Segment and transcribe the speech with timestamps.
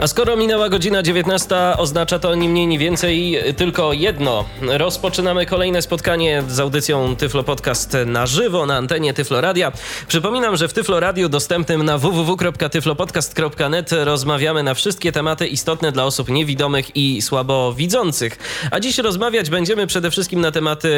[0.00, 4.44] A skoro minęła godzina 19, oznacza to ni mniej, ni więcej tylko jedno.
[4.62, 9.72] Rozpoczynamy kolejne spotkanie z audycją Tyflo Podcast na żywo na antenie Tyflo Radia.
[10.08, 16.28] Przypominam, że w Tyflo Radiu dostępnym na www.tyflopodcast.net rozmawiamy na wszystkie tematy istotne dla osób
[16.28, 18.38] niewidomych i słabowidzących.
[18.70, 20.90] A dziś rozmawiać będziemy przede wszystkim na tematy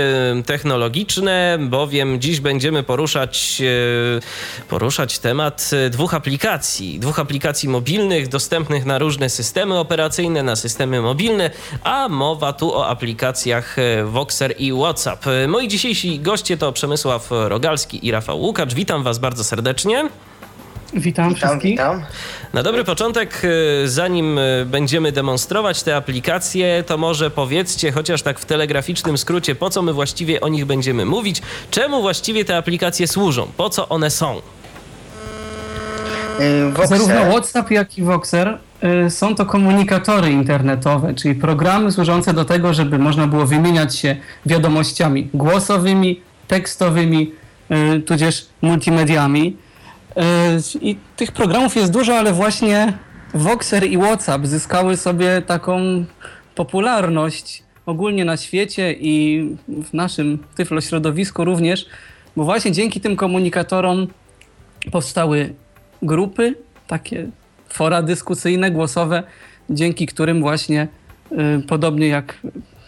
[0.46, 7.00] technologiczne, bowiem dziś będziemy poruszać, e, poruszać temat dwóch aplikacji.
[7.00, 11.50] Dwóch aplikacji mobilnych dostępnych na różne systemy operacyjne, na systemy mobilne,
[11.84, 15.26] a mowa tu o aplikacjach e, Voxer i WhatsApp.
[15.26, 18.74] E, moi dzisiejsi goście to Przemysław Rogalski i Rafał Łukacz.
[18.74, 20.08] Witam Was bardzo serdecznie.
[20.94, 21.70] Witam, Witam, wszystkich.
[21.70, 22.02] witam.
[22.52, 28.44] Na dobry początek, e, zanim będziemy demonstrować te aplikacje, to może powiedzcie, chociaż tak w
[28.44, 33.46] telegraficznym skrócie, po co my właściwie o nich będziemy mówić, czemu właściwie te aplikacje służą,
[33.56, 34.40] po co one są.
[36.72, 38.58] Voxer, Zarówno WhatsApp, jak i Voxer
[39.08, 45.28] są to komunikatory internetowe, czyli programy służące do tego, żeby można było wymieniać się wiadomościami
[45.34, 47.32] głosowymi, tekstowymi,
[47.96, 49.56] y, tudzież multimediami.
[50.16, 50.20] Y,
[50.80, 52.92] I tych programów jest dużo, ale właśnie
[53.34, 56.04] Voxer i WhatsApp zyskały sobie taką
[56.54, 61.86] popularność ogólnie na świecie i w naszym tyflo środowisku również,
[62.36, 64.06] bo właśnie dzięki tym komunikatorom
[64.92, 65.54] powstały
[66.02, 66.54] grupy,
[66.86, 67.26] takie
[67.72, 69.22] fora dyskusyjne, głosowe,
[69.70, 70.88] dzięki którym właśnie,
[71.32, 71.36] y,
[71.68, 72.34] podobnie jak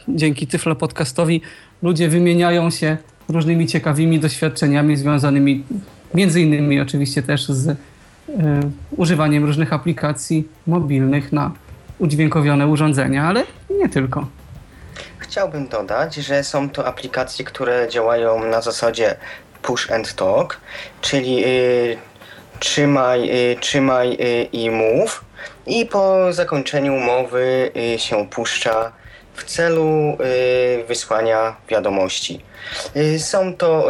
[0.08, 1.42] dzięki Tyflo Podcastowi,
[1.82, 2.96] ludzie wymieniają się
[3.28, 5.64] różnymi ciekawymi doświadczeniami związanymi
[6.14, 7.74] między innymi oczywiście też z y,
[8.96, 11.52] używaniem różnych aplikacji mobilnych na
[11.98, 13.44] udźwiękowione urządzenia, ale
[13.80, 14.26] nie tylko.
[15.18, 19.16] chciałbym dodać, że są to aplikacje, które działają na zasadzie
[19.62, 20.60] push and talk,
[21.00, 21.96] czyli y,
[22.62, 25.24] trzymaj, y, trzymaj y, i mów
[25.66, 28.92] i po zakończeniu umowy y, się puszcza
[29.34, 30.18] w celu
[30.88, 32.44] wysłania wiadomości.
[33.18, 33.88] Są to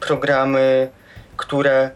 [0.00, 0.90] programy,
[1.36, 1.90] które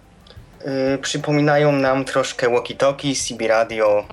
[1.03, 4.07] przypominają nam troszkę walkie-talkie, CB radio,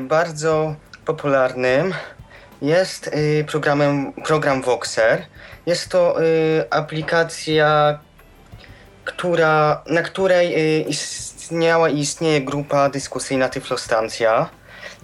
[0.00, 1.94] bardzo popularnym
[2.62, 3.10] jest
[3.46, 5.26] programem, program Voxer.
[5.66, 6.16] Jest to
[6.70, 7.98] aplikacja,
[9.06, 14.48] która, na której y, istniała i istnieje grupa dyskusyjna Tyflostancja.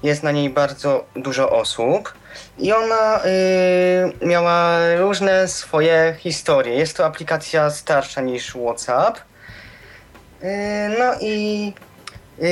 [0.02, 2.14] Jest na niej bardzo dużo osób
[2.58, 6.74] i ona y, miała różne swoje historie.
[6.74, 9.18] Jest to aplikacja starsza niż WhatsApp.
[9.18, 11.72] Y, no i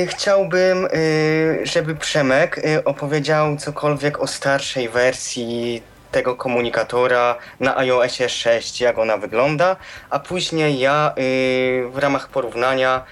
[0.07, 0.89] Chciałbym,
[1.63, 9.77] żeby Przemek opowiedział cokolwiek o starszej wersji tego komunikatora na iOSie 6, jak ona wygląda,
[10.11, 13.05] a później ja y, w ramach porównania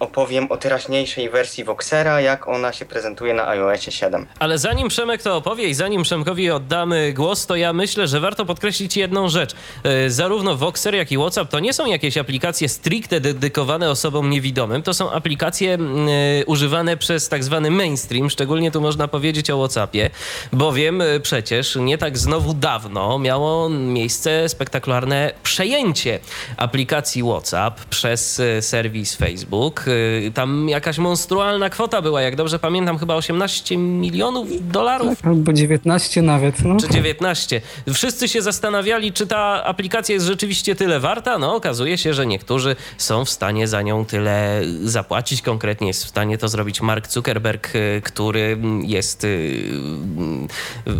[0.00, 4.26] opowiem o teraźniejszej wersji Voxera, jak ona się prezentuje na iOSie 7.
[4.38, 8.46] Ale zanim Przemek to opowie i zanim Przemkowi oddamy głos, to ja myślę, że warto
[8.46, 9.54] podkreślić jedną rzecz.
[9.84, 14.82] E, Zarówno Voxer, jak i WhatsApp to nie są jakieś aplikacje stricte dedykowane osobom niewidomym.
[14.82, 18.30] To są aplikacje mm, e, używane przez tak zwany mainstream.
[18.30, 20.10] Szczególnie tu można powiedzieć o WhatsAppie,
[20.52, 26.18] bowiem e, przecież nie tak znowu dawno miało miejsce spektakularne przejęcie
[26.56, 29.89] aplikacji WhatsApp przez serwis Facebook.
[29.90, 36.22] E, Tam jakaś monstrualna kwota była, jak dobrze pamiętam, chyba 18 milionów dolarów Albo 19
[36.22, 36.64] nawet.
[36.64, 36.76] No.
[36.76, 37.60] czy 19.
[37.94, 41.38] Wszyscy się zastanawiali, czy ta aplikacja jest rzeczywiście tyle warta.
[41.38, 45.42] No, okazuje się, że niektórzy są w stanie za nią tyle zapłacić.
[45.42, 50.92] Konkretnie jest w stanie to zrobić Mark Zuckerberg, y, który jest y, y,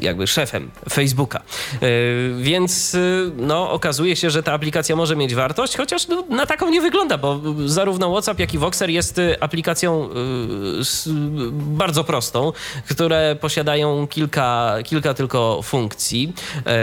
[0.00, 1.42] jakby szefem Facebooka.
[1.82, 6.46] Y, Więc y, no, okazuje się, że ta aplikacja może mieć wartość, chociaż no, na
[6.46, 10.10] taką nie wygląda, bo zarówno WhatsApp, jak i Voxer jest y, aplikacją y,
[11.52, 12.52] bardzo prostą,
[12.90, 16.32] które posiadają kilka, kilka tylko funkcji.
[16.66, 16.78] E,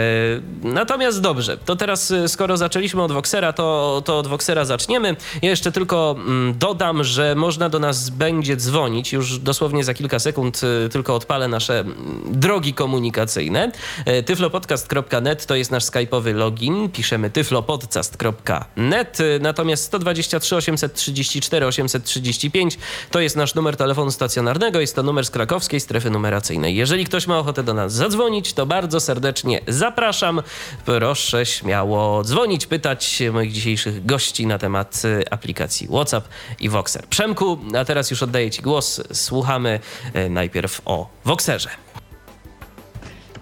[0.62, 5.16] Natomiast dobrze, to teraz y, skoro zaczęliśmy od Voxera, to, to od Voxera zaczniemy.
[5.42, 10.18] Ja jeszcze tylko mm, dodam, że można do nas będzie dzwonić już dosłownie za kilka
[10.18, 10.60] sekund,
[10.92, 13.72] tylko odpalę nasze mm, drogi komunikacyjne.
[14.04, 16.88] E, tyflopodcast.net to jest nasz skype'owy login.
[16.88, 22.78] Piszemy tyflopodcast.net, natomiast 123 830 834 835
[23.10, 26.76] to jest nasz numer telefonu stacjonarnego, jest to numer z krakowskiej strefy numeracyjnej.
[26.76, 30.42] Jeżeli ktoś ma ochotę do nas zadzwonić, to bardzo serdecznie zapraszam.
[30.84, 36.28] Proszę śmiało dzwonić, pytać moich dzisiejszych gości na temat y, aplikacji WhatsApp
[36.60, 37.06] i Voxer.
[37.06, 39.00] Przemku, a teraz już oddaję Ci głos.
[39.12, 39.80] Słuchamy
[40.16, 41.70] y, najpierw o Voxerze.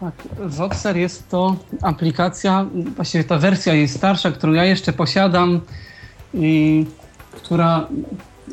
[0.00, 2.66] Tak, Voxer jest to aplikacja,
[2.96, 5.60] właściwie ta wersja jej starsza, którą ja jeszcze posiadam
[6.34, 6.84] i
[7.36, 7.86] która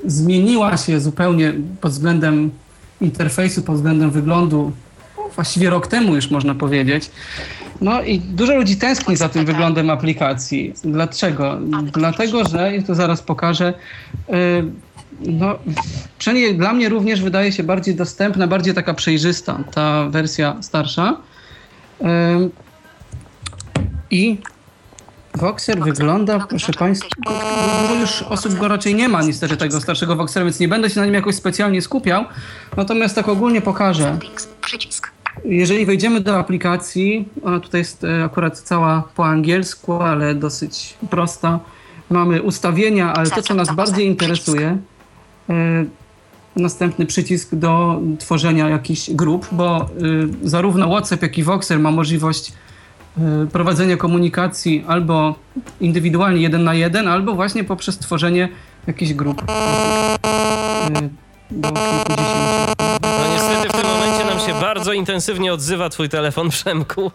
[0.06, 2.52] zmieniła się zupełnie pod względem
[3.02, 4.72] interfejsu, pod względem wyglądu,
[5.36, 7.12] właściwie rok temu już można powiedzieć.
[7.82, 10.74] No i dużo ludzi tęskni za tym wyglądem aplikacji.
[10.84, 11.60] Dlaczego?
[11.94, 13.74] Dlatego, że, i to zaraz pokażę,
[14.30, 14.36] yy,
[15.20, 15.56] no,
[16.18, 21.18] przynajmniej dla mnie również wydaje się bardziej dostępna, bardziej taka przejrzysta ta wersja starsza.
[24.12, 24.38] I
[25.36, 27.08] Voxer wygląda, proszę Państwa,
[28.02, 31.06] już osób go raczej nie ma niestety tego starszego Voxera, więc nie będę się na
[31.06, 32.26] nim jakoś specjalnie skupiał.
[32.78, 34.20] Natomiast tak ogólnie pokażę.
[35.46, 41.60] Jeżeli wejdziemy do aplikacji, ona tutaj jest e, akurat cała po angielsku, ale dosyć prosta.
[42.10, 44.78] Mamy ustawienia, ale to, co nas bardziej interesuje,
[45.50, 45.86] e,
[46.56, 49.90] następny przycisk do tworzenia jakichś grup, bo
[50.44, 52.54] y, zarówno WhatsApp, jak i Voxer ma możliwość
[53.52, 55.36] prowadzenia komunikacji albo
[55.82, 58.50] indywidualnie jeden na jeden, albo właśnie poprzez tworzenie
[58.88, 59.42] jakichś grup.
[59.42, 59.46] Y,
[61.52, 62.74] do kilkudziesięciu.
[63.02, 67.12] No niestety w tym momencie nam się bardzo intensywnie odzywa twój telefon, Przemku.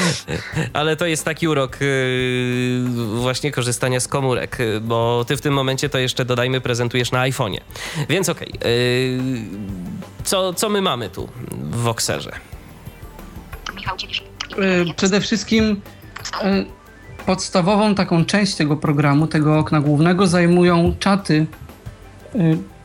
[0.72, 2.84] Ale to jest taki urok yy,
[3.20, 7.60] właśnie korzystania z komórek, bo ty w tym momencie to jeszcze dodajmy prezentujesz na iPhone'ie.
[8.08, 8.70] Więc okej, okay,
[10.24, 12.32] co, co my mamy tu w Voxerze?
[13.74, 14.31] Yy,
[14.96, 15.80] przede wszystkim
[17.26, 21.46] podstawową taką część tego programu, tego okna głównego zajmują czaty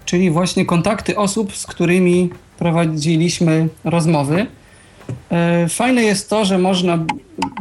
[0.07, 2.29] czyli właśnie kontakty osób, z którymi
[2.59, 4.47] prowadziliśmy rozmowy.
[5.69, 6.99] Fajne jest to, że można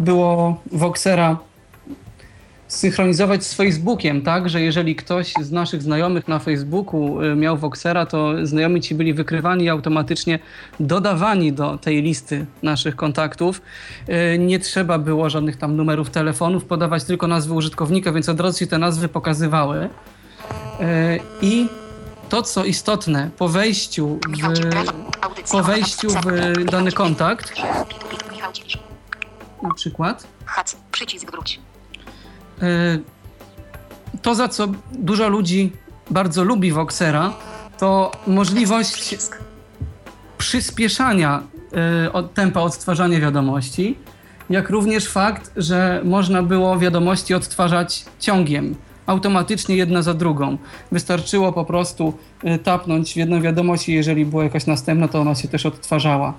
[0.00, 1.36] było Voxera
[2.68, 8.06] synchronizować z Facebookiem, tak, że jeżeli ktoś z naszych znajomych na Facebooku e, miał Voxera,
[8.06, 10.38] to znajomi ci byli wykrywani i automatycznie
[10.80, 13.62] dodawani do tej listy naszych kontaktów.
[14.08, 18.58] E, nie trzeba było żadnych tam numerów telefonów podawać, tylko nazwy użytkownika, więc od razu
[18.58, 19.88] się te nazwy pokazywały.
[21.42, 21.68] I
[22.28, 27.52] to, co istotne, po wejściu w, po wejściu w dany kontakt,
[29.62, 30.26] na przykład,
[30.92, 31.60] przycisk wróć.
[32.62, 32.98] E,
[34.22, 35.72] to, za co dużo ludzi
[36.10, 37.32] bardzo lubi Voxera,
[37.78, 39.16] to możliwość
[40.38, 41.42] przyspieszania
[42.14, 43.98] e, tempa odtwarzania wiadomości,
[44.50, 48.74] jak również fakt, że można było wiadomości odtwarzać ciągiem
[49.06, 50.58] automatycznie jedna za drugą.
[50.92, 52.14] Wystarczyło po prostu
[52.44, 56.34] y, tapnąć w jedną wiadomość i jeżeli była jakaś następna, to ona się też odtwarzała.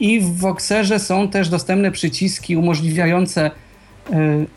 [0.00, 3.50] I w Voxerze są też dostępne przyciski umożliwiające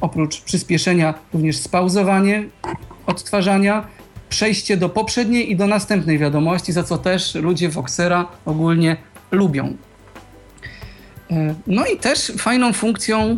[0.02, 2.44] oprócz przyspieszenia również spauzowanie
[3.06, 3.88] odtwarzania,
[4.30, 8.98] przejście do poprzedniej i do następnej wiadomości, za co też ludzie Voxera ogólnie
[9.32, 9.74] lubią.
[11.68, 13.38] No i też fajną funkcją,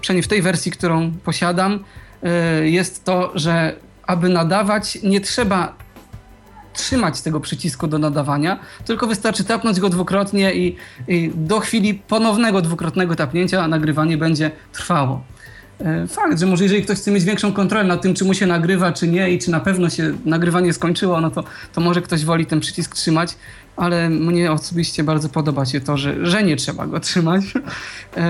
[0.00, 1.84] przynajmniej w tej wersji, którą posiadam,
[2.60, 5.74] Y, jest to, że aby nadawać, nie trzeba
[6.72, 10.76] trzymać tego przycisku do nadawania, tylko wystarczy tapnąć go dwukrotnie i,
[11.08, 15.24] i do chwili ponownego dwukrotnego tapnięcia nagrywanie będzie trwało.
[16.04, 18.46] Y, fakt, że może jeżeli ktoś chce mieć większą kontrolę nad tym, czy mu się
[18.46, 22.24] nagrywa, czy nie i czy na pewno się nagrywanie skończyło, no to, to może ktoś
[22.24, 23.34] woli ten przycisk trzymać,
[23.76, 27.44] ale mnie osobiście bardzo podoba się to, że, że nie trzeba go trzymać.
[28.16, 28.20] Y,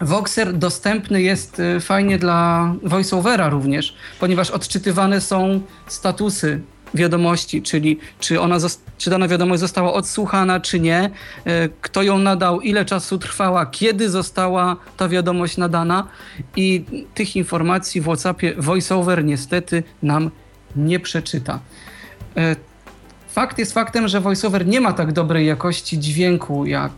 [0.00, 6.60] Voxer dostępny jest y, fajnie dla voiceovera również, ponieważ odczytywane są statusy
[6.94, 8.56] wiadomości, czyli czy, ona,
[8.98, 11.10] czy dana wiadomość została odsłuchana, czy nie,
[11.46, 11.50] y,
[11.80, 16.08] kto ją nadał, ile czasu trwała, kiedy została ta wiadomość nadana
[16.56, 20.30] i tych informacji w WhatsAppie VoiceOver niestety nam
[20.76, 21.58] nie przeczyta.
[22.38, 22.56] Y,
[23.28, 26.92] fakt jest faktem, że VoiceOver nie ma tak dobrej jakości dźwięku jak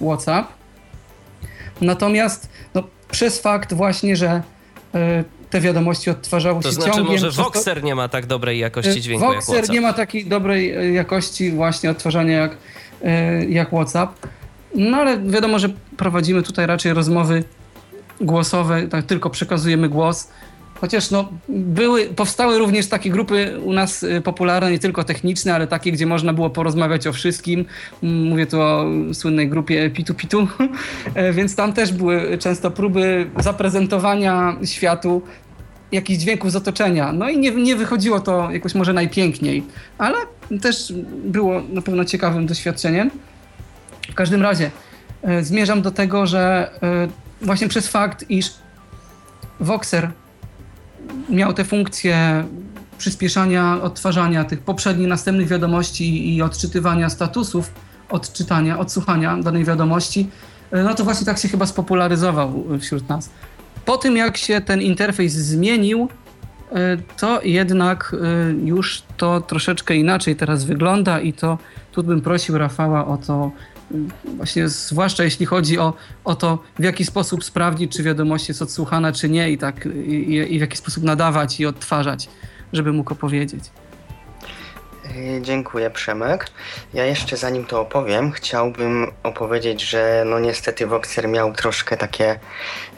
[0.00, 0.58] WhatsApp,
[1.80, 4.42] Natomiast no, przez fakt właśnie, że
[5.50, 7.12] te wiadomości odtwarzały to się znaczy, ciągiem.
[7.12, 9.74] może Voxer to, nie ma tak dobrej jakości dźwięku Voxer jak WhatsApp.
[9.74, 14.26] nie ma takiej dobrej e, jakości właśnie odtwarzania jak, y, jak WhatsApp.
[14.74, 17.44] No ale wiadomo, że prowadzimy tutaj raczej rozmowy
[18.20, 20.28] głosowe, tak tylko przekazujemy głos.
[20.80, 25.66] Chociaż no, były, powstały również takie grupy u nas y, popularne, nie tylko techniczne, ale
[25.66, 27.64] takie, gdzie można było porozmawiać o wszystkim.
[28.02, 30.48] Mówię tu o słynnej grupie Pitu Pitu,
[31.14, 35.22] e, więc tam też były często próby zaprezentowania światu
[35.92, 37.12] jakichś dźwięków z otoczenia.
[37.12, 39.62] No i nie, nie wychodziło to jakoś może najpiękniej,
[39.98, 40.16] ale
[40.62, 40.92] też
[41.24, 43.10] było na pewno ciekawym doświadczeniem.
[44.10, 44.70] W każdym razie
[45.22, 47.08] e, zmierzam do tego, że e,
[47.42, 48.50] właśnie przez fakt, iż
[49.60, 50.10] Voxer
[51.30, 52.44] miał te funkcje
[52.98, 57.72] przyspieszania odtwarzania tych poprzednich, następnych wiadomości i odczytywania statusów
[58.10, 60.30] odczytania, odsłuchania danej wiadomości,
[60.70, 63.30] e, no to właśnie tak się chyba spopularyzował wśród nas.
[63.84, 66.08] Po tym, jak się ten interfejs zmienił,
[66.72, 71.58] e, to jednak e, już to troszeczkę inaczej teraz wygląda i to
[71.92, 73.50] tu bym prosił Rafała o to,
[74.24, 75.92] właśnie zwłaszcza jeśli chodzi o,
[76.24, 80.54] o to, w jaki sposób sprawdzić, czy wiadomość jest odsłuchana, czy nie i tak i,
[80.54, 82.28] i w jaki sposób nadawać i odtwarzać,
[82.72, 83.64] żeby mógł opowiedzieć.
[85.16, 86.50] Yy, Dziękuję, Przemek.
[86.94, 92.38] Ja jeszcze zanim to opowiem, chciałbym opowiedzieć, że no niestety Voxer miał troszkę takie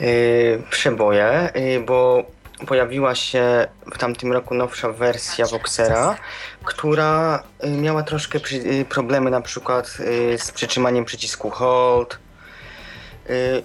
[0.01, 2.25] yy, przeboje, yy, bo
[2.67, 6.17] pojawiła się w tamtym roku nowsza wersja Voxera,
[6.65, 9.99] która yy, miała troszkę yy, problemy na przykład
[10.31, 12.19] yy, z przytrzymaniem przycisku Hold.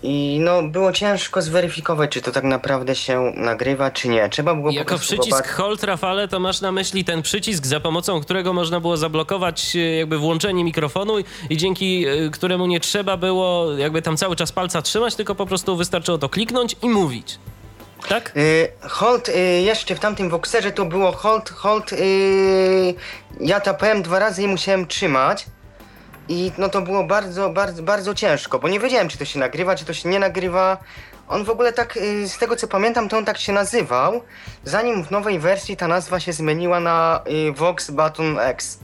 [0.04, 4.30] I no, było ciężko zweryfikować, czy to tak naprawdę się nagrywa, czy nie.
[4.30, 7.66] Trzeba było po Jako prostu przycisk popatrzeć- hold, Rafale, to masz na myśli ten przycisk,
[7.66, 11.14] za pomocą którego można było zablokować jakby włączenie mikrofonu
[11.50, 15.76] i- dzięki któremu nie trzeba było jakby tam cały czas palca trzymać, tylko po prostu
[15.78, 17.40] wystarczyło to kliknąć i mówić.
[18.10, 18.32] Tak?
[18.38, 21.94] Y, Hold y, jeszcze w tamtym Voxerze to było hold, hold.
[21.94, 22.94] y,
[23.40, 25.46] ja tapałem dwa razy i musiałem trzymać.
[26.30, 29.76] I no to było bardzo, bardzo, bardzo ciężko, bo nie wiedziałem, czy to się nagrywa,
[29.76, 30.78] czy to się nie nagrywa.
[31.28, 34.22] On w ogóle tak, z tego co pamiętam, to on tak się nazywał,
[34.64, 37.24] zanim w nowej wersji ta nazwa się zmieniła na
[37.56, 38.80] Vox Button X.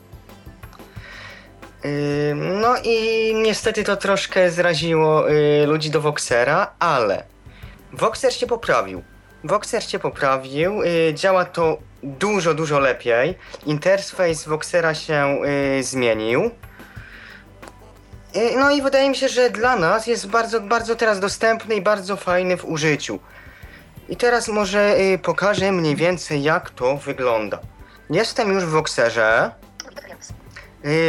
[2.36, 5.24] No i niestety to troszkę zraziło
[5.66, 7.24] ludzi do Voxera, ale
[7.94, 9.04] Voxer się poprawił.
[9.44, 13.38] Voxer się poprawił, y, działa to dużo, dużo lepiej.
[13.66, 15.42] Interfejs Voxera się
[15.80, 16.52] y, zmienił.
[18.36, 21.82] Y, no i wydaje mi się, że dla nas jest bardzo, bardzo teraz dostępny i
[21.82, 23.20] bardzo fajny w użyciu.
[24.10, 27.60] I teraz może pokażę mniej więcej jak to wygląda.
[28.10, 29.52] Jestem już w Voxerze.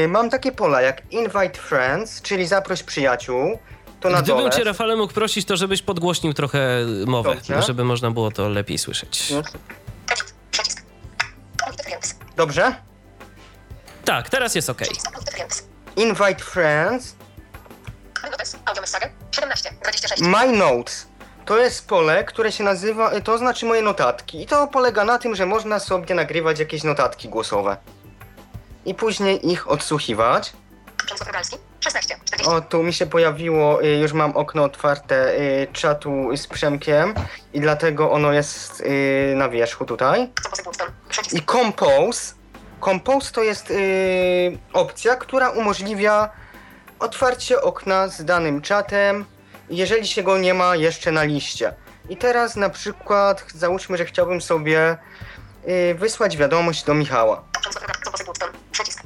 [0.09, 3.59] Mam takie pola jak Invite Friends, czyli zaproś przyjaciół.
[4.03, 4.51] To na Gdybym dole.
[4.51, 7.63] cię, Rafale, mógł prosić, to żebyś podgłośnił trochę mowę, Dobrze.
[7.63, 9.33] żeby można było to lepiej słyszeć.
[12.37, 12.75] Dobrze?
[14.05, 14.81] Tak, teraz jest ok.
[15.97, 17.15] Invite Friends.
[18.31, 18.57] Notes.
[18.65, 19.11] Audio message.
[19.33, 19.71] 17.
[19.83, 20.23] 26.
[20.23, 21.07] My Notes.
[21.45, 24.43] To jest pole, które się nazywa, to znaczy moje notatki.
[24.43, 27.77] I to polega na tym, że można sobie nagrywać jakieś notatki głosowe.
[28.85, 30.53] I później ich odsłuchiwać.
[31.07, 31.57] Przemysław Rogalski.
[31.81, 32.17] 16.
[32.25, 32.51] 40.
[32.51, 37.15] O, tu mi się pojawiło, y, już mam okno otwarte y, czatu z Przemkiem
[37.53, 40.31] i dlatego ono jest y, na wierzchu tutaj.
[41.33, 42.35] I Compose.
[42.81, 43.73] Compose to jest
[44.73, 46.31] opcja, która umożliwia
[46.99, 49.25] otwarcie okna z danym czatem,
[49.71, 51.75] jeżeli się go nie ma jeszcze na liście.
[52.09, 54.97] I teraz na przykład załóżmy, że chciałbym sobie
[55.95, 57.45] wysłać wiadomość do Michała.
[58.73, 59.02] Przycisk.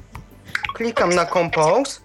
[0.77, 2.01] Klikam na Compose.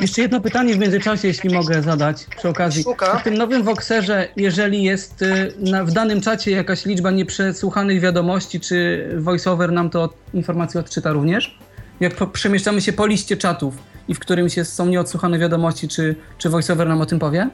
[0.00, 2.82] Jeszcze jedno pytanie w międzyczasie, jeśli mogę zadać przy okazji.
[2.82, 3.18] Szuka.
[3.18, 8.60] W tym nowym Voxerze, jeżeli jest y, na, w danym czacie jakaś liczba nieprzesłuchanych wiadomości,
[8.60, 11.58] czy VoiceOver nam to od, informację odczyta również?
[12.00, 13.74] Jak po, przemieszczamy się po liście czatów
[14.08, 17.48] i w którymś jest, są nieodsłuchane wiadomości, czy, czy VoiceOver nam o tym powie?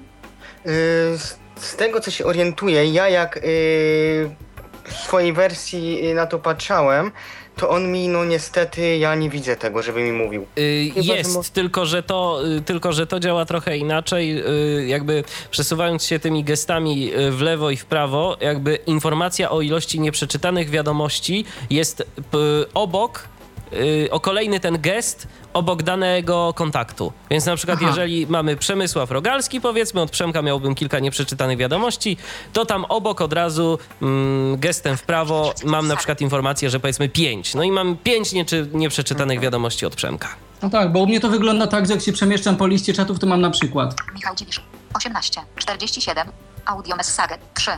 [0.67, 0.71] Y,
[1.19, 3.41] z, z tego co się orientuję, ja jak y,
[4.85, 7.13] w swojej wersji y, na to patrzałem,
[7.59, 10.47] to on mi, no niestety, ja nie widzę tego, żeby mi mówił.
[10.59, 14.43] Y, Chyba, że Jest, mo- tylko, że to, y, tylko że to działa trochę inaczej.
[14.83, 19.61] y, Jakby przesuwając się tymi gestami y, w lewo i w prawo, jakby informacja o
[19.61, 21.97] ilości nieprzeczytanych wiadomości jest
[22.31, 22.39] p-
[22.75, 23.29] obok,
[23.73, 27.13] y, o kolejny ten gest obok danego kontaktu.
[27.31, 27.89] Więc na przykład, Aha.
[27.89, 32.17] jeżeli mamy Przemysław Rogalski, powiedzmy, od Przemka miałbym kilka nieprzeczytanych wiadomości,
[32.53, 37.09] to tam obok od razu mm, gestem w prawo mam na przykład informację, że powiedzmy
[37.09, 37.55] pięć.
[37.55, 40.29] No i mam pięć nieczy- nieprzeczytanych wiadomości od Przemka.
[40.63, 43.19] No tak, bo u mnie to wygląda tak, że jak się przemieszczam po liście czatów,
[43.19, 43.95] to mam na przykład.
[44.15, 44.61] Michał Dziwisz.
[44.95, 45.41] 18.
[45.57, 46.29] 47.
[46.65, 47.39] Audio message.
[47.55, 47.71] 3.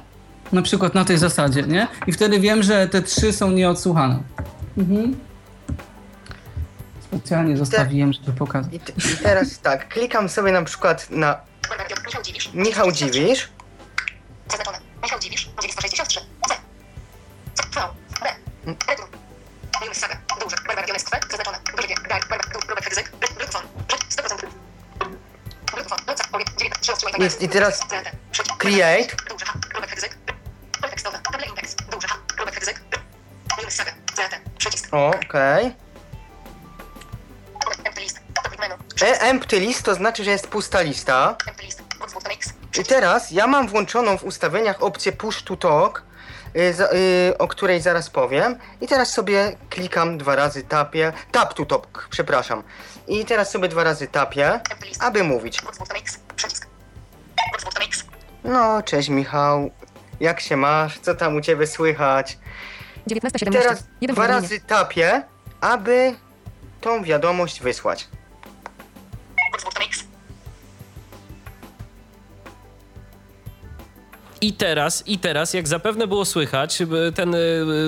[0.52, 1.88] Na przykład na tej zasadzie, nie?
[2.06, 4.23] I wtedy wiem, że te trzy są nieodsłuchane.
[4.78, 5.16] Mhm.
[7.11, 8.73] Specjalnie zostawiłem, żeby pokazać.
[8.73, 11.40] I, te, I, teraz tak, klikam sobie na przykład na
[12.07, 12.50] Michał Dziwisz.
[12.55, 12.93] Michał
[27.19, 27.43] Jest.
[27.43, 27.81] i teraz
[28.59, 29.17] create.
[29.29, 29.47] Duże.
[34.93, 35.67] Okej.
[35.67, 35.89] Okay.
[39.02, 41.37] E, empty list to znaczy, że jest pusta lista.
[42.80, 46.02] I teraz ja mam włączoną w ustawieniach opcję push to talk,
[46.56, 48.56] y, za, y, o której zaraz powiem.
[48.80, 51.12] I teraz sobie klikam dwa razy, tapię.
[51.32, 52.62] Tap to talk, przepraszam.
[53.09, 54.61] I teraz sobie dwa razy tapię,
[55.00, 55.62] aby mówić.
[58.44, 59.70] No, cześć Michał.
[60.20, 60.99] Jak się masz?
[60.99, 62.38] Co tam u ciebie słychać?
[63.06, 63.68] 19, I 17.
[63.68, 65.23] teraz dwa razy tapię,
[65.61, 66.14] aby
[66.80, 68.09] tą wiadomość wysłać.
[74.42, 77.38] I teraz, i teraz, jak zapewne było słychać, y, ten, y,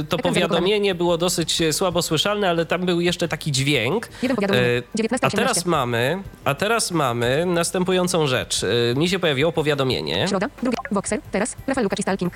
[0.08, 4.08] to Ekran powiadomienie było dosyć y, słabo słyszalne, ale tam był jeszcze taki dźwięk.
[4.22, 4.82] Jeden powiadomienie.
[4.94, 5.70] 19, A teraz 18.
[5.70, 8.60] mamy, a teraz mamy następującą rzecz.
[8.96, 10.28] Mi się pojawiło powiadomienie.
[10.28, 12.32] Środa, drugi, Voxer, teraz, Rafał Lukacz i Stalking.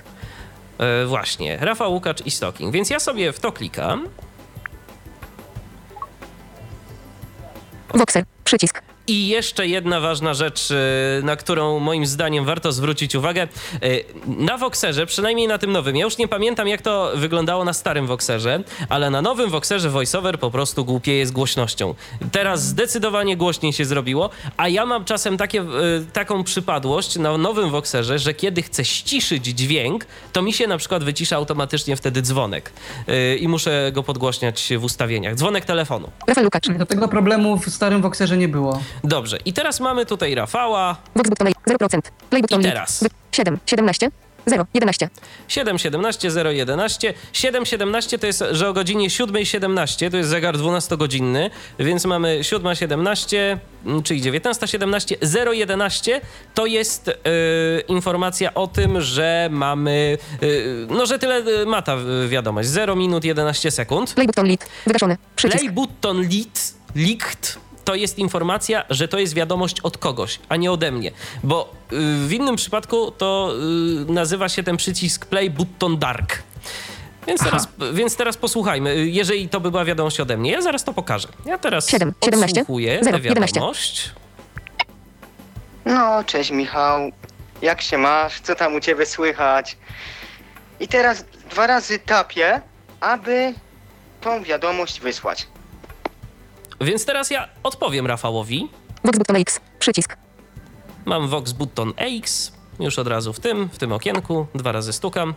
[0.79, 2.73] E, Właśnie, Rafał Łukacz i Stocking.
[2.75, 4.09] Więc ja sobie w to klikam.
[7.95, 8.83] Voxer, przycisk.
[9.09, 10.75] I jeszcze jedna ważna rzecz, y,
[11.23, 13.49] na którą moim zdaniem warto zwrócić uwagę.
[13.85, 17.73] Y, Na Voxerze, przynajmniej na tym nowym, ja już nie pamiętam jak to wyglądało na
[17.73, 21.95] starym Voxerze, ale na nowym Voxerze VoiceOver po prostu głupieje z głośnością.
[22.33, 25.67] Teraz zdecydowanie głośniej się zrobiło, a ja mam czasem takie, y,
[26.13, 31.05] taką przypadłość na nowym Voxerze, że kiedy chcę ściszyć dźwięk, to mi się na przykład
[31.05, 32.73] wycisza automatycznie wtedy dzwonek
[33.41, 35.35] i muszę go podgłośniać w ustawieniach.
[35.35, 36.11] Dzwonek telefonu.
[36.79, 38.81] Do tego problemu w starym Voxerze nie było.
[39.05, 42.01] Dobrze, i teraz mamy tutaj Rafała, Vox button 0%.
[42.31, 43.03] Play button I teraz.
[43.03, 44.11] Wy- 7, 17,
[44.47, 45.11] 0, 11.
[45.49, 47.15] 7.17, 0.11.
[47.33, 54.03] 7.17 to jest, że o godzinie 7.17, to jest zegar 12-godzinny, więc mamy 7.17, mm,
[54.03, 56.21] czyli 19.17, 0.11
[56.55, 57.15] to jest y,
[57.89, 61.97] informacja o tym, że mamy, y, no że tyle y, ma ta
[62.29, 64.15] wiadomość, 0 minut 11 sekund.
[64.15, 64.67] Play button lead.
[64.87, 65.17] Wygaszony.
[65.37, 65.59] Przycisk.
[65.61, 70.73] Play button lit, licht to jest informacja, że to jest wiadomość od kogoś, a nie
[70.73, 71.11] ode mnie.
[71.43, 71.97] Bo y,
[72.29, 73.53] w innym przypadku to
[74.09, 76.43] y, nazywa się ten przycisk play button dark.
[77.27, 79.07] Więc teraz, więc teraz posłuchajmy.
[79.07, 81.29] Jeżeli to by była wiadomość ode mnie, ja zaraz to pokażę.
[81.45, 83.55] Ja teraz Siedem, 17, odsłuchuję zero, tę 11.
[83.55, 84.11] wiadomość.
[85.85, 87.13] No, cześć Michał.
[87.63, 88.41] Jak się masz?
[88.41, 89.77] Co tam u ciebie słychać?
[90.81, 92.61] I teraz dwa razy tapię,
[93.01, 93.55] aby
[94.21, 95.47] tą wiadomość wysłać.
[96.81, 98.69] Więc teraz ja odpowiem Rafałowi.
[99.05, 99.61] Vox button X.
[99.79, 100.17] Przycisk.
[101.05, 104.47] Mam Vox button X, już od razu w tym, w tym okienku.
[104.55, 105.35] Dwa razy stukam.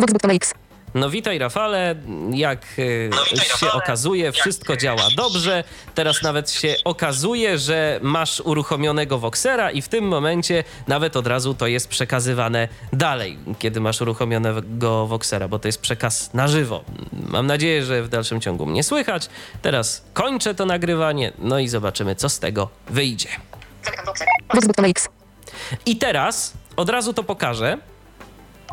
[0.00, 0.54] Vox button X.
[0.94, 1.94] No witaj Rafale,
[2.30, 3.10] jak y,
[3.58, 5.64] się okazuje, wszystko działa dobrze.
[5.94, 11.54] Teraz nawet się okazuje, że masz uruchomionego Voxera i w tym momencie nawet od razu
[11.54, 16.84] to jest przekazywane dalej, kiedy masz uruchomionego Voxera, bo to jest przekaz na żywo.
[17.28, 19.28] Mam nadzieję, że w dalszym ciągu mnie słychać.
[19.62, 23.28] Teraz kończę to nagrywanie, no i zobaczymy, co z tego wyjdzie.
[25.86, 27.78] I teraz od razu to pokażę.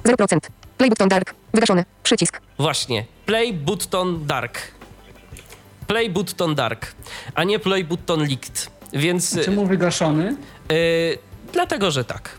[0.06, 0.61] 0%.
[0.82, 1.36] Play button dark.
[1.54, 1.86] Wygaszony.
[2.04, 2.42] Przycisk.
[2.60, 3.06] Właśnie.
[3.26, 4.58] Play button dark.
[5.88, 6.94] Play button dark,
[7.36, 8.72] a nie play button licht.
[8.94, 10.36] Więc Czemu wygaszony?
[10.70, 11.18] yy,
[11.54, 12.30] dlatego, że tak.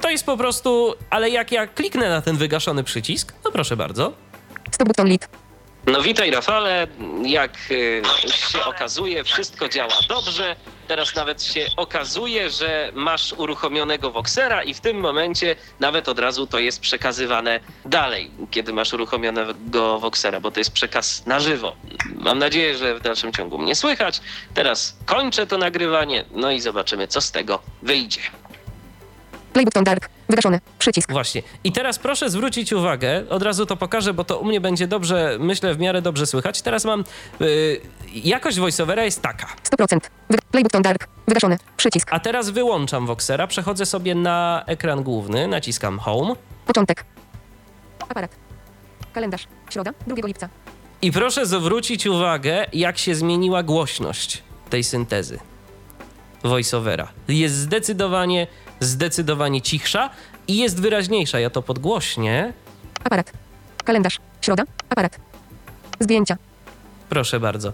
[0.00, 4.12] To jest po prostu, ale jak ja kliknę na ten wygaszony przycisk, no proszę bardzo.
[4.70, 5.28] Stop button lead.
[5.86, 6.86] No witaj Rafale,
[7.24, 8.02] jak y,
[8.50, 10.56] się okazuje, wszystko działa dobrze.
[10.88, 16.46] Teraz nawet się okazuje, że masz uruchomionego Voxera i w tym momencie nawet od razu
[16.46, 21.76] to jest przekazywane dalej, kiedy masz uruchomionego Voxera, bo to jest przekaz na żywo.
[22.14, 24.20] Mam nadzieję, że w dalszym ciągu mnie słychać.
[24.54, 28.20] Teraz kończę to nagrywanie, no i zobaczymy, co z tego wyjdzie.
[29.52, 30.08] Play button dark.
[30.28, 30.60] Wygaszony.
[30.78, 31.12] Przycisk.
[31.12, 31.42] Właśnie.
[31.64, 35.36] I teraz proszę zwrócić uwagę, od razu to pokażę, bo to u mnie będzie dobrze,
[35.40, 36.62] myślę, w miarę dobrze słychać.
[36.62, 37.04] Teraz mam.
[37.40, 37.80] Yy,
[38.14, 39.46] jakość voiceovera jest taka.
[39.78, 39.98] 100%.
[40.30, 41.08] Wyga- Play button dark.
[41.28, 41.58] Wygaszony.
[41.76, 42.08] Przycisk.
[42.12, 46.34] A teraz wyłączam Voxera, przechodzę sobie na ekran główny, naciskam Home.
[46.66, 47.04] Początek.
[48.08, 48.36] Aparat.
[49.12, 49.44] Kalendarz.
[49.70, 50.48] Środa, 2 lipca.
[51.02, 55.38] I proszę zwrócić uwagę, jak się zmieniła głośność tej syntezy
[56.42, 57.08] voiceovera.
[57.28, 58.46] Jest zdecydowanie,
[58.80, 60.10] zdecydowanie cichsza
[60.48, 61.40] i jest wyraźniejsza.
[61.40, 62.52] Ja to podgłośnię.
[63.04, 63.32] Aparat.
[63.84, 64.18] Kalendarz.
[64.40, 64.64] Środa.
[64.90, 65.18] Aparat.
[66.00, 66.36] Zdjęcia.
[67.08, 67.72] Proszę bardzo.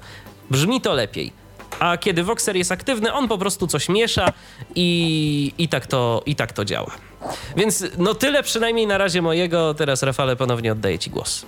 [0.50, 1.33] Brzmi to lepiej.
[1.79, 4.33] A kiedy Voxer jest aktywny, on po prostu coś miesza
[4.74, 6.90] i, i, tak, to, i tak to działa.
[7.57, 9.74] Więc no tyle przynajmniej na razie mojego.
[9.74, 11.46] Teraz Rafale ponownie oddaję Ci głos.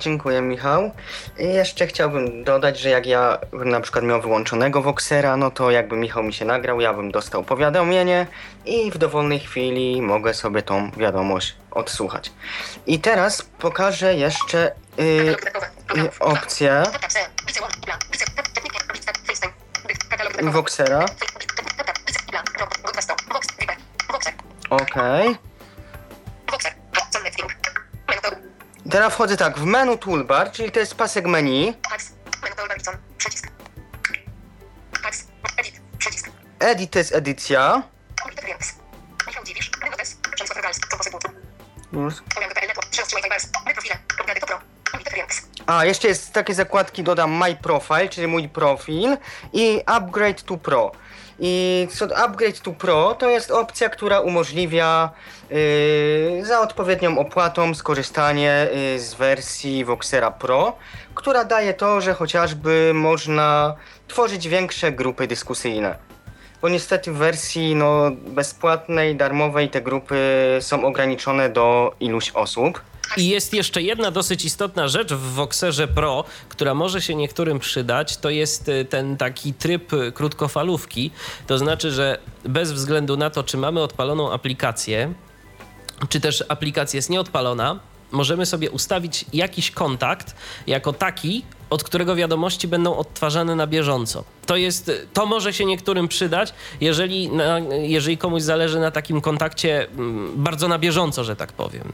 [0.00, 0.90] Dziękuję, Michał.
[1.38, 5.70] I jeszcze chciałbym dodać, że jak ja bym na przykład miał wyłączonego Voxera, no to
[5.70, 8.26] jakby Michał mi się nagrał, ja bym dostał powiadomienie
[8.66, 12.32] i w dowolnej chwili mogę sobie tą wiadomość odsłuchać.
[12.86, 15.66] I teraz pokażę jeszcze y, Katalog dodatkowy.
[15.86, 16.06] Program.
[16.06, 17.20] y, opcję Tab, tab, C.
[28.90, 31.74] Teraz wchodzę tak w menu toolbar, czyli to jest pasek menu.
[33.18, 33.48] Przycisk.
[35.58, 35.80] Edit.
[35.98, 36.30] Przycisk.
[36.58, 37.82] Edit to jest edycja.
[41.92, 42.14] Już.
[44.84, 45.42] Preference.
[45.66, 49.16] A, jeszcze jest takie zakładki, dodam My Profile, czyli mój profil
[49.52, 50.92] i Upgrade to Pro.
[51.38, 55.10] I co Upgrade to Pro, to jest opcja, która umożliwia
[56.42, 60.76] za odpowiednią opłatą skorzystanie yy, z wersji Voxera Pro,
[61.14, 63.74] która daje to, że chociażby można
[64.08, 65.96] tworzyć większe grupy dyskusyjne.
[66.62, 70.16] Bo niestety w wersji no, bezpłatnej, darmowej te grupy
[70.60, 72.80] są ograniczone do iluś osób.
[73.16, 78.16] I jest jeszcze jedna dosyć istotna rzecz w Voxerze Pro, która może się niektórym przydać.
[78.16, 81.10] To jest y, ten taki tryb krótkofalówki.
[81.46, 85.14] To znaczy, że bez względu na to, czy mamy odpaloną aplikację,
[86.08, 87.80] czy też aplikacja jest nieodpalona,
[88.12, 90.34] możemy sobie ustawić jakiś kontakt
[90.66, 94.24] jako taki, od którego wiadomości będą odtwarzane na bieżąco.
[94.46, 99.88] To jest, to może się niektórym przydać, jeżeli, na, jeżeli komuś zależy na takim kontakcie
[99.88, 101.92] mm, bardzo na bieżąco, że tak powiem.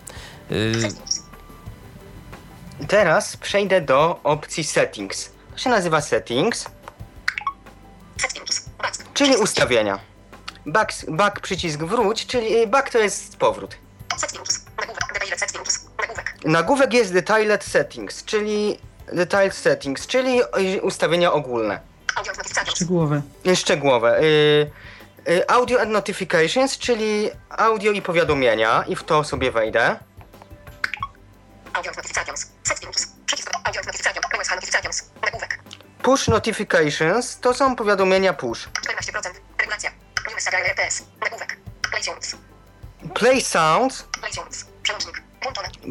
[0.51, 0.89] Y,
[2.89, 5.31] Teraz przejdę do opcji Settings.
[5.53, 6.67] To się nazywa Settings,
[8.17, 8.69] Settings.
[8.79, 9.15] Back.
[9.15, 9.99] czyli ustawienia.
[10.67, 13.77] Back, back przycisk wróć, czyli y, back to jest powrót.
[16.45, 16.95] Nagłówek.
[16.95, 18.79] Jest Detailed Settings, czyli
[19.13, 20.41] Detailed Settings, czyli
[20.83, 21.81] ustawienia ogólne.
[22.75, 23.23] Szczegółowe.
[23.47, 24.21] Y, Szczegółowe.
[24.21, 24.71] Y,
[25.29, 29.97] y, Audio and Notifications, czyli audio i powiadomienia i w to sobie wejdę.
[31.73, 32.51] Audio notifications.
[32.63, 33.13] Settings.
[33.27, 33.51] Przycisk.
[33.65, 34.27] Audio notifications.
[34.41, 35.11] OSH notifications.
[35.23, 35.59] Nagłówek.
[36.03, 38.69] Push Notifications to są powiadomienia push.
[38.69, 39.31] 14%.
[39.59, 39.91] Regulacja.
[40.67, 41.03] RTS.
[41.21, 41.57] Nagłówek.
[41.91, 42.03] Play.
[43.15, 44.05] Play Sounds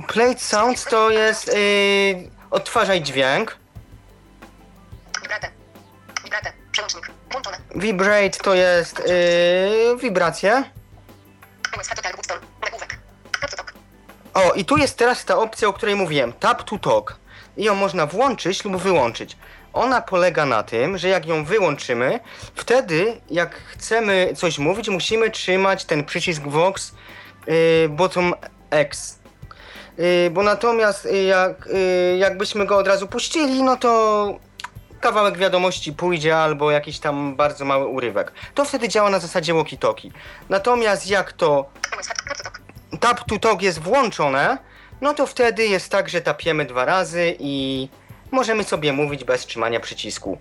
[0.07, 0.85] Play sounds.
[0.85, 3.57] To jest yy, odtwarzaj dźwięk.
[7.75, 8.29] Vibrate.
[8.29, 10.63] To jest yy, wibracje.
[14.33, 16.33] O, i tu jest teraz ta opcja, o której mówiłem.
[16.33, 17.15] Tap to talk.
[17.57, 19.37] I ją można włączyć lub wyłączyć.
[19.73, 22.19] Ona polega na tym, że jak ją wyłączymy,
[22.55, 26.91] wtedy jak chcemy coś mówić, musimy trzymać ten przycisk Vox
[27.47, 28.33] yy, bottom
[28.69, 29.19] X.
[29.97, 31.69] Yy, bo natomiast yy, jak,
[32.17, 34.39] jakbyśmy go od razu puścili, no to
[35.01, 38.31] kawałek wiadomości pójdzie albo jakiś tam bardzo mały urywek.
[38.55, 40.11] To wtedy działa na zasadzie walkie-talkie.
[40.49, 41.69] Natomiast jak to
[42.99, 44.57] tap to talk jest włączone,
[45.01, 47.89] no to wtedy jest tak, że tapiemy dwa razy i
[48.31, 50.37] możemy sobie mówić bez trzymania przycisku.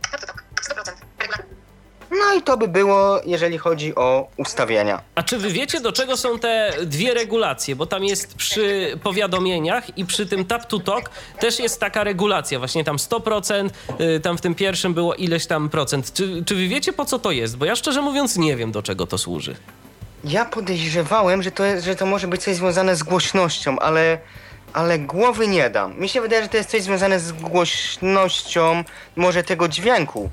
[2.11, 5.01] No i to by było, jeżeli chodzi o ustawienia.
[5.15, 7.77] A czy wy wiecie, do czego są te dwie regulacje?
[7.77, 12.59] Bo tam jest przy powiadomieniach i przy tym tap to talk też jest taka regulacja,
[12.59, 13.71] właśnie tam 100%,
[14.17, 16.13] y, tam w tym pierwszym było ileś tam procent.
[16.13, 17.57] Czy, czy wy wiecie, po co to jest?
[17.57, 19.57] Bo ja szczerze mówiąc nie wiem, do czego to służy.
[20.25, 24.19] Ja podejrzewałem, że to, jest, że to może być coś związane z głośnością, ale,
[24.73, 26.01] ale głowy nie dam.
[26.01, 28.85] Mi się wydaje, że to jest coś związane z głośnością
[29.17, 30.31] może tego dźwięku.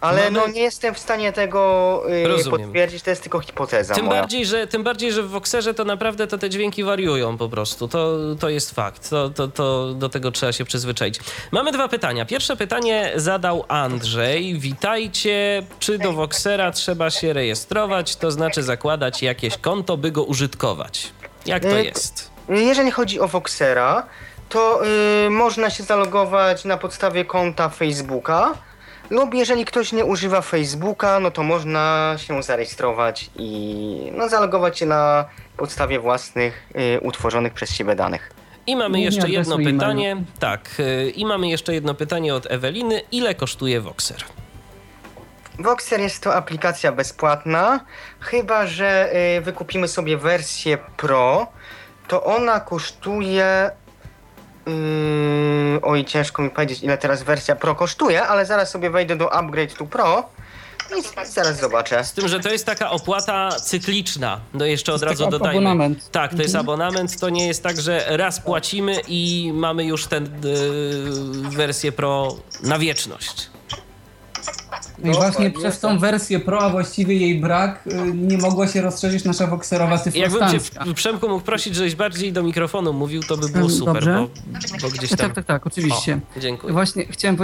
[0.00, 2.60] Ale Mamy- no nie jestem w stanie tego y, Rozumiem.
[2.60, 4.20] potwierdzić, to jest tylko hipoteza Tym moja.
[4.20, 7.88] bardziej, że, tym bardziej, że w Voxerze to naprawdę to te dźwięki wariują po prostu.
[7.88, 9.10] To, to jest fakt.
[9.10, 11.20] To, to, to do tego trzeba się przyzwyczaić.
[11.52, 12.24] Mamy dwa pytania.
[12.24, 14.58] Pierwsze pytanie zadał Andrzej.
[14.58, 15.62] Witajcie.
[15.80, 21.12] Czy do Voxera trzeba się rejestrować, to znaczy zakładać jakieś konto, by go użytkować?
[21.46, 22.30] Jak to Y, jest?
[22.48, 24.06] Jeżeli chodzi o Voxera,
[24.48, 24.80] to
[25.26, 28.54] y, można się zalogować na podstawie konta Facebooka,
[29.10, 34.86] lub jeżeli ktoś nie używa Facebooka, no to można się zarejestrować i no, zalogować się
[34.86, 35.24] na
[35.56, 38.32] podstawie własnych y, utworzonych przez siebie danych.
[38.66, 40.16] I mamy jeszcze jedno pytanie.
[40.38, 40.60] Tak.
[40.80, 43.02] y, I mamy jeszcze jedno pytanie od Eweliny.
[43.12, 44.24] Ile kosztuje Voxer?
[45.58, 47.80] Voxer jest to aplikacja bezpłatna,
[48.20, 51.46] chyba że y, wykupimy sobie wersję Pro,
[52.08, 53.70] to ona kosztuje.
[54.66, 59.32] Yy, oj, ciężko mi powiedzieć, ile teraz wersja Pro kosztuje, ale zaraz sobie wejdę do
[59.32, 60.28] Upgrade to Pro
[60.98, 62.04] I zaraz zobaczę.
[62.04, 64.40] Z tym, że to jest taka opłata cykliczna.
[64.54, 65.58] No jeszcze od To jest razu dodajmy.
[65.58, 66.10] abonament.
[66.10, 67.20] Tak, to jest abonament.
[67.20, 70.20] To nie jest tak, że raz płacimy i mamy już tę
[71.50, 73.50] wersję Pro na wieczność.
[74.98, 76.00] No i właśnie tak, przez tą tak.
[76.00, 80.22] wersję Pro, a właściwie jej brak, y, nie mogła się rozszerzyć nasza Voxerowa Jakbym cię,
[80.22, 80.94] tyflostancja.
[80.94, 84.26] Przemku, mógł prosić, żebyś bardziej do mikrofonu mówił, to by było super, dobrze.
[84.52, 85.18] bo, bo gdzieś tam...
[85.18, 86.20] Tak, tak, tak, oczywiście.
[86.36, 86.72] O, dziękuję.
[86.72, 87.36] Właśnie chciałem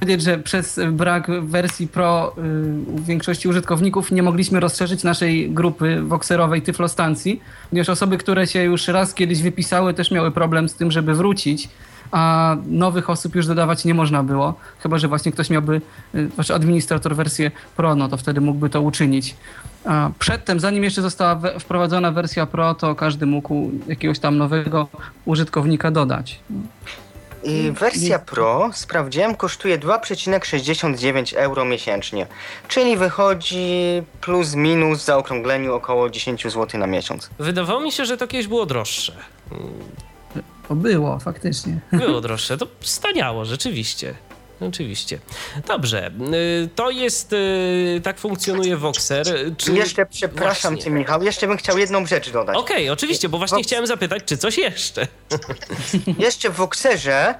[0.00, 6.02] powiedzieć, że przez brak wersji Pro y, u większości użytkowników nie mogliśmy rozszerzyć naszej grupy
[6.02, 10.90] Voxerowej Tyflostancji, ponieważ osoby, które się już raz kiedyś wypisały, też miały problem z tym,
[10.90, 11.68] żeby wrócić,
[12.12, 15.80] a nowych osób już dodawać nie można było, chyba że właśnie ktoś miałby,
[16.14, 19.36] y, znaczy administrator wersję Pro, no to wtedy mógłby to uczynić.
[19.84, 24.88] A przedtem, zanim jeszcze została we- wprowadzona wersja Pro, to każdy mógł jakiegoś tam nowego
[25.24, 26.40] użytkownika dodać.
[27.44, 32.26] I wersja Pro, sprawdziłem, kosztuje 2,69 euro miesięcznie.
[32.68, 37.30] Czyli wychodzi plus minus w zaokrągleniu około 10 zł na miesiąc.
[37.38, 39.12] Wydawało mi się, że to kiedyś było droższe.
[40.68, 41.80] To było, faktycznie.
[41.92, 44.14] Było droższe, to staniało, rzeczywiście.
[44.68, 45.18] Oczywiście.
[45.66, 49.26] Dobrze, y, to jest, y, tak funkcjonuje Voxer.
[49.56, 49.72] Czy...
[49.72, 50.90] Jeszcze przepraszam Właśnie.
[50.92, 52.56] cię Michał, jeszcze bym chciał jedną rzecz dodać.
[52.56, 55.06] Okej, oczywiście, bo właśnie Vox- chciałem zapytać, czy coś jeszcze?
[56.18, 57.34] Jeszcze w Voxerze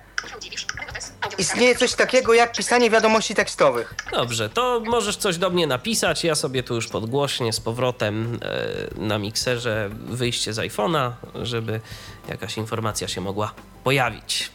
[1.39, 3.95] istnieje coś takiego jak pisanie wiadomości tekstowych.
[4.13, 6.25] Dobrze, to możesz coś do mnie napisać.
[6.25, 11.11] Ja sobie tu już podgłośnię z powrotem e, na mikserze wyjście z iPhone'a,
[11.43, 11.81] żeby
[12.29, 13.55] jakaś informacja się mogła
[13.85, 14.51] pojawić.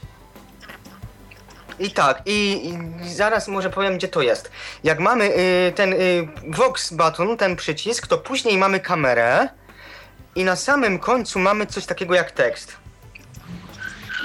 [1.80, 2.70] I tak, i,
[3.02, 4.52] i zaraz może powiem, gdzie to jest.
[4.84, 9.50] Jak mamy y, ten y, Vox button, ten przycisk, to później mamy kamerę
[10.36, 12.78] i na samym końcu mamy coś takiego jak tekst.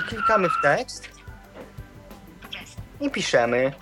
[0.01, 1.09] I klikamy w tekst
[3.01, 3.73] i piszemy.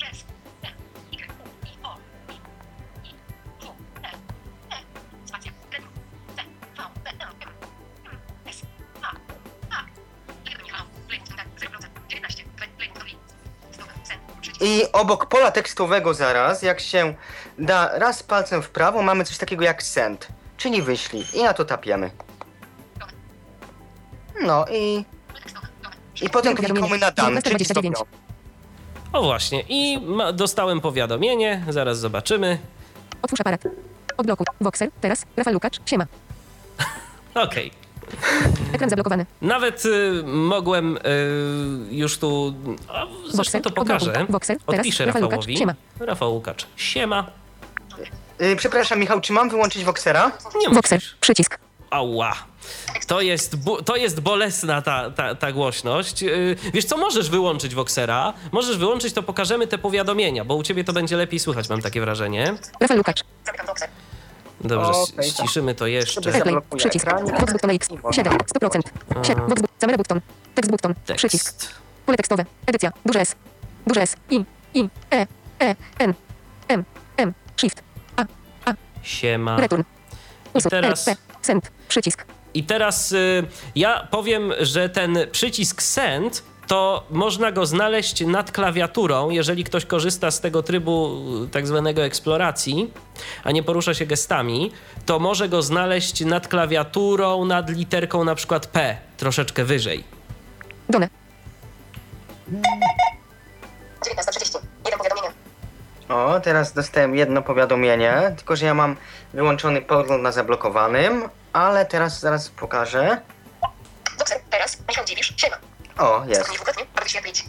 [14.61, 17.15] I obok pola tekstowego zaraz, jak się
[17.59, 21.25] da raz palcem w prawo, mamy coś takiego jak send, czyli wyślij.
[21.35, 22.11] I na to tapiemy.
[24.43, 25.05] No i,
[26.23, 27.97] i potem klikamy na dane, czyli 1929.
[27.97, 28.21] stopnią.
[29.13, 32.59] O właśnie, i ma, dostałem powiadomienie, zaraz zobaczymy.
[33.23, 33.61] Otwórz aparat.
[34.17, 34.47] Odblokuj.
[34.61, 34.91] Voxer.
[35.01, 35.25] Teraz.
[35.37, 35.81] Rafał Lukacz.
[35.87, 36.07] Siema.
[37.35, 37.80] Okej.
[38.75, 39.27] Ekran zablokowany.
[39.43, 41.01] Nawet y, mogłem y,
[41.91, 42.55] już tu.
[42.89, 44.27] A, zresztą Voxer, to pokażę.
[44.29, 45.57] Voxer, teraz Odpiszę Rafał Łukacz, Rafałowi.
[45.57, 45.75] siema.
[46.01, 46.67] Rafał Łukacz.
[46.77, 47.27] Siema.
[48.43, 50.33] Y, przepraszam Michał, czy mam wyłączyć Voxera?
[50.69, 50.99] Nie Voxer.
[50.99, 51.17] musisz.
[51.21, 51.59] Przycisk.
[51.91, 52.35] Ała.
[53.07, 56.23] To jest, to jest bolesna ta, ta, ta głośność.
[56.23, 60.85] Yy, Wiesz co, możesz wyłączyć Voxera, możesz wyłączyć, to pokażemy te powiadomienia, bo u ciebie
[60.85, 62.55] to będzie lepiej słychać, mam takie wrażenie.
[62.81, 63.25] Rafał Lukacz.
[63.47, 63.89] Zamykam Voxer.
[64.61, 66.33] Dobrze, okay, ściszymy to jeszcze.
[66.33, 67.07] Zablokuję Przycisk.
[67.41, 67.89] Vox button X.
[68.13, 68.33] 7.
[68.33, 68.81] 100%.
[69.23, 69.49] 7.
[69.49, 70.21] Vox but- Camera button.
[70.55, 70.95] Tekst button.
[71.17, 71.73] Przycisk.
[72.07, 72.45] Pole tekstowe.
[72.67, 72.93] Edycja.
[73.07, 73.37] Duże S.
[73.87, 74.17] Duże S.
[74.31, 74.45] I.
[74.75, 74.89] I.
[75.11, 75.27] E.
[75.61, 75.77] E.
[75.99, 76.15] N.
[76.69, 76.85] M.
[77.17, 77.35] M.
[77.57, 77.83] Shift.
[78.17, 78.25] A.
[79.03, 79.57] Siema.
[79.61, 79.83] Return.
[80.55, 80.71] Usuw.
[80.71, 81.15] teraz- L.
[81.15, 81.21] P.
[81.43, 81.71] Send.
[81.89, 82.25] Przycisk.
[82.55, 83.45] I teraz y,
[83.75, 90.31] ja powiem, że ten przycisk send to można go znaleźć nad klawiaturą, jeżeli ktoś korzysta
[90.31, 92.93] z tego trybu y, tak zwanego eksploracji,
[93.45, 94.73] a nie porusza się gestami,
[95.07, 100.05] to może go znaleźć nad klawiaturą, nad literką na przykład P, troszeczkę wyżej.
[100.89, 101.09] Done.
[102.51, 104.59] 19.30.
[104.85, 105.35] Jeden powiadomienie.
[106.09, 108.97] O, teraz dostałem jedno powiadomienie, tylko że ja mam
[109.35, 113.21] wyłączony podgląd na zablokowanym, ale teraz zaraz pokażę.
[114.19, 114.79] Voxer, teraz.
[114.89, 115.70] Michał Dziwisz, siema.
[115.99, 116.51] O, jest.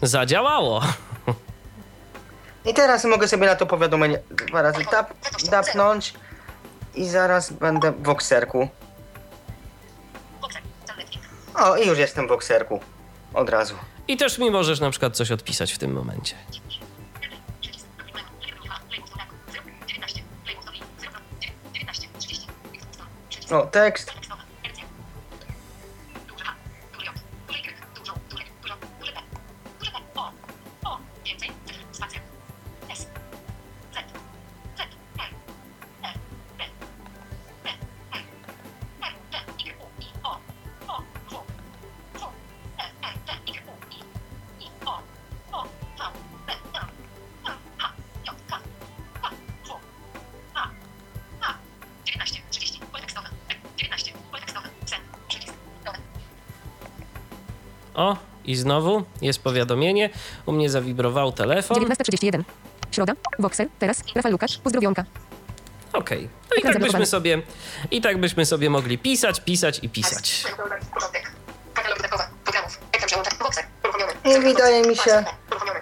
[0.02, 0.82] Zadziałało.
[2.64, 5.14] I teraz mogę sobie na to powiadomienie dwa razy tap,
[5.50, 6.14] dapnąć
[6.94, 8.68] i zaraz będę w Link.
[11.54, 12.80] O, i już jestem w Voxerku.
[13.34, 13.74] Od razu.
[14.08, 16.36] I też mi możesz na przykład coś odpisać w tym momencie.
[16.50, 17.86] Przycisk.
[23.50, 24.21] Lider
[58.44, 60.10] i znowu jest powiadomienie.
[60.46, 61.76] U mnie zawibrował telefon.
[61.76, 62.42] 19.31.
[62.90, 63.12] Środa.
[63.38, 63.68] Voxer.
[63.78, 64.02] Teraz.
[64.14, 64.58] Rafał Łukasz.
[64.58, 65.04] Pozdrowionka.
[65.92, 66.28] Okej.
[66.50, 67.42] No i tak byśmy sobie,
[67.90, 70.44] i tak byśmy sobie mogli pisać, pisać i pisać.
[74.24, 75.24] I wydaje mi się,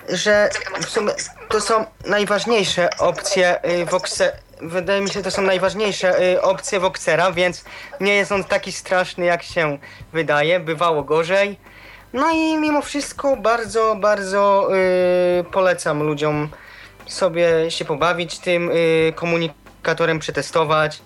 [0.08, 0.50] że
[0.82, 1.12] w sumie
[1.48, 4.32] to są najważniejsze opcje y, Voxe.
[4.62, 7.64] Wydaje mi się, to są najważniejsze y, opcje Voxera, więc
[8.00, 9.78] nie jest on taki straszny, jak się
[10.12, 10.60] wydaje.
[10.60, 11.58] Bywało gorzej.
[12.12, 14.68] No i mimo wszystko bardzo, bardzo
[15.40, 16.48] y, polecam ludziom
[17.06, 21.02] sobie się pobawić tym y, komunikatorem, przetestować,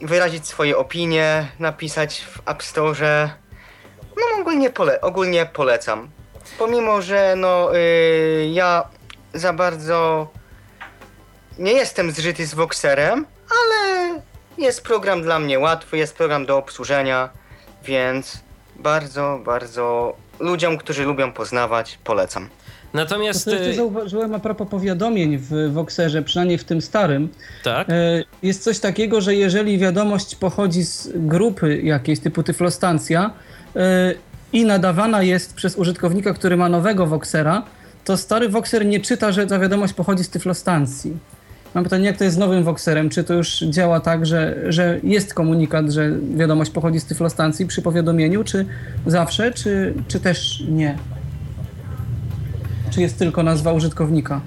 [0.00, 3.30] wyrazić swoje opinie, napisać w App Store.
[4.16, 6.10] No ogólnie, pole, ogólnie polecam.
[6.58, 8.88] Pomimo, że no y, ja
[9.34, 10.28] za bardzo
[11.58, 14.20] nie jestem zżyty z Voxerem, ale
[14.58, 17.28] jest program dla mnie łatwy, jest program do obsłużenia,
[17.84, 18.42] więc
[18.82, 22.48] bardzo, bardzo ludziom, którzy lubią poznawać, polecam.
[22.92, 27.28] To Natomiast, co jeszcze y, zauważyłem a propos powiadomień w Voxerze, przynajmniej w tym starym,
[27.64, 33.30] tak, e, jest coś takiego, że jeżeli wiadomość pochodzi z grupy jakiejś typu Tyflostancja
[33.76, 34.14] e,
[34.52, 37.62] i nadawana jest przez użytkownika, który ma nowego Voxera,
[38.04, 41.16] to stary Voxer nie czyta, że ta wiadomość pochodzi z Tyflostancji.
[41.74, 43.10] Mam pytanie, jak to jest z nowym Voxerem?
[43.10, 47.82] Czy to już działa tak, że, że jest komunikat, że wiadomość pochodzi z Tyflostancji przy
[47.82, 48.66] powiadomieniu, czy
[49.06, 50.98] zawsze, czy, czy też nie?
[52.90, 54.40] Czy jest tylko nazwa użytkownika?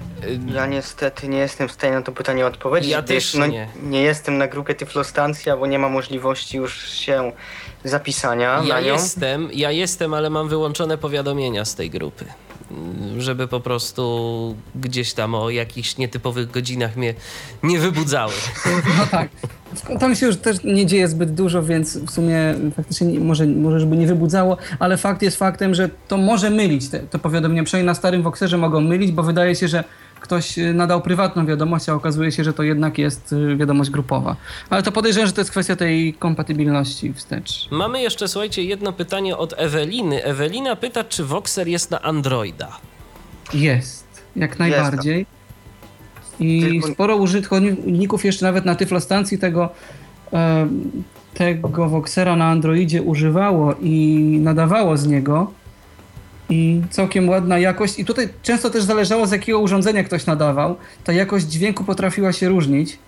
[0.54, 3.68] Ja niestety nie jestem w stanie na to pytanie odpowiedzieć, Ja gdyż też no, nie.
[3.82, 7.32] nie jestem na grupie Tyflostancja, bo nie ma możliwości już się
[7.84, 8.92] zapisania ja na nią.
[8.92, 12.24] jestem, ja jestem, ale mam wyłączone powiadomienia z tej grupy.
[13.18, 17.14] Żeby po prostu gdzieś tam o jakichś nietypowych godzinach mnie
[17.62, 18.32] nie wybudzały.
[18.98, 19.28] No tak.
[20.00, 23.80] Tam się już też nie dzieje zbyt dużo, więc w sumie faktycznie nie, może, może
[23.80, 27.64] żeby nie wybudzało, ale fakt jest faktem, że to może mylić te, to powiadomienia.
[27.64, 29.84] Przynajmniej na starym Voxerze mogą mylić, bo wydaje się, że
[30.20, 34.36] ktoś y, nadał prywatną wiadomość, a okazuje się, że to jednak jest y, wiadomość grupowa.
[34.70, 37.68] Ale to podejrzewam, że to jest kwestia tej kompatybilności wstecz.
[37.70, 40.24] Mamy jeszcze, słuchajcie, jedno pytanie od Eweliny.
[40.24, 42.68] Ewelina pyta, czy Voxer jest na Androida.
[43.54, 45.26] Jest, jak najbardziej.
[46.40, 49.68] I Tylko- sporo użytkowników jeszcze nawet na Tyflostancji tego,
[51.34, 55.50] tego Voxera na Androidzie używało i nadawało z niego.
[56.50, 57.98] I całkiem ładna jakość.
[57.98, 60.76] I tutaj często też zależało z jakiego urządzenia ktoś nadawał.
[61.04, 62.98] Ta jakość dźwięku potrafiła się różnić.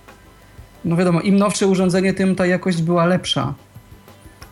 [0.84, 3.54] No wiadomo, im nowsze urządzenie, tym ta jakość była lepsza.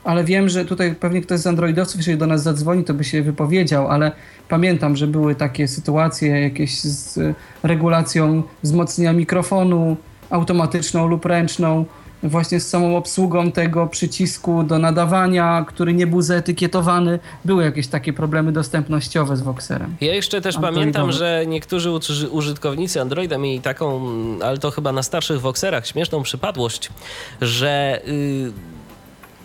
[0.04, 3.22] Ale wiem, że tutaj pewnie ktoś z Androidowców, jeżeli do nas zadzwoni, to by się
[3.22, 4.12] wypowiedział, ale
[4.48, 7.18] pamiętam, że były takie sytuacje jakieś z
[7.62, 9.96] regulacją wzmocnienia mikrofonu
[10.30, 11.84] automatyczną lub ręczną,
[12.22, 17.18] właśnie z samą obsługą tego przycisku do nadawania, który nie był zaetykietowany.
[17.44, 19.96] Były jakieś takie problemy dostępnościowe z Voxerem.
[20.00, 20.80] Ja jeszcze też Androidowy.
[20.80, 21.90] pamiętam, że niektórzy
[22.30, 24.00] użytkownicy Androida mieli taką,
[24.44, 26.90] ale to chyba na starszych Voxerach, śmieszną przypadłość,
[27.40, 28.52] że y,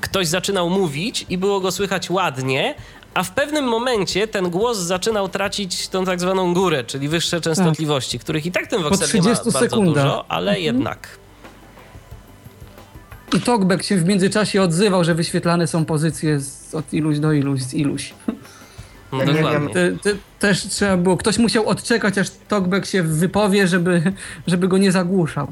[0.02, 2.76] ktoś zaczynał mówić i było go słychać ładnie,
[3.14, 8.20] a w pewnym momencie ten głos zaczynał tracić tą tak zwaną górę, czyli wyższe częstotliwości,
[8.20, 10.04] których i tak ten Voxer nie ma 30 bardzo sekundach.
[10.04, 11.21] dużo, ale jednak.
[13.38, 17.62] I Talkback się w międzyczasie odzywał, że wyświetlane są pozycje z, od iluś do iluś,
[17.62, 18.14] z iluś.
[19.12, 19.74] No, Ja nie wiem, dokładnie.
[19.74, 24.14] Te, te, też trzeba było, ktoś musiał odczekać, aż Talkback się wypowie, żeby,
[24.48, 25.48] żeby go nie zagłuszał.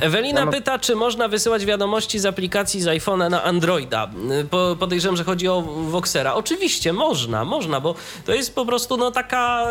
[0.00, 4.10] Ewelina Ja pyta, czy można wysyłać wiadomości z aplikacji z iPhone'a na Androida.
[4.50, 6.34] Po, podejrzewam, że chodzi o Voxera.
[6.34, 7.94] Oczywiście, można, można, bo
[8.26, 9.66] to jest po prostu no, taka,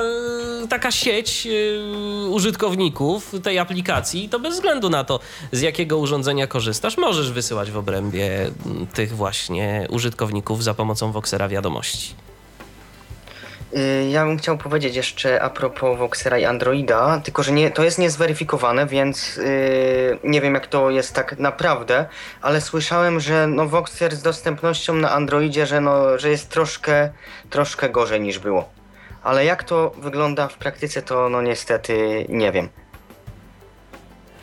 [0.63, 4.29] y, taka sieć y, użytkowników tej aplikacji.
[4.29, 5.19] To bez względu na to,
[5.51, 8.51] z jakiego urządzenia korzystasz, możesz wysyłać w obrębie
[8.93, 12.22] tych właśnie użytkowników za pomocą Voxera wiadomości.
[13.77, 17.83] Y, Ja bym chciał powiedzieć jeszcze a propos Voxera i Androida, tylko że nie, to
[17.83, 22.05] jest niezweryfikowane, więc y, nie wiem jak to jest tak naprawdę,
[22.41, 27.09] ale słyszałem, że no Voxer z dostępnością na Androidzie, że, no, że jest troszkę,
[27.49, 28.69] troszkę gorzej niż było.
[29.23, 32.69] Ale jak to wygląda w praktyce, to no niestety nie wiem.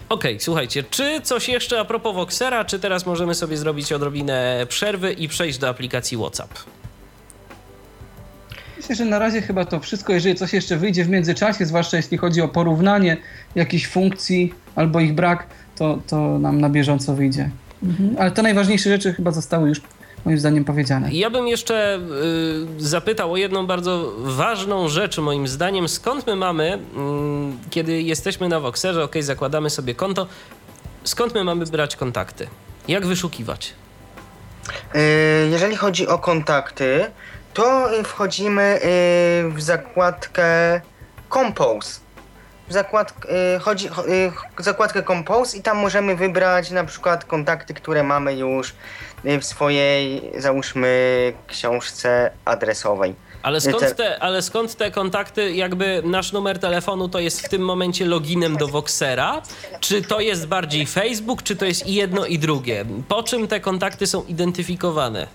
[0.08, 5.12] Okej, słuchajcie, czy coś jeszcze a propos Voxera, czy teraz możemy sobie zrobić odrobinę przerwy
[5.12, 6.50] i przejść do aplikacji WhatsApp?
[8.90, 10.12] Myślę, że na razie chyba to wszystko.
[10.12, 13.16] Jeżeli coś jeszcze wyjdzie w międzyczasie, zwłaszcza jeśli chodzi o porównanie
[13.54, 17.50] jakichś funkcji albo ich brak, to, to nam na bieżąco wyjdzie.
[17.82, 18.16] Mhm.
[18.18, 19.80] Ale te najważniejsze rzeczy chyba zostały już
[20.24, 21.12] moim zdaniem powiedziane.
[21.12, 22.00] Ja bym jeszcze
[22.78, 25.88] y, zapytał o jedną bardzo ważną rzecz, moim zdaniem.
[25.88, 30.26] Skąd my mamy, mm, kiedy jesteśmy na Voxerze, ok, zakładamy sobie konto,
[31.04, 32.46] skąd my mamy brać kontakty?
[32.88, 33.72] Jak wyszukiwać?
[34.94, 34.98] Y,
[35.50, 37.10] Jeżeli chodzi o kontakty,
[37.54, 38.80] to wchodzimy
[39.46, 40.80] y, w zakładkę
[41.30, 42.00] Compose.
[42.68, 43.14] w zakład,
[43.56, 44.08] y, chodzi, cho-
[44.58, 48.74] y, zakładkę Compose i tam możemy wybrać na przykład kontakty, które mamy już
[49.40, 53.14] w swojej, załóżmy, książce adresowej.
[53.42, 57.62] Ale skąd, te, ale skąd te kontakty, jakby nasz numer telefonu to jest w tym
[57.62, 59.42] momencie loginem do Voxera?
[59.80, 62.84] Czy to jest bardziej Facebook, czy to jest i jedno i drugie?
[63.08, 65.26] Po czym te kontakty są identyfikowane?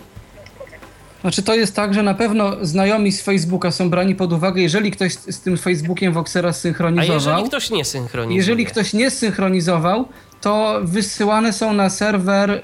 [1.21, 4.91] Znaczy to jest tak, że na pewno znajomi z Facebooka są brani pod uwagę, jeżeli
[4.91, 7.15] ktoś z tym Facebookiem Voxera A synchronizował.
[7.15, 8.37] jeżeli ktoś nie synchronizuje?
[8.37, 10.05] Jeżeli ktoś nie synchronizował,
[10.41, 12.51] to wysyłane są na serwer.
[12.51, 12.61] y,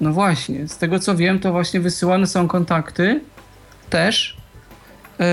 [0.00, 3.20] no właśnie, z tego co wiem, to właśnie wysyłane są kontakty
[3.90, 4.36] też.
[5.20, 5.24] y,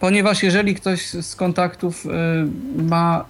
[0.00, 2.08] ponieważ jeżeli ktoś z kontaktów y,
[2.82, 3.24] ma,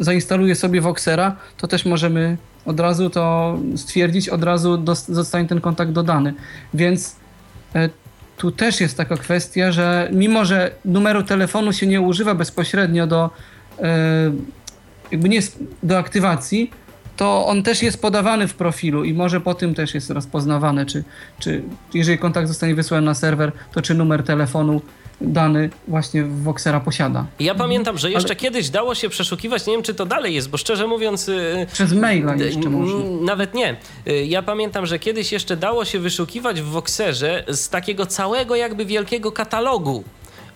[0.00, 2.36] zainstaluje sobie Voxera, to też możemy
[2.66, 6.34] od razu to stwierdzić, od razu zostanie ten kontakt dodany.
[6.74, 7.16] Więc
[8.36, 13.30] tu też jest taka kwestia, że mimo, że numeru telefonu się nie używa bezpośrednio do
[13.78, 13.82] y,
[15.10, 15.40] jakby nie
[15.82, 16.70] do aktywacji,
[17.16, 21.04] to on też jest podawany w profilu i może po tym też jest rozpoznawane, czy,
[21.38, 21.62] czy
[21.94, 24.80] jeżeli kontakt zostanie wysłany na serwer, to czy numer telefonu
[25.26, 27.26] dany właśnie Voxera posiada.
[27.40, 30.50] Ja pamiętam, że jeszcze Ale- kiedyś dało się przeszukiwać, nie wiem czy to dalej jest,
[30.50, 31.28] bo szczerze mówiąc...
[31.28, 32.98] y, Przez maila D- jeszcze można.
[33.20, 33.76] Nawet nie.
[34.08, 38.84] Y, Ja pamiętam, że kiedyś jeszcze dało się wyszukiwać w Voxerze z takiego całego jakby
[38.84, 40.04] wielkiego katalogu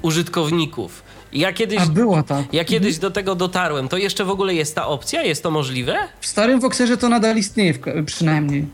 [0.02, 1.02] użytkowników.
[1.32, 2.44] Ja kiedyś, A było tak.
[2.54, 3.88] ja kiedyś do tego dotarłem.
[3.88, 5.22] To jeszcze w ogóle jest ta opcja?
[5.22, 5.96] Jest to możliwe?
[6.20, 7.74] W starym Voxerze to nadal istnieje
[8.06, 8.66] przynajmniej.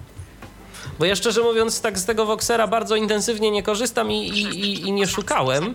[0.99, 4.89] Bo ja szczerze mówiąc tak z tego Voxera bardzo intensywnie nie korzystam i, i, i,
[4.89, 5.73] i nie szukałem,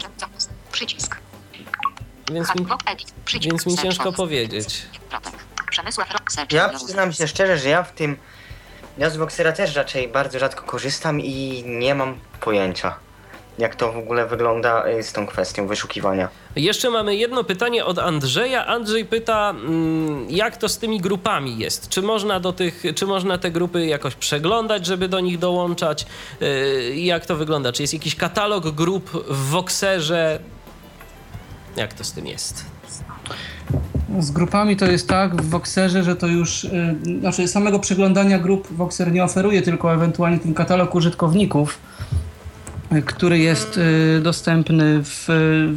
[0.72, 1.18] Przycisk.
[2.32, 2.66] więc mi,
[3.42, 4.82] więc mi ciężko powiedzieć.
[6.52, 8.18] Ja przyznam się szczerze, że ja w tym.
[8.98, 12.96] Ja z Voxera też raczej bardzo rzadko korzystam i nie mam pojęcia,
[13.58, 16.30] jak to w ogóle wygląda y, z tą kwestią wyszukiwania.
[16.60, 18.66] Jeszcze mamy jedno pytanie od Andrzeja.
[18.66, 21.90] Andrzej pyta, mm, jak to z tymi grupami jest?
[21.90, 26.06] Czy można do tych, czy można te grupy jakoś przeglądać, żeby do nich dołączać?
[26.42, 27.72] Yy, Jak to wygląda?
[27.72, 30.40] Czy jest jakiś katalog grup w Voxerze?
[31.76, 32.66] Jak to z tym jest?
[34.20, 38.68] Z grupami to jest tak w Voxerze, że to już, y, znaczy samego przeglądania grup
[38.72, 41.80] Voxer nie oferuje, tylko ewentualnie ten katalog użytkowników,
[42.92, 45.26] y, który jest y, dostępny w,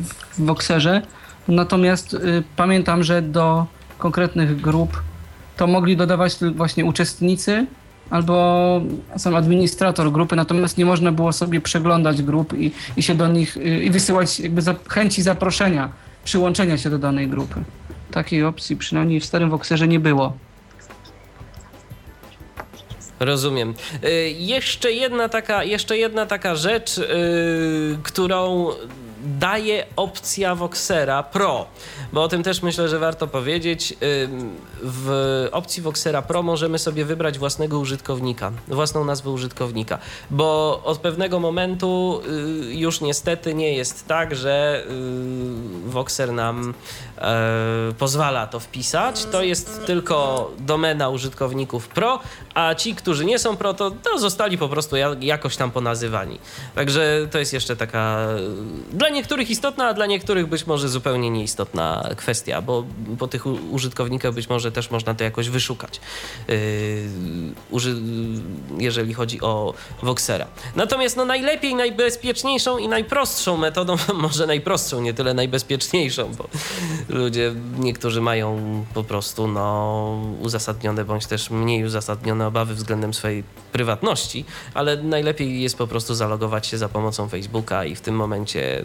[0.04, 1.02] w Voxerze.
[1.48, 3.66] Natomiast y, pamiętam, że do
[3.98, 5.02] konkretnych grup
[5.56, 7.66] to mogli dodawać właśnie uczestnicy
[8.10, 8.80] albo
[9.16, 13.56] sam administrator grupy, natomiast nie można było sobie przeglądać grup i, i się do nich
[13.56, 15.92] y, i wysyłać jakby za, chęci zaproszenia,
[16.24, 17.62] przyłączenia się do danej grupy.
[18.10, 20.32] Takiej opcji przynajmniej w starym Voxerze nie było.
[23.20, 23.74] Rozumiem.
[24.04, 28.68] Y, Jeszcze jedna taka, jeszcze jedna taka rzecz, y, którą
[29.24, 31.66] daje opcja Voxera Pro,
[32.12, 33.94] bo o tym też myślę, że warto powiedzieć.
[34.82, 39.98] W opcji Voxera Pro możemy sobie wybrać własnego użytkownika, własną nazwę użytkownika,
[40.30, 42.22] bo od pewnego momentu
[42.70, 44.84] y, już niestety nie jest tak, że
[45.86, 46.74] y, Voxer nam
[47.98, 49.24] pozwala to wpisać.
[49.24, 52.20] To jest tylko domena użytkowników Pro,
[52.54, 56.38] a ci, którzy nie są Pro, to, to zostali po prostu ja- jakoś tam ponazywani.
[56.74, 58.18] Także to jest jeszcze taka
[58.92, 62.84] e, dla niektórych istotna, a dla niektórych być może zupełnie nieistotna kwestia, bo
[63.18, 66.00] po tych użytkownikach być może też można to jakoś wyszukać,
[67.70, 68.00] uży-
[68.78, 70.46] jeżeli chodzi o Voxera.
[70.76, 76.48] Natomiast no najlepiej, najbezpieczniejszą i najprostszą metodą, może najprostszą, nie tyle najbezpieczniejszą, bo
[77.12, 78.58] ludzie, niektórzy mają
[78.94, 84.44] po prostu no, uzasadnione bądź też mniej uzasadnione obawy względem swojej prywatności,
[84.74, 88.84] ale najlepiej jest po prostu zalogować się za pomocą Facebooka i w tym momencie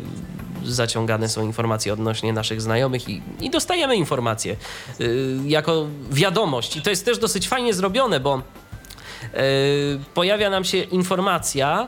[0.65, 4.55] zaciągane są informacje odnośnie naszych znajomych i, i dostajemy informacje
[5.01, 6.77] y, jako wiadomość.
[6.77, 11.87] I to jest też dosyć fajnie zrobione, bo y, pojawia nam się informacja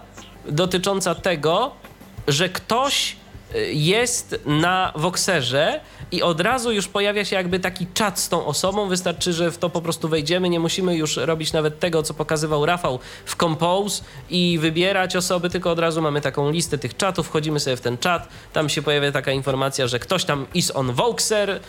[0.50, 1.72] dotycząca tego,
[2.28, 3.16] że ktoś
[3.56, 5.82] y, jest na Voxerze
[6.12, 8.88] i od razu już pojawia się jakby taki czat z tą osobą.
[8.88, 10.50] Wystarczy, że w to po prostu wejdziemy.
[10.50, 15.72] Nie musimy już robić nawet tego, co pokazywał Rafał w Compose i wybierać osoby, tylko
[15.72, 17.28] od razu mamy taką listę tych czatów.
[17.28, 18.28] Wchodzimy sobie w ten czat.
[18.54, 21.60] Tam się pojawia taka informacja, że ktoś tam is on Voxer,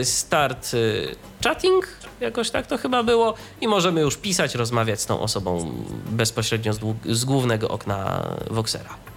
[0.00, 1.88] y, start y, chatting,
[2.20, 5.72] jakoś tak to chyba było i możemy już pisać, rozmawiać z tą osobą
[6.10, 9.07] bezpośrednio z, z głównego okna Voxera.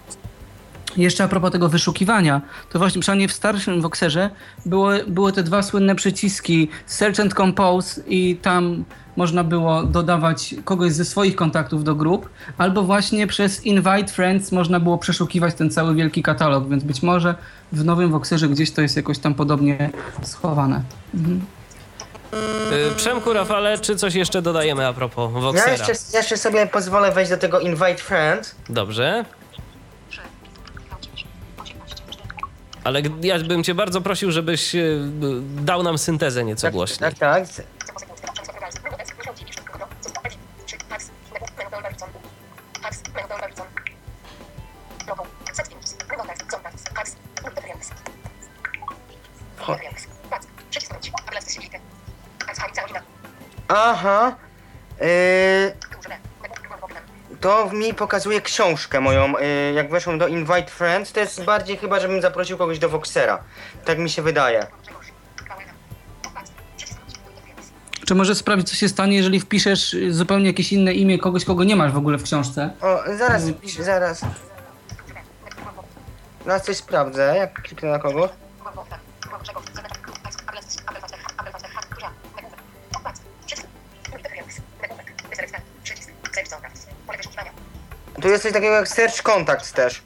[0.96, 2.40] Jeszcze a propos tego wyszukiwania,
[2.70, 4.30] to właśnie przynajmniej w starszym Voxerze
[4.66, 8.84] było, były te dwa słynne przyciski Search and Compose i tam
[9.16, 12.28] można było dodawać kogoś ze swoich kontaktów do grup,
[12.58, 17.34] albo właśnie przez Invite Friends można było przeszukiwać ten cały wielki katalog, więc być może
[17.72, 19.90] w nowym Voxerze gdzieś to jest jakoś tam podobnie
[20.22, 20.82] schowane.
[21.14, 21.40] Mhm.
[22.92, 25.70] Y, Przemku, Rafale, czy coś jeszcze dodajemy a propos Ja Voxera?
[25.72, 28.54] jeszcze, jeszcze sobie pozwolę wejść do tego Invite Friends.
[28.68, 29.24] Dobrze.
[32.84, 35.00] Ale ja bym cię bardzo prosił, żebyś y,
[35.42, 37.10] dał nam syntezę nieco Tak, głośniej.
[37.10, 37.44] tak, tak.
[53.68, 54.36] Aha.
[55.00, 55.06] Yy,
[57.42, 59.32] to mi pokazuje książkę moją.
[59.38, 63.38] Yy, jak weszłem do Invite Friends, to jest bardziej chyba, żebym zaprosił kogoś do Voxera.
[63.84, 64.66] Tak mi się wydaje.
[68.06, 71.64] Czy możesz sprawdzić, co się stanie, jeżeli wpiszesz y, zupełnie jakieś inne imię kogoś, kogo
[71.64, 72.70] nie masz w ogóle w książce?
[72.80, 73.42] O, zaraz,
[73.80, 74.20] zaraz.
[76.46, 78.28] Zaraz coś sprawdzę, jak kliknę na kogo.
[88.22, 90.02] Tu jest coś takiego jak Search Contacts też.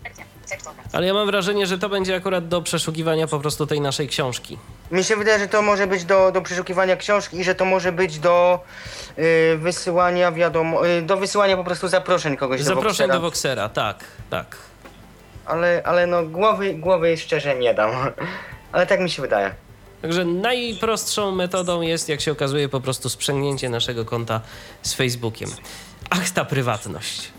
[0.92, 4.58] Ale ja mam wrażenie, że to będzie akurat do przeszukiwania po prostu tej naszej książki.
[4.90, 7.92] Mi się wydaje, że to może być do, do przeszukiwania książki i że to może
[7.92, 8.60] być do
[9.18, 13.14] y, wysyłania wiadomo, y, do wysyłania po prostu zaproszeń kogoś Zaproszeń do Voxera.
[13.14, 14.56] do Voxera, tak, tak.
[15.46, 17.90] Ale, ale no głowy, głowy szczerze nie dam.
[18.72, 19.54] Ale tak mi się wydaje.
[20.02, 24.40] Także najprostszą metodą jest, jak się okazuje, po prostu sprzęgnięcie naszego konta
[24.82, 25.50] z Facebookiem.
[26.10, 27.35] Ach, ta prywatność.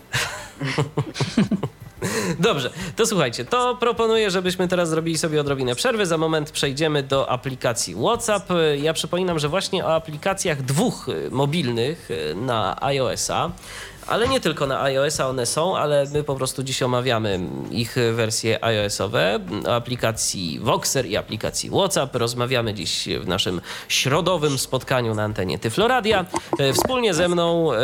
[2.38, 6.06] Dobrze, to słuchajcie, to proponuję, żebyśmy teraz zrobili sobie odrobinę przerwy.
[6.06, 8.48] Za moment przejdziemy do aplikacji WhatsApp.
[8.82, 13.50] Ja przypominam, że właśnie o aplikacjach dwóch mobilnych na iOS-a,
[14.08, 17.40] ale nie tylko na iOS-a one są, ale my po prostu dziś omawiamy
[17.70, 19.40] ich wersje iOS-owe,
[19.70, 22.16] aplikacji Voxer i aplikacji WhatsApp.
[22.16, 26.24] Rozmawiamy dziś w naszym środowym spotkaniu na antenie Tyfloradia.
[26.58, 27.78] E, Wspólnie ze mną e,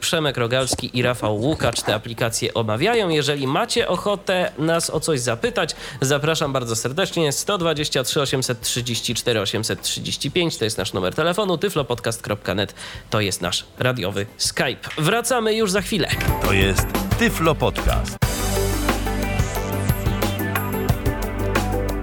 [0.00, 3.08] Przemek Rogalski i Rafał Łukacz te aplikacje omawiają.
[3.08, 7.32] Jeżeli macie ochotę nas o coś zapytać, zapraszam bardzo serdecznie.
[7.32, 11.58] 123 834 835 to jest nasz numer telefonu.
[11.58, 12.74] tyflopodcast.net
[13.10, 14.88] to jest nasz radiowy Skype.
[14.98, 16.08] Wracamy już za chwilę.
[16.42, 16.86] To jest
[17.18, 18.31] Tyflo Podcast.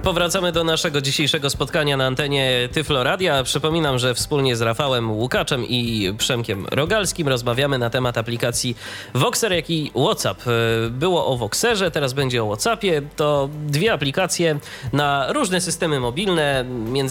[0.02, 3.42] Powracamy do naszego dzisiejszego spotkania na antenie Tyflo Radia.
[3.42, 8.76] Przypominam, że wspólnie z Rafałem Łukaczem i Przemkiem Rogalskim rozmawiamy na temat aplikacji
[9.14, 10.40] Voxer, jak i WhatsApp.
[10.46, 13.02] E, Było o Voxerze, teraz będzie o WhatsAppie.
[13.16, 14.58] To dwie aplikacje
[14.92, 16.64] na różne systemy mobilne,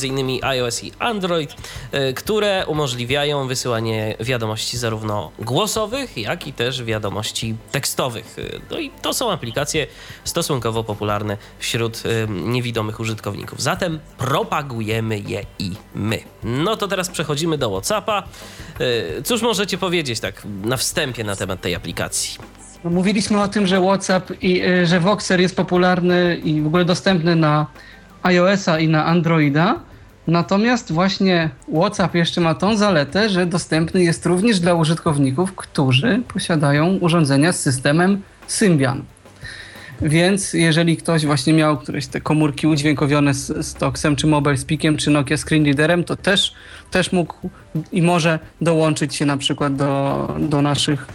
[0.04, 1.56] innymi iOS i Android,
[1.92, 8.36] e, które umożliwiają wysyłanie wiadomości zarówno głosowych, jak i też wiadomości tekstowych.
[8.40, 9.88] E, No i to są aplikacje
[10.24, 12.28] stosunkowo popularne wśród e,
[12.80, 13.61] niewidomych użytkowników.
[13.61, 16.19] Zatem propagujemy je i my.
[16.43, 18.23] No to teraz przechodzimy do WhatsAppa.
[18.80, 22.38] E, Cóż możecie powiedzieć tak na wstępie na temat tej aplikacji?
[22.84, 26.86] No, mówiliśmy o tym, że WhatsApp i y, że Voxer jest popularny i w ogóle
[26.86, 27.67] dostępny na
[28.23, 29.80] iOS-a i na Androida.
[30.27, 36.97] Natomiast właśnie WhatsApp jeszcze ma tą zaletę, że dostępny jest również dla użytkowników, którzy posiadają
[37.01, 39.03] urządzenia z systemem Symbian.
[40.02, 44.97] Więc jeżeli ktoś właśnie miał któreś te komórki udźwiękowione z, z Toxem, czy Mobile Speakiem,
[44.97, 46.54] czy Nokia Screen Readerem, to też,
[46.91, 47.34] też mógł
[47.91, 51.08] i może dołączyć się na przykład do, do naszych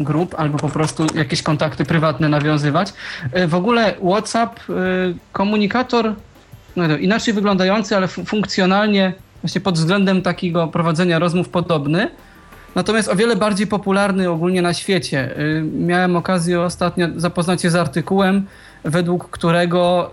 [0.00, 2.92] grup albo po prostu jakieś kontakty prywatne nawiązywać.
[3.32, 4.72] E, W ogóle WhatsApp, e,
[5.32, 6.14] komunikator
[6.76, 9.12] no, inaczej wyglądający, ale fu- funkcjonalnie
[9.42, 12.08] właśnie pod względem takiego prowadzenia rozmów podobny.
[12.74, 15.38] Natomiast o wiele bardziej popularny ogólnie na świecie.
[15.38, 18.46] Y, Miałem okazję ostatnio zapoznać się z artykułem,
[18.84, 20.10] według którego,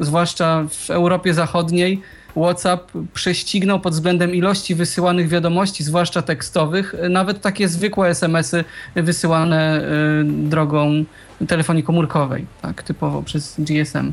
[0.00, 2.02] y, zwłaszcza w Europie Zachodniej,
[2.36, 8.64] WhatsApp prześcignął pod względem ilości wysyłanych wiadomości, zwłaszcza tekstowych, y, nawet takie zwykłe SMS-y
[8.94, 9.82] wysyłane
[10.24, 11.04] drogą
[11.48, 14.12] telefonii komórkowej, tak, typowo przez GSM.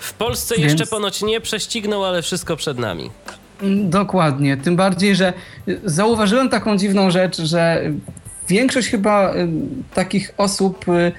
[0.00, 3.10] W Polsce Więc- jeszcze ponoć nie prześcignął, ale wszystko przed nami.
[3.84, 4.56] Dokładnie.
[4.56, 5.32] Tym bardziej, że
[5.84, 7.82] zauważyłem taką dziwną rzecz, że
[8.48, 9.48] większość chyba y,
[9.94, 11.12] takich osób y,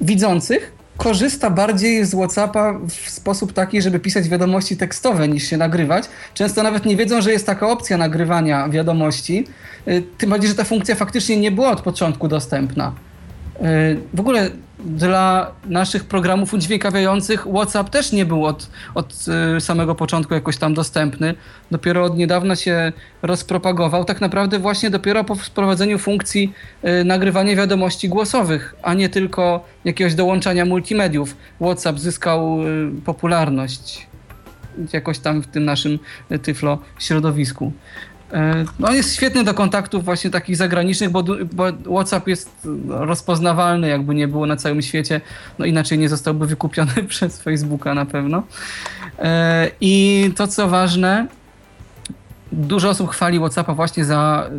[0.00, 6.04] widzących korzysta bardziej z WhatsAppa w sposób taki, żeby pisać wiadomości tekstowe niż się nagrywać.
[6.34, 9.46] Często nawet nie wiedzą, że jest taka opcja nagrywania wiadomości.
[9.88, 12.92] Y, Tym bardziej, że ta funkcja faktycznie nie była od początku dostępna.
[14.14, 19.14] W ogóle dla naszych programów udźwiękawiających WhatsApp też nie był od, od
[19.56, 21.34] e, samego początku jakoś tam dostępny.
[21.70, 22.92] Dopiero od niedawna się
[23.22, 24.04] rozpropagował.
[24.04, 26.52] Tak naprawdę właśnie dopiero po wprowadzeniu funkcji
[26.82, 31.36] e, nagrywania wiadomości głosowych, a nie tylko jakiegoś dołączania multimediów.
[31.60, 32.66] WhatsApp zyskał e,
[33.04, 34.06] popularność
[34.92, 35.98] jakoś tam w tym naszym
[36.42, 37.72] tyflo środowisku.
[38.32, 41.22] E, No jest świetny do kontaktów właśnie takich zagranicznych, bo,
[41.52, 41.64] bo
[41.94, 42.50] WhatsApp jest
[42.88, 45.20] rozpoznawalny, jakby nie było na całym świecie,
[45.58, 48.42] no inaczej nie zostałby wykupiony przez Facebooka na pewno.
[49.18, 51.26] E, I to co ważne,
[52.52, 54.50] dużo osób chwali WhatsAppa właśnie za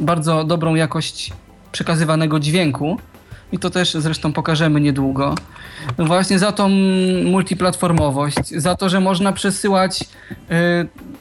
[0.00, 1.32] bardzo dobrą jakość
[1.72, 2.98] przekazywanego dźwięku.
[3.52, 5.34] I to też zresztą pokażemy niedługo.
[5.98, 6.68] No właśnie za tą
[7.24, 10.04] multiplatformowość, za to, że można przesyłać y,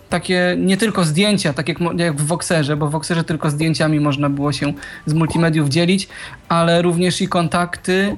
[0.10, 4.30] takie nie tylko zdjęcia, tak jak, jak w Voxerze, bo w Voxerze tylko zdjęciami można
[4.30, 4.74] było się
[5.06, 6.08] z multimediów dzielić,
[6.50, 8.18] ale również i kontakty.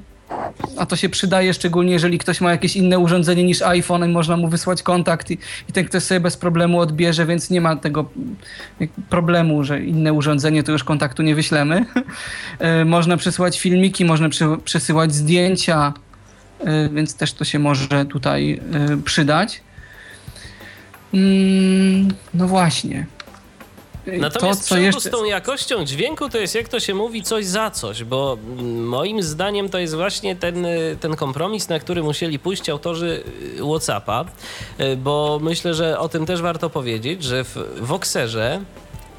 [0.76, 4.36] A to się przydaje szczególnie, jeżeli ktoś ma jakieś inne urządzenie niż iPhone i można
[4.36, 8.10] mu wysłać kontakt i, i ten ktoś sobie bez problemu odbierze, więc nie ma tego
[9.10, 11.84] problemu, że inne urządzenie to już kontaktu nie wyślemy.
[12.58, 15.92] E, można przesyłać filmiki, można przy, przesyłać zdjęcia,
[16.60, 19.60] e, więc też to się może tutaj e, przydać.
[21.14, 23.06] Mm, no właśnie.
[24.06, 25.00] Natomiast to, co jeszcze...
[25.00, 28.38] z tą jakością dźwięku to jest, jak to się mówi, coś za coś, bo
[28.76, 33.24] moim zdaniem to jest właśnie ten, y, ten kompromis, na który musieli pójść autorzy
[33.58, 34.24] y, Whatsappa,
[34.80, 38.60] y, bo myślę, że o tym też warto powiedzieć, że w Voxerze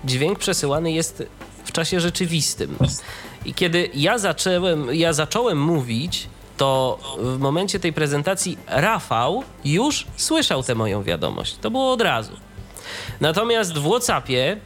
[0.06, 1.24] dźwięk przesyłany jest
[1.66, 2.78] w czasie rzeczywistym.
[3.46, 6.28] I kiedy ja zacząłem, ja zacząłem mówić,
[6.58, 11.56] to w momencie tej prezentacji Rafał już słyszał tę moją wiadomość.
[11.62, 12.34] To było od razu.
[13.22, 14.58] Natomiast w WhatsAppie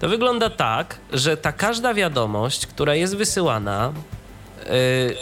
[0.00, 3.92] to wygląda tak, że ta każda wiadomość, która jest wysyłana,
[4.58, 4.70] yy,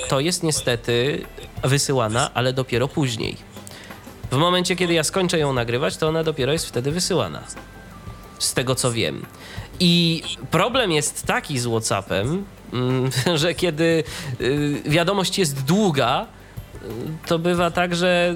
[0.09, 1.27] to jest niestety
[1.65, 3.37] wysyłana, ale dopiero później.
[4.31, 7.43] W momencie, kiedy ja skończę ją nagrywać, to ona dopiero jest wtedy wysyłana.
[8.39, 9.27] Z tego co wiem.
[9.81, 13.11] I problem jest taki z WhatsAppem, mm,
[13.43, 14.05] że kiedy
[14.41, 16.36] y, wiadomość jest długa, y,
[17.27, 18.35] to bywa tak, że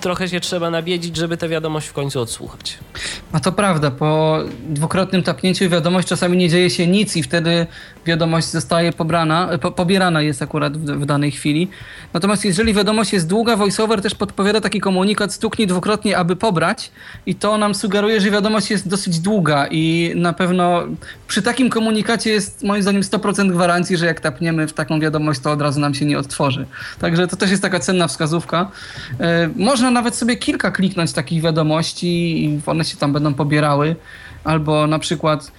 [0.00, 2.78] trochę się trzeba nabiedzić, żeby tę wiadomość w końcu odsłuchać.
[3.32, 7.66] A to prawda, po dwukrotnym tapnięciu wiadomość czasami nie dzieje się nic i wtedy
[8.06, 11.68] wiadomość zostaje pobrana, po, pobierana jest akurat w, w danej chwili.
[12.14, 16.90] Natomiast jeżeli wiadomość jest długa, VoiceOver też podpowiada taki komunikat stuknij dwukrotnie, aby pobrać
[17.26, 20.82] i to nam sugeruje, że wiadomość jest dosyć długa i na pewno
[21.28, 25.52] przy takim komunikacie jest moim zdaniem 100% gwarancji, że jak tapniemy w taką wiadomość, to
[25.52, 26.66] od razu nam się nie odtworzy.
[26.98, 28.70] Także to też jest taka cenna wskazówka.
[29.20, 33.96] E, Można nawet sobie kilka kliknąć takich wiadomości i one się tam będą pobierały.
[34.44, 35.52] Albo na przykład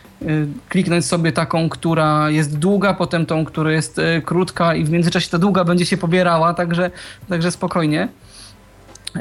[0.70, 5.30] kliknąć sobie taką, która jest długa, potem tą, która jest y, krótka i w międzyczasie
[5.30, 6.92] ta długa będzie się pobierała, także,
[7.30, 8.08] także spokojnie.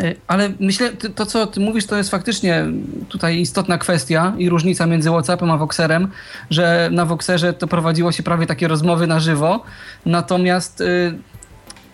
[0.02, 2.64] Y, Ale myślę, to co ty mówisz, to jest faktycznie
[3.08, 6.08] tutaj istotna kwestia i różnica między WhatsAppem a Voxerem,
[6.50, 9.64] że na Voxerze to prowadziło się prawie takie rozmowy na żywo,
[10.06, 11.18] natomiast y,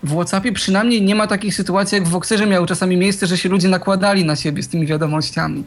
[0.03, 3.49] w WhatsAppie przynajmniej nie ma takich sytuacji, jak w Voxerze miały czasami miejsce, że się
[3.49, 5.65] ludzie nakładali na siebie z tymi wiadomościami.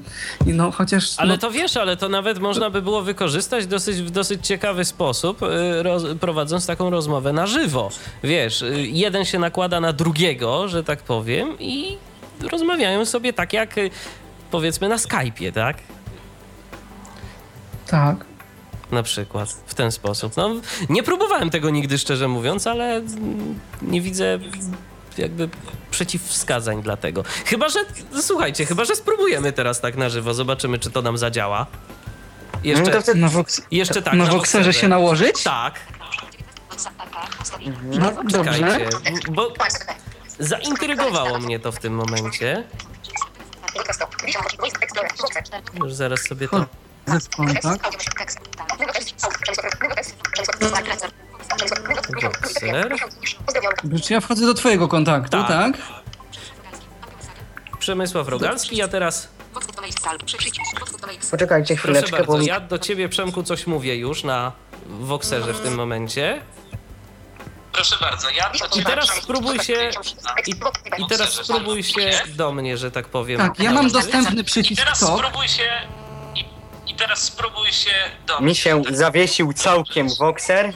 [0.48, 1.14] I no chociaż...
[1.18, 4.86] Ale no, to wiesz, ale to nawet można by było wykorzystać dosyć, w dosyć ciekawy
[4.86, 7.90] sposób, y, roz, prowadząc taką rozmowę na żywo.
[8.24, 11.98] Wiesz, y, jeden się nakłada na drugiego, że tak powiem, i
[12.52, 13.90] rozmawiają sobie tak jak y,
[14.52, 15.78] powiedzmy na Skype'ie, tak?
[17.88, 18.35] Tak.
[18.92, 20.38] Na przykład w ten sposób.
[20.38, 20.50] No,
[20.90, 23.02] nie próbowałem tego nigdy, szczerze mówiąc, ale
[23.82, 24.40] nie widzę
[25.18, 25.50] jakby
[25.92, 27.24] przeciwwskazań dla tego.
[27.46, 27.80] Chyba, że
[28.22, 31.66] słuchajcie, chyba, że spróbujemy teraz tak na żywo, zobaczymy, czy to nam zadziała.
[32.54, 34.14] No Jeszcze, wtedy Na, Vox, jeszcze tak.
[34.14, 34.74] na na Voxerze.
[34.74, 35.44] się nałożyć?
[35.44, 35.80] Tak,
[37.84, 38.38] No, dobrze.
[38.38, 38.90] czekajcie,
[39.30, 39.54] bo
[40.40, 42.64] zaintrygowało mnie to w tym momencie.
[45.84, 46.66] Już zaraz sobie to...
[47.08, 47.80] Zespół, tak?
[52.22, 52.96] Voxer.
[54.04, 55.48] Czy ja wchodzę do twojego kontaktu, Tak.
[55.48, 55.78] tak?
[57.80, 59.28] Przemysław Rogalski, ja teraz...
[61.32, 64.52] Poczekajcie Proszę chwileczkę, bardzo, bo ja do ciebie, Przemku, coś mówię już na
[64.86, 66.42] Voxerze w tym momencie.
[67.72, 69.92] Proszę bardzo, ja to I teraz spróbuj się...
[70.48, 70.52] I,
[71.02, 73.40] I teraz spróbuj się do mnie, że tak powiem.
[73.40, 75.70] Tak, ja mam dostępny I przycisk teraz spróbuj się.
[76.96, 77.92] I, teraz spróbuj się
[78.28, 80.74] do mi się zawiesił całkiem Voxer.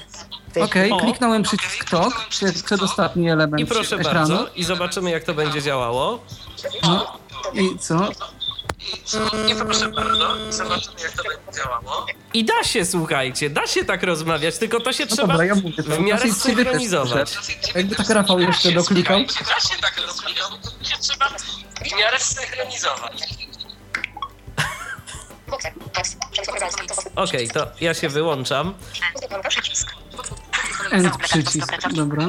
[0.61, 0.97] Okej, O.
[0.97, 4.29] kliknąłem przycisk TOK, przed, przedostatni element I proszę ekranu.
[4.29, 6.23] bardzo, i zobaczymy, jak to będzie działało.
[6.83, 7.17] No,
[7.53, 8.09] I co?
[9.51, 12.05] I proszę bardzo, zobaczymy jak to będzie działało.
[12.33, 15.55] I da się, słuchajcie, da się tak rozmawiać, tylko to się No trzeba dobra, ja
[15.55, 17.37] mówię, to w miarę synchronizować.
[17.75, 19.19] Jakby tak Rafał jeszcze doklikał.
[19.25, 20.45] Da się tak rozwijać,
[20.89, 23.23] się trzeba w miarę synchronizować.
[27.15, 28.73] Okej, to ja się wyłączam.
[30.91, 32.25] End przycisk, dobra.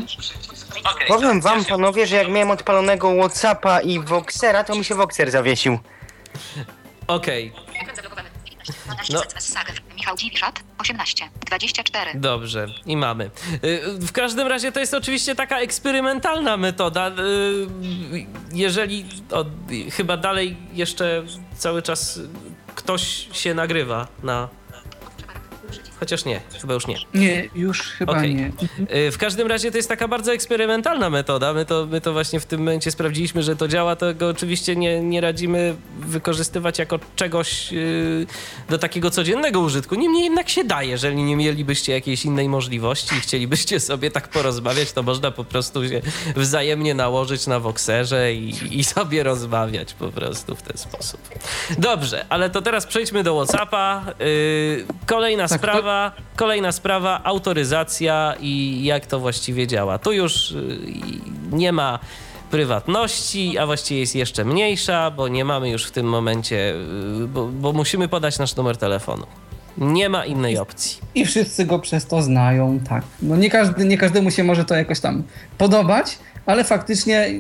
[0.85, 1.09] Okej.
[1.09, 5.79] Powiem wam, panowie, że jak miałem odpalonego Whatsappa i Voxera, to mi się Voxer zawiesił.
[7.07, 7.53] Okej,
[7.97, 8.31] zablokowany.
[9.11, 9.23] No.
[9.97, 10.61] Michał Dziwiszat.
[10.79, 11.29] 18.
[11.47, 12.11] 24.
[12.15, 13.31] dobrze, i mamy.
[13.65, 17.09] Y, W każdym razie to jest oczywiście taka eksperymentalna metoda.
[17.09, 17.13] y,
[18.53, 19.45] Jeżeli o,
[19.93, 21.23] chyba dalej jeszcze
[21.59, 22.21] cały czas
[22.75, 24.49] ktoś się nagrywa na.
[26.01, 26.97] Chociaż nie, chyba już nie.
[27.15, 28.35] Nie, już chyba Okej.
[28.35, 28.53] nie.
[29.07, 31.53] Y, W każdym razie to jest taka bardzo eksperymentalna metoda.
[31.53, 33.97] My to, my to właśnie w tym momencie sprawdziliśmy, że to działa.
[33.97, 38.27] Tego oczywiście nie, nie radzimy wykorzystywać jako czegoś y,
[38.69, 39.95] do takiego codziennego użytku.
[39.95, 44.93] Niemniej jednak się da, jeżeli nie mielibyście jakiejś innej możliwości i chcielibyście sobie tak porozmawiać,
[44.93, 46.01] to można po prostu się
[46.37, 51.21] wzajemnie nałożyć na Voxerze i, i sobie rozmawiać po prostu w ten sposób.
[51.79, 54.05] Dobrze, ale to teraz przejdźmy do Whatsappa.
[54.21, 59.99] Y, kolejna Tak, to- sprawa, kolejna sprawa, autoryzacja i jak to właściwie działa.
[59.99, 60.79] Tu już y,
[61.53, 61.99] nie ma
[62.51, 66.75] prywatności, a właściwie jest jeszcze mniejsza, bo nie mamy już w tym momencie,
[67.23, 69.27] y, bo, bo musimy podać nasz numer telefonu.
[69.79, 70.99] Nie ma innej opcji.
[71.15, 73.05] I wszyscy go przez to znają, tak.
[73.23, 75.23] No nie, każdy, nie każdemu się może to jakoś tam
[75.59, 77.31] podobać, ale faktycznie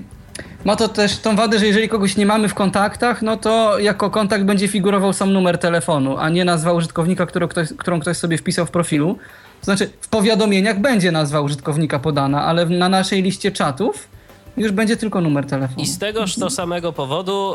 [0.64, 4.11] ma to też tą wadę, że jeżeli kogoś nie mamy w kontaktach, no to jako
[4.11, 8.38] kontakt będzie figurował sam numer telefonu, a nie nazwa użytkownika, którą ktoś, którą ktoś sobie
[8.38, 9.18] wpisał w profilu.
[9.61, 14.09] To znaczy w powiadomieniach będzie nazwa użytkownika podana, ale na naszej liście czatów
[14.57, 15.82] już będzie tylko numer telefonu.
[15.82, 17.55] I z tegoż to samego powodu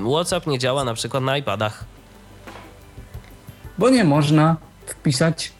[0.00, 1.84] y, WhatsApp nie działa na przykład na iPadach.
[3.78, 5.52] Bo nie można wpisać,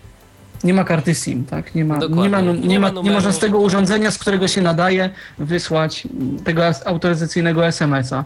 [0.65, 1.75] nie ma karty SIM, tak?
[1.75, 2.23] Nie ma, Dokładnie.
[2.23, 3.15] nie ma, Nie nie ma ma, nie numeru.
[3.15, 6.09] można z tego urządzenia, z którego się nadaje, wysłać
[6.45, 8.25] tego autoryzacyjnego SMS-a.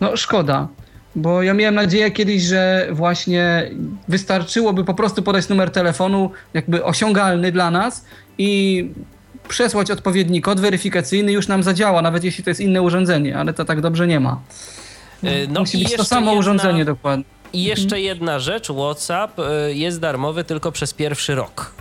[0.00, 0.68] No szkoda,
[1.16, 3.70] bo ja miałem nadzieję kiedyś, że właśnie
[4.08, 8.04] wystarczyłoby po prostu podać numer telefonu, jakby osiągalny dla nas
[8.38, 8.90] i
[9.48, 13.64] przesłać odpowiedni kod weryfikacyjny już nam zadziała, nawet jeśli to jest inne urządzenie, ale to
[13.64, 14.40] tak dobrze nie ma.
[15.24, 17.24] Y, no Musi być to samo jedna- urządzenie dokładnie.
[17.52, 21.72] I jeszcze jedna rzecz, WhatsApp y, jest darmowy tylko przez pierwszy rok.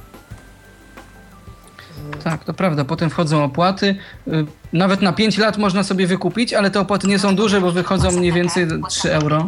[2.24, 2.86] Tak, to prawda.
[2.86, 3.96] Potem wchodzą opłaty.
[4.28, 7.72] Y, Nawet na 5 lat można sobie wykupić, ale te opłaty nie są duże, bo
[7.72, 9.46] wychodzą mniej więcej 3 euro.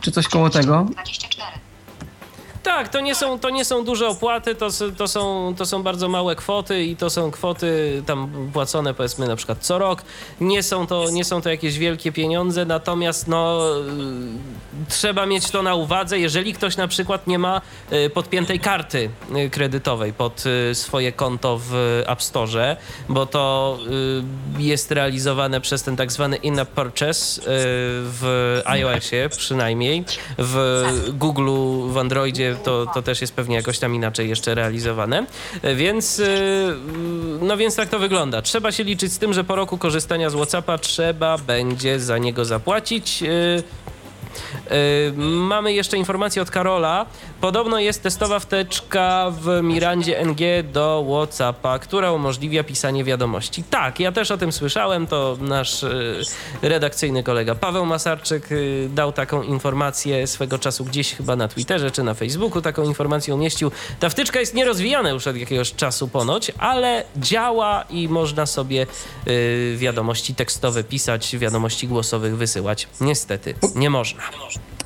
[0.00, 0.86] Czy coś koło tego.
[0.92, 1.65] 24.
[2.66, 6.08] Tak, to nie są, to nie są duże opłaty, to, to, są, to są bardzo
[6.08, 10.02] małe kwoty i to są kwoty tam płacone powiedzmy na przykład co rok.
[10.40, 15.62] Nie są to, nie są to jakieś wielkie pieniądze, natomiast no, y, trzeba mieć to
[15.62, 17.60] na uwadze, jeżeli ktoś na przykład nie ma
[17.92, 22.76] y, podpiętej karty y, kredytowej pod swoje konto w App Store,
[23.08, 23.78] bo to
[24.58, 27.40] jest realizowane przez ten tak zwany in-app purchase
[28.02, 30.04] w iOSie przynajmniej,
[30.38, 31.50] w Google,
[31.88, 35.26] w Androidzie to, to też jest pewnie jakoś tam inaczej jeszcze realizowane.
[35.62, 36.74] E, Więc, y,
[37.42, 38.42] no więc tak to wygląda.
[38.42, 42.44] Trzeba się liczyć z tym, że po roku korzystania z WhatsAppa trzeba będzie za niego
[42.44, 43.24] zapłacić.
[44.36, 45.12] Y, y,
[45.46, 47.06] Mamy jeszcze informację od Karola.
[47.40, 53.64] Podobno jest testowa wteczka w Mirandzie NG do WhatsAppa, która umożliwia pisanie wiadomości.
[53.70, 55.06] Tak, ja też o tym słyszałem.
[55.06, 56.22] To nasz y,
[56.62, 62.02] redakcyjny kolega Paweł Masarczyk y, dał taką informację swego czasu gdzieś chyba na Twitterze czy
[62.02, 62.62] na Facebooku.
[62.62, 63.70] Taką informację umieścił.
[64.00, 68.86] Ta wtyczka jest nierozwijana już od jakiegoś czasu ponoć, ale działa i można sobie
[69.76, 72.88] wiadomości tekstowe pisać, wiadomości głosowych wysyłać.
[73.00, 74.22] Niestety, nie można.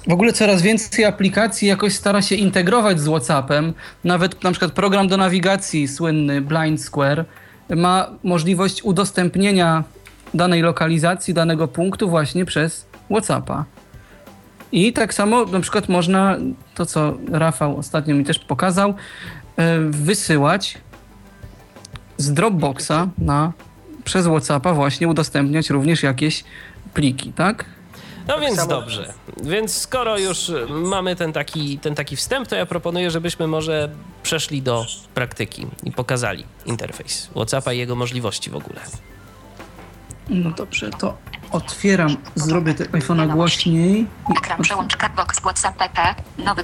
[0.09, 3.73] W ogóle coraz więcej aplikacji jakoś stara się integrować z WhatsAppem.
[4.05, 7.25] Nawet na przykład program do nawigacji słynny Blind Square
[7.77, 9.85] ma możliwość udostępnienia
[10.35, 13.65] danej lokalizacji, danego punktu właśnie przez WhatsAppa.
[14.73, 16.37] I tak samo na przykład można,
[16.75, 18.95] to co Rafał ostatnio mi też pokazał,
[19.57, 20.79] e, wysyłać
[22.17, 23.53] z Dropboxa na,
[24.05, 26.45] przez WhatsAppa właśnie udostępniać również jakieś
[26.95, 27.65] pliki, tak?
[28.31, 29.13] No więc samo- dobrze.
[29.43, 33.89] Więc skoro już mamy ten taki, ten taki wstęp, to ja proponuję, żebyśmy może
[34.23, 38.81] przeszli do praktyki i pokazali interfejs WhatsAppa i jego możliwości w ogóle.
[40.29, 41.17] No dobrze, to
[41.51, 44.07] otwieram, zrobię te iPhone'a głośniej.
[44.39, 46.15] Ekran przełącz Box WhatsApp PP.
[46.39, 46.63] Nowy.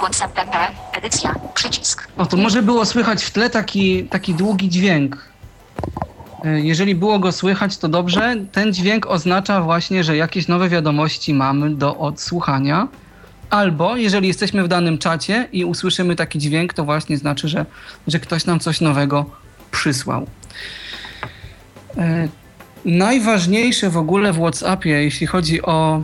[0.00, 0.58] WhatsApp PP.
[0.92, 1.34] Edycja.
[1.54, 2.08] Przycisk.
[2.16, 5.30] O, to może było słychać w tle taki, taki długi dźwięk.
[6.44, 8.36] E, Jeżeli było go słychać, to dobrze.
[8.52, 12.88] Ten dźwięk oznacza właśnie, że jakieś nowe wiadomości mamy do odsłuchania.
[13.50, 17.66] Albo jeżeli jesteśmy w danym czacie i usłyszymy taki dźwięk, to właśnie znaczy, że,
[18.06, 19.26] że ktoś nam coś nowego
[19.70, 20.26] przysłał.
[21.98, 22.28] E,
[22.84, 26.02] najważniejsze w ogóle w WhatsAppie, jeśli chodzi o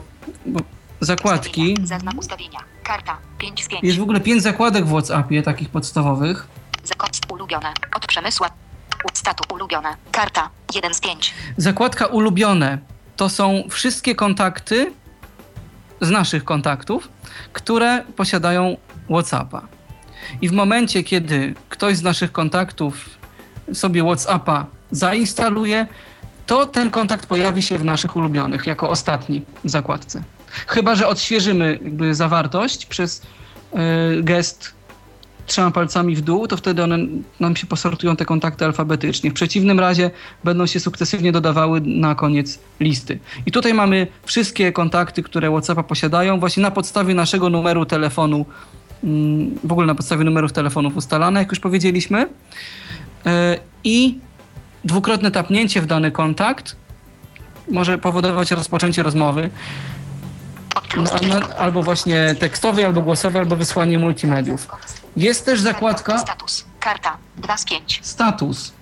[1.00, 1.76] zakładki,
[2.18, 2.58] ustawienia.
[2.82, 3.18] Karta.
[3.38, 3.84] 5 z 5.
[3.84, 6.46] jest w ogóle pięć zakładek w WhatsAppie, takich podstawowych.
[6.84, 7.72] Zakos ulubione.
[7.96, 8.65] Od przemysła.
[9.12, 9.88] Statu ulubione.
[10.12, 10.50] Karta.
[10.74, 11.34] 1 z 5.
[11.56, 12.78] Zakładka ulubione
[13.16, 14.92] to są wszystkie kontakty
[16.00, 17.08] z naszych kontaktów,
[17.52, 18.76] które posiadają
[19.10, 19.62] WhatsAppa.
[20.40, 23.10] I w momencie, kiedy ktoś z naszych kontaktów
[23.72, 25.86] sobie WhatsAppa zainstaluje,
[26.46, 30.22] to ten kontakt pojawi się w naszych ulubionych jako ostatni w zakładce.
[30.66, 31.78] Chyba, że odświeżymy
[32.12, 34.75] zawartość przez y, gest
[35.46, 36.98] trzema palcami w dół, to wtedy one
[37.40, 39.30] nam się posortują te kontakty alfabetycznie.
[39.30, 40.10] W przeciwnym razie
[40.44, 43.18] będą się sukcesywnie dodawały na koniec listy.
[43.46, 48.46] I tutaj mamy wszystkie kontakty, które WhatsAppa posiadają, właśnie na podstawie naszego numeru telefonu,
[49.04, 52.28] mm, w ogóle na podstawie numerów telefonów ustalane, jak już powiedzieliśmy.
[53.26, 54.18] E, I
[54.84, 56.76] dwukrotne tapnięcie w dany kontakt
[57.70, 59.50] może powodować rozpoczęcie rozmowy.
[60.96, 61.04] No,
[61.58, 64.68] albo właśnie tekstowej, albo głosowej, albo wysłanie multimediów.
[65.16, 66.64] Jest też zakładka Status.
[66.80, 67.16] Karta.
[67.36, 68.00] 2 z 5.
[68.02, 68.72] status.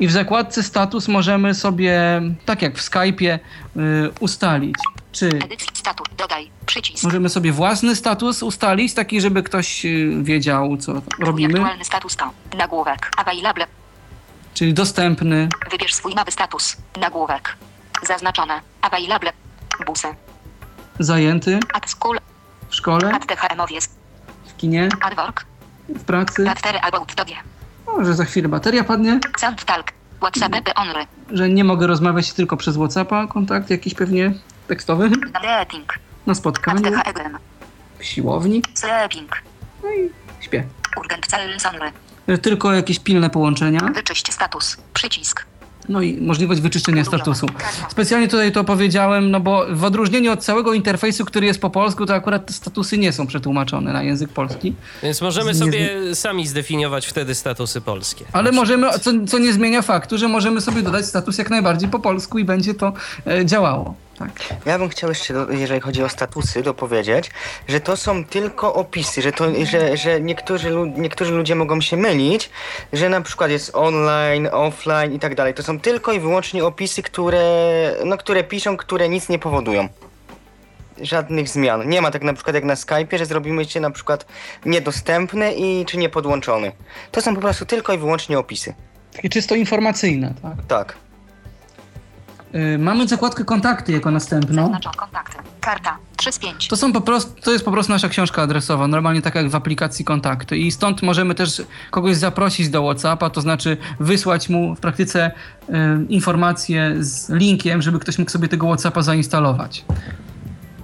[0.00, 3.38] I w zakładce status możemy sobie, tak jak w Skype'ie,
[3.76, 4.74] y, ustalić,
[5.12, 6.04] czy Edycji statu.
[6.16, 6.50] Dodaj.
[6.66, 7.04] Przycisk.
[7.04, 12.30] możemy sobie własny status ustalić, taki, żeby ktoś y, wiedział, co robimy, Aktualny status to.
[12.56, 13.10] Nagłówek.
[13.16, 13.66] Available.
[14.54, 16.76] czyli dostępny, Wybierz swój nowy status.
[17.00, 17.56] Nagłówek.
[18.06, 18.60] Zaznaczone.
[18.80, 19.32] Available.
[19.86, 20.08] Busy.
[20.98, 22.18] zajęty At school.
[22.68, 23.88] w szkole, At THM-owiec.
[24.46, 25.44] w kinie, At work.
[25.88, 26.44] W pracy.
[27.86, 29.20] O, że za chwilę bateria padnie,
[31.30, 34.32] że nie mogę rozmawiać tylko przez Whatsappa, kontakt jakiś pewnie
[34.68, 35.10] tekstowy,
[36.26, 36.82] na spotkaniu,
[37.98, 38.62] w siłowni,
[40.40, 40.64] śpię.
[41.26, 41.92] Cell only.
[42.28, 43.80] Że Tylko jakieś pilne połączenia.
[43.94, 44.76] Wyczyść status.
[44.94, 45.46] Przycisk.
[45.88, 47.46] No i możliwość wyczyszczenia statusu.
[47.88, 52.06] Specjalnie tutaj to powiedziałem, no bo w odróżnieniu od całego interfejsu, który jest po polsku,
[52.06, 54.74] to akurat te statusy nie są przetłumaczone na język polski.
[55.02, 58.24] Więc możemy sobie sami zdefiniować wtedy statusy polskie.
[58.32, 61.98] Ale możemy, co, co nie zmienia faktu, że możemy sobie dodać status jak najbardziej po
[61.98, 62.92] polsku i będzie to
[63.26, 63.94] e, działało.
[64.18, 64.30] Tak.
[64.66, 67.30] Ja bym chciał jeszcze, jeżeli chodzi o statusy, dopowiedzieć,
[67.68, 72.50] że to są tylko opisy, że, to, że, że niektórzy, niektórzy ludzie mogą się mylić,
[72.92, 75.54] że na przykład jest online, offline i tak dalej.
[75.54, 79.88] To są tylko i wyłącznie opisy, które, no, które piszą, które nic nie powodują.
[81.02, 81.88] Żadnych zmian.
[81.88, 84.26] Nie ma tak na przykład jak na Skype'ie, że zrobimy cię na przykład
[84.66, 86.72] niedostępny i czy niepodłączony.
[87.12, 88.74] To są po prostu tylko i wyłącznie opisy.
[89.12, 90.34] Takie czysto informacyjne.
[90.42, 90.66] Tak.
[90.68, 91.07] Tak.
[92.52, 94.72] E, mamy zakładkę kontakty jako następną.
[94.96, 95.36] Kontakty.
[95.60, 95.98] Karta.
[96.16, 96.68] 3 z 5.
[96.68, 99.54] To, są po prostu, to jest po prostu nasza książka adresowa, normalnie tak jak w
[99.54, 100.56] aplikacji kontakty.
[100.56, 105.30] I stąd możemy też kogoś zaprosić do WhatsAppa, to znaczy wysłać mu w praktyce
[106.08, 109.84] informację z linkiem, żeby ktoś mógł sobie tego WhatsAppa zainstalować.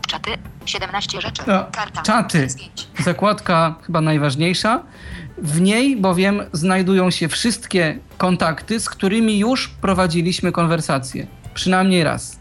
[0.08, 0.30] Czaty.
[0.66, 1.42] 17 rzeczy.
[1.46, 2.02] No, Karta.
[2.02, 2.38] czaty.
[2.38, 2.88] 3 z 5.
[2.98, 4.82] Zakładka chyba najważniejsza.
[5.38, 11.26] W niej bowiem znajdują się wszystkie kontakty, z którymi już prowadziliśmy konwersację.
[11.54, 12.38] Przynajmniej raz.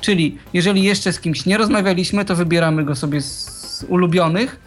[0.00, 4.60] Czyli jeżeli jeszcze z kimś nie rozmawialiśmy, to wybieramy go sobie z ulubionych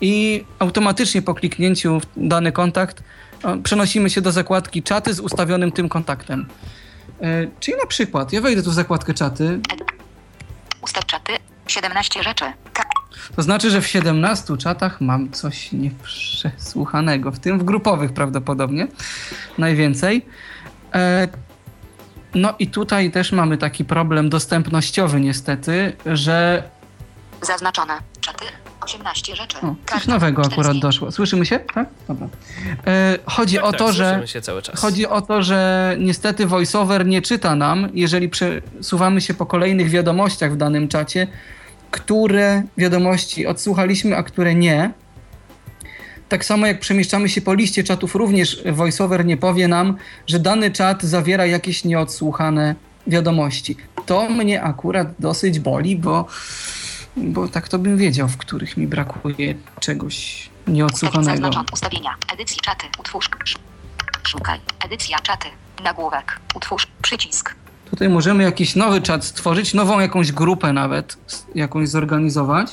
[0.00, 3.02] i automatycznie po kliknięciu w dany kontakt
[3.44, 6.46] e, przenosimy się do zakładki czaty z ustawionym tym kontaktem.
[7.20, 9.60] E, Czyli na przykład, ja wejdę tu w zakładkę czaty,
[10.82, 11.32] Ustaw czaty.
[11.66, 12.44] 17 rzeczy.
[12.72, 12.82] Ka-
[13.36, 18.86] To znaczy, że w 17 czatach mam coś nieprzesłuchanego, w tym w grupowych prawdopodobnie
[19.58, 20.26] najwięcej.
[22.34, 26.62] No i tutaj też mamy taki problem dostępnościowy niestety, że
[27.42, 27.92] Zaznaczone.
[28.20, 28.44] Czaty.
[28.80, 29.56] 18 rzeczy.
[29.60, 30.82] o, coś nowego 4 z akurat 5.
[30.82, 31.12] doszło.
[31.12, 31.58] Słyszymy się?
[31.58, 31.88] Tak?
[32.08, 32.28] Dobra.
[32.86, 34.80] E, chodzi Tak, o tak, to, że słyszymy się cały czas.
[34.80, 40.52] Chodzi o to, że niestety voiceover nie czyta nam, jeżeli przesuwamy się po kolejnych wiadomościach
[40.52, 41.26] w danym czacie,
[41.90, 44.90] które wiadomości odsłuchaliśmy, a które nie.
[46.32, 50.70] Tak samo jak przemieszczamy się po liście czatów, również voiceover nie powie nam, że dany
[50.70, 52.74] czat zawiera jakieś nieodsłuchane
[53.06, 53.76] wiadomości.
[54.06, 56.26] To mnie akurat dosyć boli, bo,
[57.16, 61.50] bo tak to bym wiedział, w których mi brakuje czegoś nieodsłuchanego.
[61.72, 62.10] Ustawienia.
[62.34, 62.86] Edycji czaty.
[62.98, 63.28] Utwórz.
[63.44, 63.62] Sz-
[64.28, 64.60] Szukaj.
[64.84, 65.48] Edycja czaty.
[65.84, 66.40] Nagłówek.
[66.54, 66.86] Utwórz.
[67.02, 67.54] Przycisk.
[67.90, 71.16] Tutaj możemy jakiś nowy czat stworzyć, nową jakąś grupę nawet,
[71.54, 72.70] jakąś zorganizować.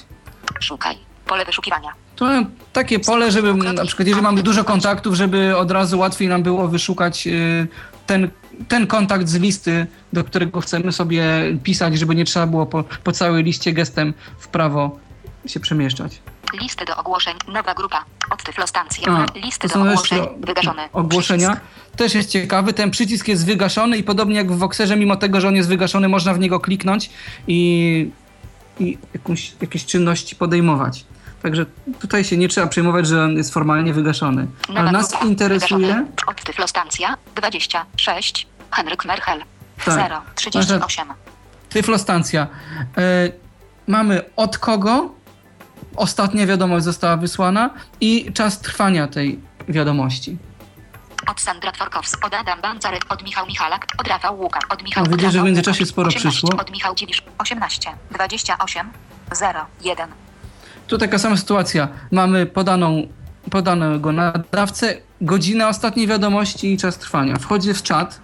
[0.59, 0.97] Szukaj.
[1.25, 1.89] Pole wyszukiwania.
[2.19, 2.25] To
[2.73, 6.67] takie pole, żeby na przykład, jeżeli mamy dużo kontaktów, żeby od razu łatwiej nam było
[6.67, 7.67] wyszukać y,
[8.07, 8.29] ten,
[8.67, 11.23] ten kontakt z listy, do którego chcemy sobie
[11.63, 14.99] pisać, żeby nie trzeba było po, po całej liście gestem w prawo
[15.45, 16.21] się przemieszczać.
[16.61, 17.37] Listy do ogłoszeń.
[17.47, 18.05] Nowa grupa.
[18.31, 19.11] Od Tyflostacja.
[19.13, 20.19] A, Listy do ogłoszeń.
[20.19, 20.89] jeszcze Wygaszone.
[20.93, 21.49] Ogłoszenia.
[21.49, 21.97] Przycisk.
[21.97, 22.73] Też jest ciekawy.
[22.73, 26.09] Ten przycisk jest wygaszony i podobnie jak w Voxerze, mimo tego, że on jest wygaszony,
[26.09, 27.09] można w niego kliknąć
[27.47, 28.11] i,
[28.79, 31.05] i jakąś, jakieś czynności podejmować.
[31.41, 31.65] Także
[31.99, 34.47] tutaj się nie trzeba przejmować, że on jest formalnie wygaszony.
[34.67, 35.87] Nowa Ale nas interesuje...
[35.87, 36.05] Wygaszone.
[36.27, 37.17] Od Tyflostacja.
[37.35, 38.47] 26.
[38.71, 39.43] Henryk Merchel.
[39.85, 39.93] Tak.
[39.93, 40.21] 0.
[40.35, 41.07] 38.
[41.69, 42.47] Tyflostancja.
[42.97, 43.31] E,
[43.87, 45.09] mamy od kogo
[45.95, 47.69] ostatnia wiadomość została wysłana
[48.01, 50.37] i czas trwania tej wiadomości.
[51.27, 52.27] Od Sandra Tworkowska.
[52.27, 53.05] Od Adam Bancarek.
[53.09, 53.87] Od Michał Michalak.
[53.97, 54.59] Od Rafał Łuka.
[54.69, 56.29] Od Michał No, widzę, że w międzyczasie sporo 18.
[56.29, 56.61] przyszło.
[56.61, 57.23] Od Michał Dziwisz.
[57.37, 57.91] 18.
[58.11, 58.91] 28.
[59.31, 59.65] 0.
[59.81, 60.09] 1.
[60.89, 61.87] Tu taka sama sytuacja.
[62.11, 63.07] Mamy podaną,
[63.51, 67.35] podanego nadawcę, godzinę ostatniej wiadomości i czas trwania.
[67.35, 68.21] Wchodzi w czat.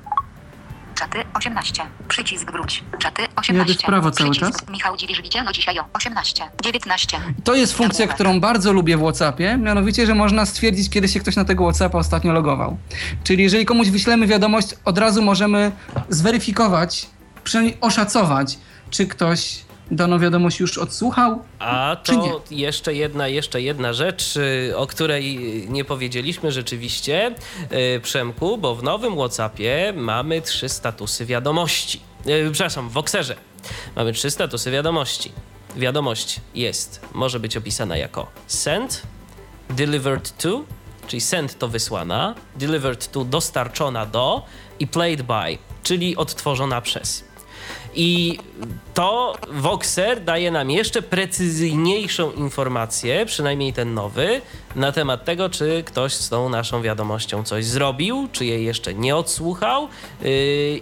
[0.95, 1.84] Czaty 18.
[2.07, 2.84] Przycisk wróć.
[2.99, 3.74] Czaty Jadę 18.
[3.74, 4.59] w prawo cały Przycisk.
[4.59, 4.70] czas.
[4.70, 6.43] Michał Dziwisz widziano dzisiaj o 18.
[6.63, 7.18] 19.
[7.43, 11.36] To jest funkcja, którą bardzo lubię w WhatsAppie, mianowicie, że można stwierdzić, kiedy się ktoś
[11.36, 12.78] na tego WhatsAppa ostatnio logował.
[13.24, 15.72] Czyli jeżeli komuś wyślemy wiadomość, od razu możemy
[16.09, 17.07] zweryfikować,
[17.43, 18.57] przynajmniej oszacować,
[18.89, 21.41] czy ktoś daną wiadomość już odsłuchał.
[21.59, 25.38] A to jeszcze jedna, jeszcze jedna rzecz, y, o której
[25.69, 27.36] nie powiedzieliśmy rzeczywiście,
[27.95, 31.99] y, Przemku, bo w nowym WhatsAppie mamy trzy statusy wiadomości.
[32.27, 33.36] Y, Przepraszam, w Voxerze
[33.95, 35.31] mamy trzy statusy wiadomości.
[35.75, 39.01] Wiadomość jest, może być opisana jako sent,
[39.69, 40.63] delivered to,
[41.07, 44.45] czyli sent to wysłana, delivered to dostarczona do
[44.79, 47.23] i played by, czyli odtworzona przez.
[47.95, 48.39] I
[48.93, 54.41] to Voxer daje nam jeszcze precyzyjniejszą informację, przynajmniej ten nowy,
[54.75, 59.15] na temat tego, czy ktoś z tą naszą wiadomością coś zrobił, czy jej jeszcze nie
[59.15, 59.87] odsłuchał
[60.21, 60.29] yy,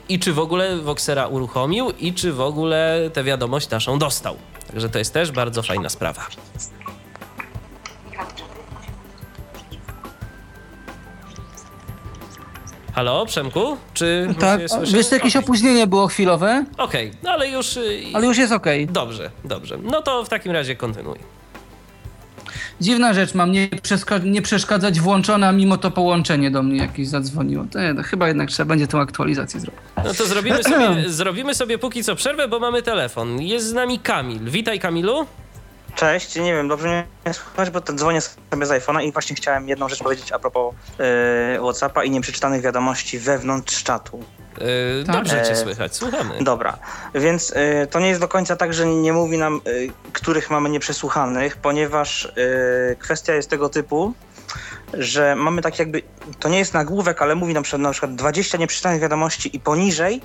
[0.09, 4.36] i czy w ogóle Voxera uruchomił i czy w ogóle tę wiadomość naszą dostał.
[4.68, 6.28] Także to jest też bardzo fajna sprawa.
[12.94, 13.78] Halo, Przemku?
[13.94, 14.94] Czy Tak, mnie słyszysz?
[14.96, 17.78] wiesz, jakieś opóźnienie było chwilowe, Okej, no ale już...
[17.78, 18.88] y, ale już jest okej.
[18.88, 19.78] Dobrze, dobrze.
[19.84, 21.18] No to w takim razie kontynuuj.
[22.82, 27.08] Dziwna rzecz, mam nie, przeska- nie przeszkadzać włączone, a mimo to połączenie do mnie jakieś
[27.08, 27.66] zadzwoniło.
[27.72, 29.82] To, no, chyba jednak trzeba będzie tą aktualizację zrobić.
[30.06, 33.41] No to zrobimy sobie, zrobimy sobie póki co przerwę, bo mamy telefon.
[33.41, 34.39] Jest z nami Kamil.
[34.50, 35.26] Witaj Kamilu.
[35.96, 39.70] Cześć, nie wiem, dobrze mnie słychać, bo to dzwonię sobie z iPhone'a i właśnie chciałem
[39.70, 44.24] jedną rzecz powiedzieć a propos yy, Whatsappa i nieprzeczytanych wiadomości wewnątrz czatu.
[44.58, 45.16] Yy, Tak.
[45.16, 46.44] Dobrze cię E, słychać, słuchamy.
[46.44, 46.78] Dobra,
[47.16, 50.70] więc y, to nie jest do końca tak, że nie mówi nam, y, których mamy
[50.70, 54.14] nieprzesłuchanych, ponieważ y, kwestia jest tego typu,
[54.94, 56.02] że mamy tak jakby,
[56.39, 60.22] to nie jest nagłówek, ale mówi nam na przykład 20 nieprzeczytanych wiadomości i poniżej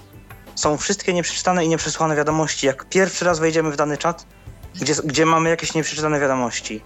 [0.55, 2.67] są wszystkie nieprzeczytane i nieprzesłane wiadomości.
[2.67, 4.27] Jak pierwszy raz wejdziemy w dany czat,
[4.81, 6.81] gdzie, gdzie mamy jakieś nieprzeczytane wiadomości.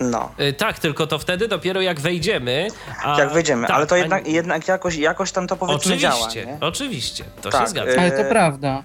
[0.00, 0.30] No.
[0.38, 2.68] Yy, tak, tylko to wtedy dopiero jak wejdziemy.
[3.04, 6.14] A, Jak wejdziemy, tak, ale to a- jednak, jednak jakoś, jakoś tam to powiedzmy działa.
[6.14, 6.56] Oczywiście, Nie?
[6.60, 7.90] oczywiście, to Tak, się zgadza.
[7.90, 8.82] y- Ale to prawda.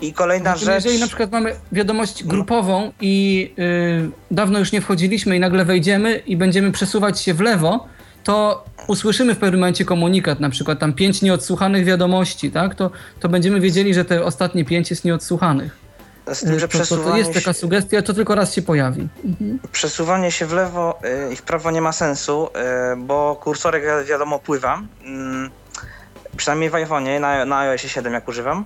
[0.00, 0.74] I kolejna Znaczy, rzecz.
[0.84, 6.16] Jeżeli na przykład mamy wiadomość grupową i y, dawno już nie wchodziliśmy i nagle wejdziemy
[6.26, 7.86] i będziemy przesuwać się w lewo,
[8.24, 12.74] to usłyszymy w pewnym momencie komunikat, na przykład tam pięć nieodsłuchanych wiadomości, tak?
[12.74, 12.90] To,
[13.20, 15.83] to będziemy wiedzieli, że te ostatnie pięć jest nieodsłuchanych.
[16.32, 18.62] Z tym, że to, to, to przesuwanie, jest taka się, sugestia, to tylko raz się
[18.62, 19.08] pojawi.
[19.72, 20.98] przesuwanie się w lewo
[21.28, 22.48] y, i w prawo nie ma sensu,
[22.92, 24.82] y, bo kursorek wi- wiadomo pływa.
[25.04, 25.50] Mm,
[26.36, 28.64] przynajmniej w iPhone'ie, na, na iOSie 7 jak używam.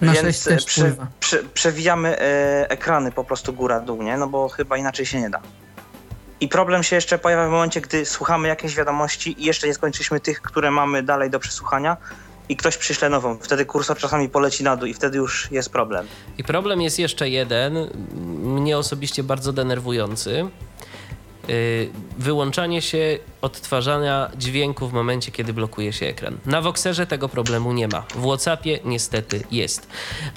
[0.00, 2.22] Na Więc 6 też prze, prze, przewijamy y,
[2.68, 4.16] ekrany po prostu góra-dół, nie?
[4.16, 5.40] No bo chyba inaczej się nie da.
[6.40, 10.20] I problem się jeszcze pojawia w momencie, gdy słuchamy jakiejś wiadomości i jeszcze nie skończyliśmy
[10.20, 11.96] tych, które mamy dalej do przesłuchania
[12.48, 13.38] i ktoś przyśle nową.
[13.40, 16.06] Wtedy kursor czasami poleci na dół i wtedy już jest problem.
[16.38, 17.90] I problem jest jeszcze jeden,
[18.42, 20.48] mnie osobiście bardzo denerwujący.
[21.48, 26.38] Yy, Wyłączanie się odtwarzania dźwięku w momencie, kiedy blokuje się ekran.
[26.46, 28.00] Na Voxerze tego problemu nie ma.
[28.00, 29.88] W Whatsappie niestety jest.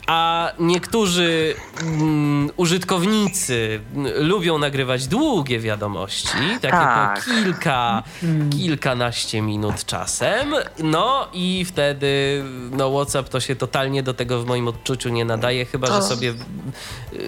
[0.08, 7.20] A niektórzy mm, użytkownicy mm, lubią nagrywać długie wiadomości, takie Tak.
[7.26, 8.03] po kilka,
[8.51, 10.53] kilkanaście minut czasem.
[10.84, 15.66] No i wtedy no WhatsApp to się totalnie do tego w moim odczuciu nie nadaje,
[15.66, 16.34] chyba że sobie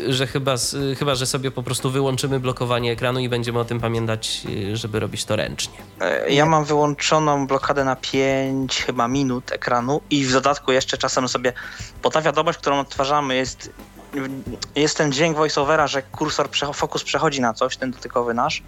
[0.07, 0.55] że chyba,
[0.99, 4.41] chyba że sobie po prostu wyłączymy blokowanie ekranu i będziemy tym pamiętać,
[4.74, 5.78] y, żeby robić to ręcznie.
[6.01, 11.28] E, Ja mam wyłączoną blokadę na 5 chyba minut ekranu i w dodatku jeszcze czasem
[11.30, 11.53] sobie,
[12.03, 13.72] bo ta wiadomość, którą odtwarzamy jest,
[14.76, 18.63] jest ten dźwięk voiceovera, że kursor, fokus przechodzi na coś, ten dotykowy nasz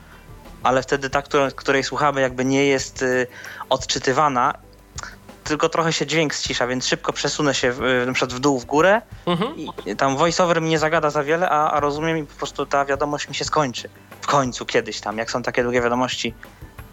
[0.64, 1.22] ale wtedy ta,
[1.56, 3.28] której słuchamy, jakby nie jest y,
[3.70, 4.54] odczytywana,
[5.44, 8.60] tylko trochę się dźwięk ścisza, więc szybko przesunę się w, y, na przykład w dół,
[8.60, 9.56] w górę Mhm.
[9.86, 12.86] i tam voiceover mi nie zagada za wiele, a, a rozumiem i po prostu ta
[12.86, 13.90] wiadomość mi się skończy.
[14.30, 16.34] W końcu, kiedyś tam, jak są takie długie wiadomości.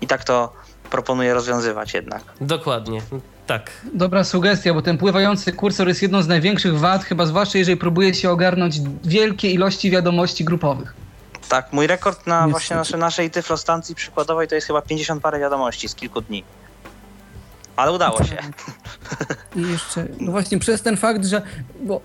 [0.00, 0.52] I tak to
[0.90, 2.22] proponuję rozwiązywać jednak.
[2.40, 3.00] Dokładnie.
[3.46, 3.70] Tak.
[3.94, 8.14] Dobra sugestia, bo ten pływający kursor jest jedną z największych wad, chyba zwłaszcza jeżeli próbuje
[8.14, 10.94] się ogarnąć wielkie ilości wiadomości grupowych.
[11.48, 12.50] Tak, mój rekord na Niestety.
[12.50, 16.44] właśnie naszej, naszej tyflostancji przykładowej to jest chyba 50 parę wiadomości z kilku dni.
[17.76, 18.36] Ale udało się.
[19.56, 21.42] I jeszcze, no właśnie przez ten fakt, że
[21.82, 22.00] bo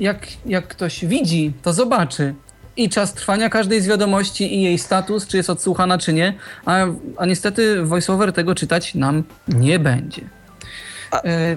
[0.00, 2.34] jak, jak ktoś widzi, to zobaczy
[2.76, 6.34] i czas trwania każdej z wiadomości i jej status, czy jest odsłuchana, czy nie,
[6.66, 6.76] a,
[7.16, 10.22] a niestety voiceover tego czytać nam nie będzie.
[11.10, 11.56] A- E,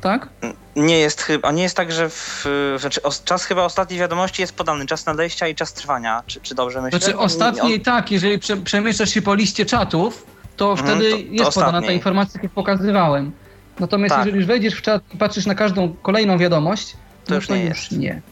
[0.00, 0.28] tak?
[0.76, 2.44] Nie jest chyba, nie jest tak, że w,
[2.80, 6.22] znaczy os, czas chyba ostatniej wiadomości jest podany, czas nadejścia i czas trwania.
[6.26, 6.98] Czy, czy dobrze myślę?
[7.00, 10.26] Znaczy ostatniej tak, jeżeli prze, przemieszczasz się po liście czatów,
[10.56, 11.96] to Mhm, wtedy to- to jest podana ta ostatniej.
[11.96, 13.32] informacja, jak pokazywałem.
[13.80, 14.18] Natomiast Tak.
[14.18, 16.96] jeżeli już wejdziesz w czat i patrzysz na każdą kolejną wiadomość, To
[17.28, 17.92] no już nie już jest.
[17.92, 18.22] nie.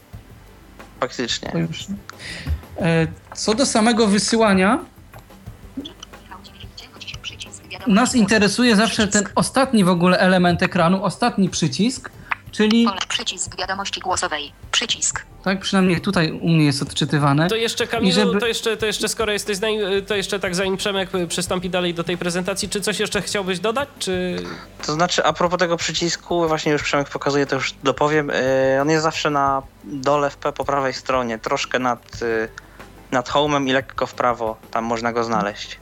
[0.99, 1.51] Faktycznie.
[2.77, 4.79] E, Co do samego wysyłania,
[7.87, 12.09] nas interesuje zawsze ten ostatni w ogóle element ekranu, ostatni przycisk,
[12.51, 14.51] czyli, Pole przycisk wiadomości głosowej.
[14.71, 15.25] Przycisk.
[15.43, 17.49] tak przynajmniej tutaj u mnie jest odczytywane.
[17.49, 19.77] To jeszcze Kamilu, żeby- to, jeszcze, to jeszcze skoro jesteś z nami,
[20.07, 23.89] to jeszcze tak zanim Przemek przystąpi dalej do tej prezentacji, czy coś jeszcze chciałbyś dodać,
[23.99, 24.35] czy...
[24.85, 28.27] To znaczy, a propos tego przycisku, właśnie już Przemek pokazuje, to już dopowiem.
[28.75, 32.49] Yy, on jest zawsze na dole w P po prawej stronie, troszkę nad, yy,
[33.11, 34.57] nad home'em i lekko w prawo.
[34.71, 35.79] Tam można go znaleźć.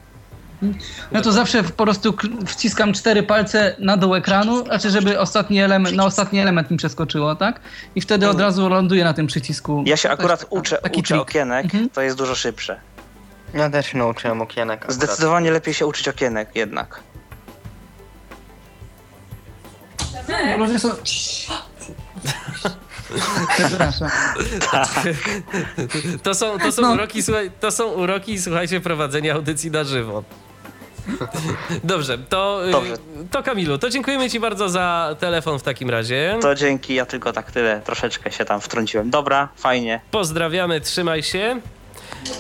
[1.12, 2.14] No to zawsze po prostu
[2.48, 7.36] wciskam cztery palce na dół ekranu, znaczy żeby ostatni element, na ostatni element mi przeskoczyło,
[7.36, 7.60] tak?
[7.96, 9.84] I wtedy od razu ląduję na tym przycisku.
[9.86, 11.22] Ja się akurat taka- uczę, taki uczę trik.
[11.22, 11.90] okienek, Mhm.
[11.90, 12.80] to jest dużo szybsze.
[13.54, 14.80] Ja też się nauczyłem okienek.
[14.80, 14.94] akurat.
[14.96, 17.00] Zdecydowanie lepiej się uczyć okienek jednak.
[20.78, 20.90] Są...
[23.58, 24.10] Przepraszam.
[26.24, 26.92] To są, to są, No.
[26.94, 30.24] uroki, słuchaj, to są uroki, słuchajcie, prowadzenia audycji na żywo.
[31.84, 32.98] Dobrze, to, y, Dobrze.
[33.32, 36.38] to Kamilu, to dziękujemy Ci bardzo za telefon w takim razie.
[36.42, 39.10] To dzięki, ja tylko tak tyle, troszeczkę się tam wtrąciłem.
[39.10, 40.02] Dobra, fajnie.
[40.12, 41.60] Pozdrawiamy, trzymaj się.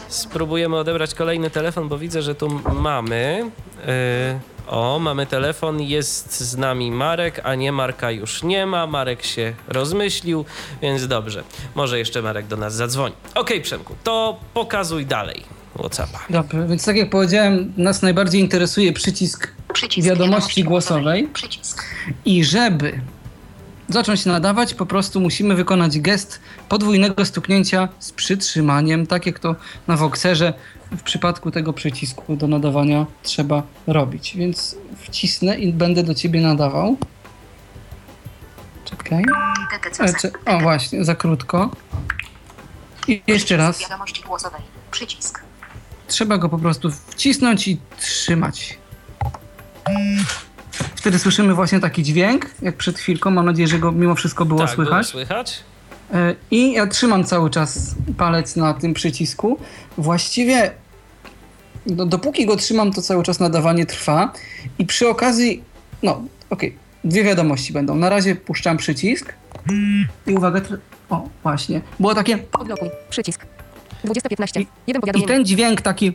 [0.07, 3.51] Spróbujemy odebrać kolejny telefon, bo widzę, że tu mamy.
[3.88, 3.91] Yy,
[4.68, 8.88] o, mamy telefon, jest z nami Marek, a nie Marka już nie ma.
[8.88, 10.45] Marek się rozmyślił,
[10.82, 11.43] więc dobrze.
[11.76, 13.16] Może jeszcze Marek do nas zadzwoni.
[13.36, 16.20] Okej, Przemku, to pokazuj dalej Whatsappa.
[16.30, 21.86] Dobrze, więc tak jak powiedziałem, nas najbardziej interesuje przycisk Przycisk wiadomości głosowej Przycisk.
[22.26, 23.02] i żeby
[23.90, 29.56] zacząć nadawać, po prostu musimy wykonać gest podwójnego stuknięcia z przytrzymaniem, tak jak to
[29.88, 30.54] na Voxerze
[30.92, 34.36] w przypadku tego przycisku do nadawania trzeba robić.
[34.38, 36.98] Więc wcisnę i będę do ciebie nadawał.
[38.86, 39.24] Czekaj.
[40.00, 41.72] E, czy, o właśnie, za krótko.
[43.08, 43.80] I jeszcze raz.
[43.80, 44.62] Wiadomości głosowej.
[44.92, 45.45] Przycisk.
[46.08, 48.78] Trzeba go po prostu wcisnąć i trzymać.
[50.95, 53.32] Wtedy słyszymy właśnie taki dźwięk, jak przed chwilką.
[53.32, 55.08] Mam nadzieję, że go mimo wszystko było tak, było słychać.
[55.08, 55.64] słychać?
[56.14, 59.60] E, I ja trzymam cały czas palec na tym przycisku.
[59.97, 60.72] Właściwie
[61.86, 64.34] do, dopóki go trzymam, to cały czas nadawanie trwa.
[64.80, 65.64] I przy okazji,
[66.03, 67.95] no okej, dwie wiadomości będą.
[67.95, 69.34] Na razie puszczam przycisk.
[70.28, 70.78] I uwaga, tr-
[71.10, 72.89] o właśnie, było takie Odblokuj.
[73.10, 73.45] Przycisk.
[74.06, 74.62] 20.15.
[74.62, 75.28] I- Jeden i powiadomienie.
[75.28, 76.14] ten dźwięk taki,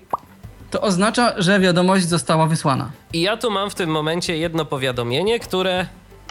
[0.71, 2.91] to oznacza, że wiadomość została wysłana.
[3.13, 5.87] I ja tu mam w tym momencie jedno powiadomienie, które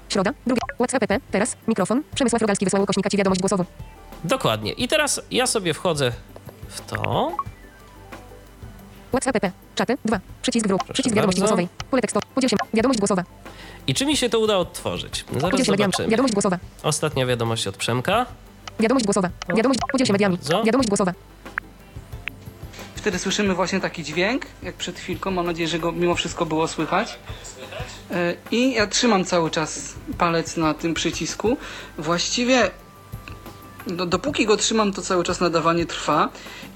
[0.10, 0.32] Środa.
[0.48, 0.62] Drugie.
[0.76, 1.20] WhatsApp PP.
[1.32, 1.58] Teraz.
[1.68, 2.04] Mikrofon.
[2.16, 3.66] Przemysław Rogalski wysłał ukośnika ci wiadomość głosową.
[4.24, 4.72] Dokładnie.
[4.72, 6.12] I teraz ja sobie wchodzę
[6.68, 7.32] w to.
[9.12, 9.52] WhatsApp PP.
[9.76, 9.98] Czaty.
[10.06, 10.20] 2.
[10.42, 10.80] Przycisk grup.
[10.80, 11.56] Proszę Przycisk wiadomości bardzo.
[11.56, 11.68] głosowej.
[11.92, 12.26] Pole tekstowe.
[12.36, 12.56] Podziel się.
[12.74, 13.24] Wiadomość głosowa.
[13.88, 15.26] I czy mi się to uda odtworzyć?
[15.34, 15.92] Zaraz Podziel się mediami.
[15.92, 16.10] zobaczymy.
[16.10, 16.58] Wiadomość głosowa.
[16.84, 18.26] Ostatnia wiadomość od Przemka.
[18.80, 19.30] Wiadomość głosowa.
[19.56, 19.80] Wiadomość.
[19.92, 20.38] Podziel się mediami.
[20.38, 20.64] Bardzo.
[20.64, 21.14] Wiadomość głosowa.
[23.00, 25.32] Wtedy słyszymy właśnie taki dźwięk, jak przed chwilką.
[25.32, 27.20] Mam nadzieję, że go mimo wszystko było słychać.
[28.12, 31.58] E, I ja trzymam cały czas palec na tym przycisku.
[31.98, 32.72] Właściwie
[33.88, 36.30] no, dopóki go trzymam, to cały czas nadawanie trwa.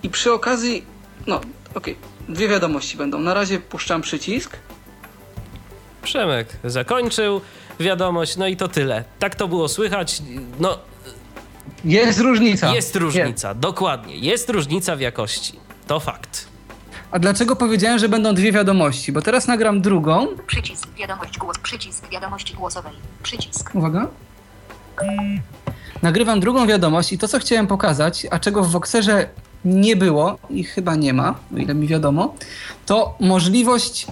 [0.03, 0.85] I przy okazji,
[1.27, 1.41] no
[1.75, 1.95] okej,
[2.29, 3.19] dwie wiadomości będą.
[3.19, 4.57] Na razie puszczam przycisk.
[6.03, 7.41] Przemek zakończył
[7.79, 9.03] wiadomość, no i to tyle.
[9.19, 10.21] Tak to było słychać.
[10.59, 10.79] No,
[11.85, 12.75] Jest różnica.
[12.75, 14.17] jest różnica, dokładnie.
[14.17, 15.62] Jest różnica w jakości.
[15.87, 16.47] To fakt.
[17.11, 19.11] A dlaczego powiedziałem, że będą dwie wiadomości?
[19.11, 20.27] Bo teraz nagram drugą.
[20.47, 21.57] Przycisk wiadomość głos.
[21.57, 22.93] Przycisk wiadomości głosowej.
[23.23, 23.75] Przycisk.
[23.75, 24.07] Uwaga.
[26.01, 29.29] Nagrywam drugą wiadomość i to, co chciałem pokazać, a czego w Voxerze
[29.65, 32.35] nie było i chyba nie ma, o ile mi wiadomo,
[32.85, 34.07] to możliwość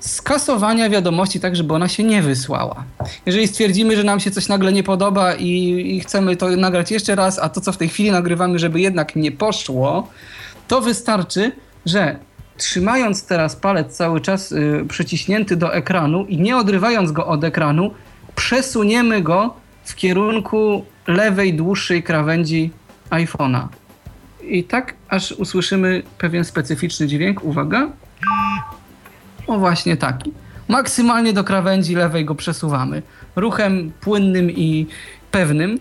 [0.00, 2.84] skasowania wiadomości tak, żeby ona się nie wysłała.
[3.26, 5.48] Jeżeli stwierdzimy, że nam się coś nagle nie podoba i,
[5.96, 9.16] i chcemy to nagrać jeszcze raz, a to, co w tej chwili nagrywamy, żeby jednak
[9.16, 10.08] nie poszło,
[10.68, 11.52] to wystarczy,
[11.86, 12.18] że
[12.56, 17.90] trzymając teraz palec cały czas y, przyciśnięty do ekranu i nie odrywając go od ekranu,
[18.34, 19.54] przesuniemy go
[19.84, 22.70] w kierunku lewej, dłuższej krawędzi
[23.10, 23.68] iPhone'a.
[24.42, 27.44] I tak aż usłyszymy pewien specyficzny dźwięk.
[27.44, 27.88] Uwaga.
[29.46, 30.32] O właśnie taki.
[30.68, 33.02] Maksymalnie do krawędzi lewej go przesuwamy.
[33.36, 34.86] Ruchem płynnym i
[35.30, 35.78] pewnym.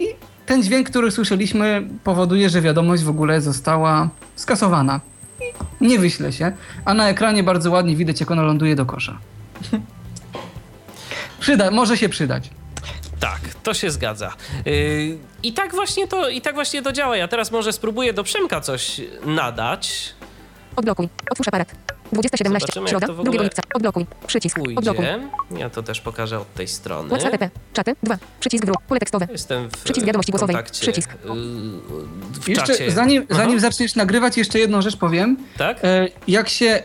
[0.00, 0.06] I
[0.48, 5.00] ten dźwięk, który słyszeliśmy, powoduje, że wiadomość w ogóle została skasowana.
[5.80, 6.52] Nie wyśle się.
[6.84, 9.18] A na ekranie bardzo ładnie widać, jak ona ląduje do kosza.
[11.40, 12.50] Przyda, może się przydać.
[13.20, 14.32] Tak, to się zgadza.
[14.66, 17.16] Yy, I tak właśnie to, i tak właśnie to działa.
[17.16, 20.14] Ja teraz może spróbuję do Przemka coś nadać.
[20.76, 21.08] Odblokuj.
[21.30, 21.97] Otwórz aparat.
[22.12, 22.66] 2017.
[22.74, 23.06] Zobaczymy, jak Środa.
[23.06, 23.62] w 2 ogóle lipca.
[23.74, 24.06] Odblokuj.
[24.26, 24.58] Przycisk.
[24.58, 24.84] Odblokuj.
[24.94, 25.18] Pójdzie.
[25.62, 27.08] Ja to też pokażę od tej strony.
[27.08, 27.50] WhatsApp PP.
[27.72, 27.94] Czaty.
[28.02, 28.18] 2.
[28.40, 28.82] Przycisk wróg.
[28.88, 29.26] Pole tekstowe.
[29.32, 30.56] Jestem w Przycisk wiadomości głosowej.
[30.72, 31.10] Przycisk.
[31.24, 31.30] yy,
[32.42, 35.36] w Jeszcze, zanim, Aha, zanim zaczniesz nagrywać, jeszcze jedną rzecz powiem.
[35.58, 35.84] Tak?
[35.84, 36.82] E, Jak się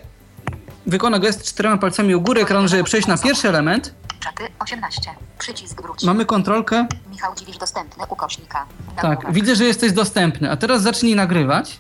[0.86, 5.02] wykona gest czterema palcami u góry ekranu, żeby przejść na pierwszy element, Czaty 18.
[5.40, 6.04] Przycisk wróć.
[6.04, 6.88] mamy kontrolkę.
[7.12, 8.66] Michał Dziwisz dostępny ukośnika.
[9.02, 10.52] Tak, widzę, że jesteś dostępny.
[10.52, 11.80] A teraz zacznij nagrywać.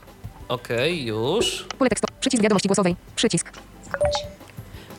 [0.53, 1.65] Okej, już.
[1.77, 2.13] Pole tekstowe.
[2.19, 2.95] Przycisk wiadomości głosowej.
[3.15, 3.51] Przycisk.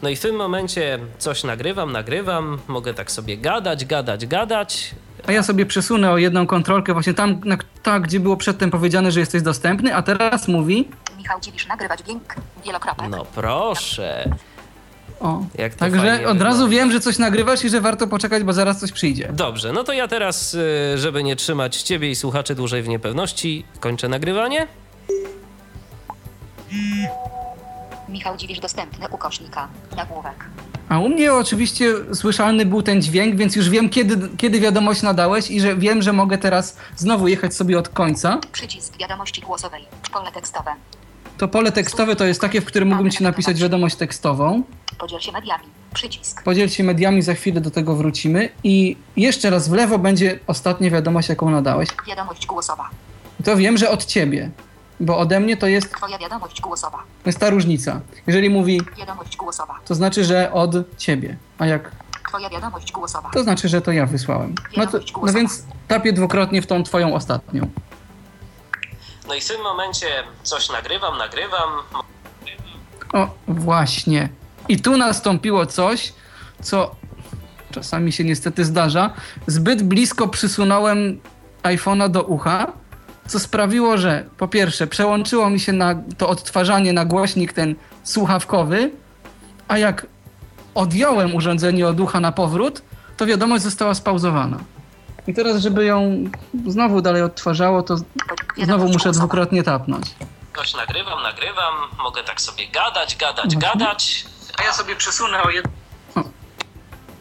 [0.03, 2.59] No i w tym momencie coś nagrywam, nagrywam.
[2.69, 4.95] Mogę tak sobie gadać, gadać, gadać.
[5.27, 9.13] A ja sobie przesunę o jedną kontrolkę właśnie tam, na, tak, gdzie było przedtem powiedziane,
[9.13, 10.89] że jesteś dostępny, a teraz mówi.
[11.19, 12.35] Michał Dziwisz nagrywać dźwięk.
[12.65, 13.07] Wielokropek.
[13.11, 14.31] No proszę.
[15.21, 16.77] O, Jak to także fajnie od razu wygląda.
[16.77, 19.29] wiem, że coś nagrywasz i że warto poczekać, bo zaraz coś przyjdzie.
[19.33, 23.65] Dobrze, no to ja teraz, y, żeby nie trzymać ciebie i słuchaczy dłużej w niepewności,
[23.81, 24.67] kończę nagrywanie.
[28.09, 29.69] Michał Dziwisz dostępny ukośnika.
[29.97, 30.45] Nagłówek.
[30.89, 35.51] A u mnie oczywiście słyszalny był ten dźwięk, więc już wiem, kiedy, kiedy wiadomość nadałeś
[35.51, 38.39] i że wiem, że mogę teraz znowu jechać sobie od końca.
[38.53, 39.85] Przycisk wiadomości głosowej.
[40.13, 40.71] Pole tekstowe.
[41.39, 44.63] To pole tekstowe to jest takie, w którym mógłbym ci napisać wiadomość tekstową.
[44.99, 45.65] Podziel się mediami.
[45.95, 46.43] Przycisk.
[46.43, 48.49] Podziel się mediami, za chwilę do tego wrócimy.
[48.65, 51.89] I jeszcze raz w lewo będzie ostatnia wiadomość, jaką nadałeś.
[52.07, 52.91] Wiadomość głosowa.
[53.41, 54.51] I to wiem, że od ciebie,
[55.01, 56.99] bo ode mnie to jest, Twoja wiadomość głosowa.
[56.99, 58.01] to jest ta różnica.
[58.27, 59.75] Jeżeli mówi, Wiadomość głosowa.
[59.85, 61.91] to znaczy, że od ciebie, a jak
[62.29, 63.31] Twoja wiadomość głosowa.
[63.33, 64.55] to znaczy, że to ja wysłałem.
[64.77, 67.71] No, to, no więc tapię dwukrotnie w tą twoją ostatnią.
[69.29, 70.07] No i w tym momencie
[70.43, 71.71] coś nagrywam, nagrywam.
[73.13, 74.29] O, właśnie.
[74.69, 76.13] I tu nastąpiło coś,
[76.63, 76.95] co
[77.71, 79.11] czasami się niestety zdarza.
[79.47, 81.21] Zbyt blisko przysunąłem
[81.63, 82.73] iPhone'a do ucha,
[83.29, 87.75] co sprawiło, że po pierwsze przełączyło mi się na to odtwarzanie na głośnik ten
[88.05, 88.91] słuchawkowy,
[89.69, 90.07] a jak
[90.75, 92.83] odjąłem urządzenie od ucha na powrót,
[93.17, 94.59] to wiadomość została spauzowana.
[95.27, 96.25] I teraz, żeby ją
[96.69, 97.97] znowu dalej odtwarzało, to
[98.63, 100.07] znowu muszę dwukrotnie tapnąć.
[100.57, 101.75] Coś nagrywam, nagrywam.
[102.03, 103.79] Mogę tak sobie gadać, gadać, Mhm.
[103.79, 104.25] gadać.
[104.59, 105.71] A ja sobie przesunę o jedno.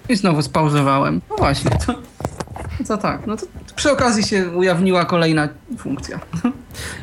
[0.10, 1.22] I znowu spauzowałem.
[1.30, 1.94] No właśnie, to,
[2.88, 3.28] to tak.
[3.28, 6.20] No to przy okazji się ujawniła kolejna funkcja.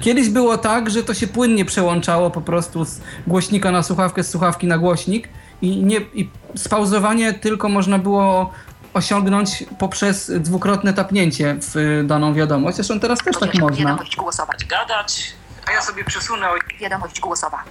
[0.01, 4.31] Kiedyś było tak, że to się płynnie przełączało po prostu z głośnika na słuchawkę, z
[4.31, 5.29] słuchawki na głośnik
[5.63, 8.53] i, nie, i spauzowanie tylko można było
[8.95, 12.77] osiągnąć poprzez dwukrotne tapnięcie w daną wiadomość.
[12.77, 13.77] Zresztą teraz też tak można.
[13.77, 14.53] Wiadomość głosowa.
[14.69, 15.33] Gadać.
[15.69, 16.47] A ja sobie przesunę
[16.81, 17.65] Wiadomość głosowa.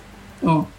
[0.46, 0.79] O.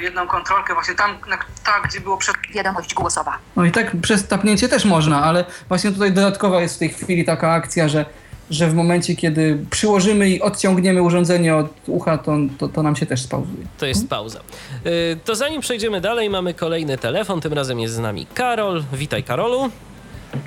[0.00, 2.36] jedną kontrolkę właśnie tam, na, tak, gdzie było przed.
[2.54, 3.38] Wiadomość głosowa.
[3.56, 7.24] No i tak przez tapnięcie też można, ale właśnie tutaj dodatkowa jest w tej chwili
[7.24, 8.04] taka akcja, że,
[8.50, 13.06] że w momencie, kiedy przyłożymy i odciągniemy urządzenie od ucha, to, to, to nam się
[13.06, 13.66] też spauzuje.
[13.78, 14.40] To jest pauza.
[14.86, 17.40] Y, To zanim przejdziemy dalej, mamy kolejny telefon.
[17.40, 18.84] Tym razem jest z nami Karol.
[18.92, 19.70] Witaj, Karolu.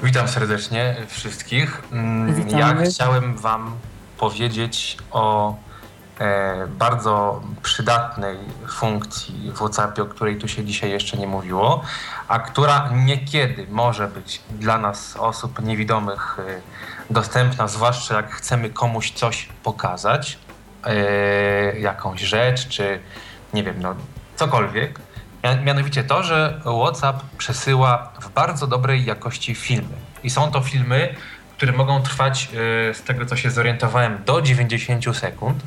[0.03, 1.81] Witam serdecznie wszystkich.
[1.91, 2.83] Mm, Witamy.
[2.83, 3.71] Ja chciałem Wam
[4.17, 5.55] powiedzieć o
[6.67, 8.37] bardzo przydatnej
[8.69, 11.81] funkcji w WhatsAppie, o której tu się dzisiaj jeszcze nie mówiło,
[12.27, 16.61] a która niekiedy może być dla nas, osób niewidomych, e,
[17.09, 20.37] dostępna, zwłaszcza jak chcemy komuś coś pokazać,
[20.85, 22.99] e, jakąś rzecz, czy
[23.53, 23.95] nie wiem, no
[24.35, 24.99] cokolwiek.
[25.43, 29.95] Mia- Mianowicie to, że WhatsApp przesyła w bardzo dobrej jakości filmy.
[30.23, 31.15] I są to filmy,
[31.57, 32.49] które mogą trwać,
[32.89, 35.63] e, z tego co się zorientowałem, do 90 sekund.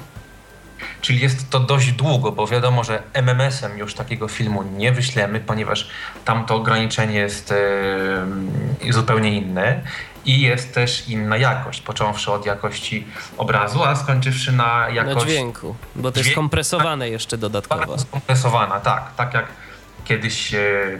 [1.00, 5.88] Czyli jest to dość długo, bo wiadomo, że MMS-em już takiego filmu nie wyślemy, ponieważ
[6.24, 7.54] tam to ograniczenie jest
[8.90, 9.80] zupełnie inne
[10.24, 13.06] i jest też inna jakość, począwszy od jakości
[13.38, 15.16] obrazu, a skończywszy na jakość...
[15.16, 17.86] Na dźwięku, bo to jest kompresowane jeszcze dodatkowo.
[17.86, 19.14] Bardzo skompresowana, tak.
[19.16, 19.46] Tak jak
[20.04, 20.98] kiedyś e, e,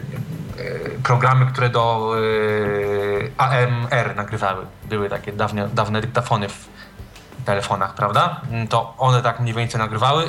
[1.03, 4.67] programy, które do e, AMR nagrywały.
[4.89, 6.69] Były takie dawne, dawne dyktafony w
[7.45, 8.41] telefonach, prawda?
[8.51, 10.29] Mm, To one tak mniej więcej nagrywały e,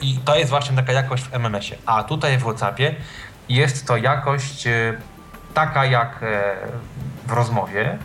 [0.00, 1.78] i to jest właśnie taka jakość w MMS-ie.
[1.86, 2.94] A tutaj w WhatsAppie
[3.48, 4.98] jest to jakość e,
[5.54, 6.54] taka jak e,
[7.26, 7.98] w rozmowie.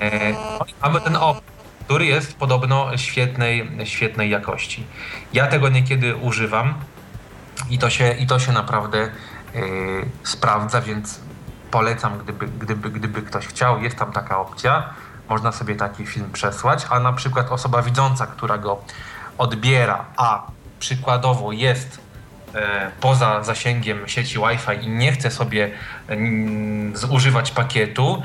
[0.00, 0.34] I
[0.82, 1.50] Mamy ten opis
[1.84, 4.86] który jest podobno świetnej, świetnej jakości.
[5.32, 6.74] Ja tego niekiedy używam
[7.70, 9.10] i to się, i to się naprawdę
[10.22, 11.20] sprawdza, więc
[11.70, 14.90] polecam, gdyby, gdyby, gdyby ktoś chciał, jest tam taka opcja,
[15.30, 18.82] można sobie taki film przesłać, a na przykład osoba widząca, która go
[19.38, 20.46] odbiera, a
[20.80, 22.00] przykładowo jest
[22.54, 25.70] e, poza zasięgiem sieci Wi-Fi i nie chce sobie
[26.08, 28.22] mm, zużywać pakietu,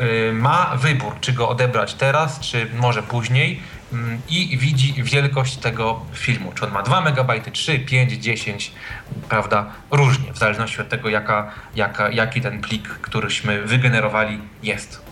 [0.00, 3.60] y, ma wybór, czy go odebrać teraz, czy może później
[3.92, 6.52] mm, i widzi wielkość tego filmu.
[6.52, 8.72] Czy on ma 2 MB, 3, 5, 10,
[9.28, 9.66] prawda?
[9.90, 15.06] Różnie, w zależności od tego, jaka, jaka, jaki ten plik, któryśmy wygenerowali, jest.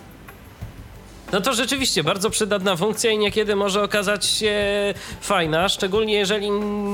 [1.35, 4.55] No to rzeczywiście bardzo przydatna funkcja i niekiedy może okazać się
[5.20, 6.51] fajna, szczególnie jeżeli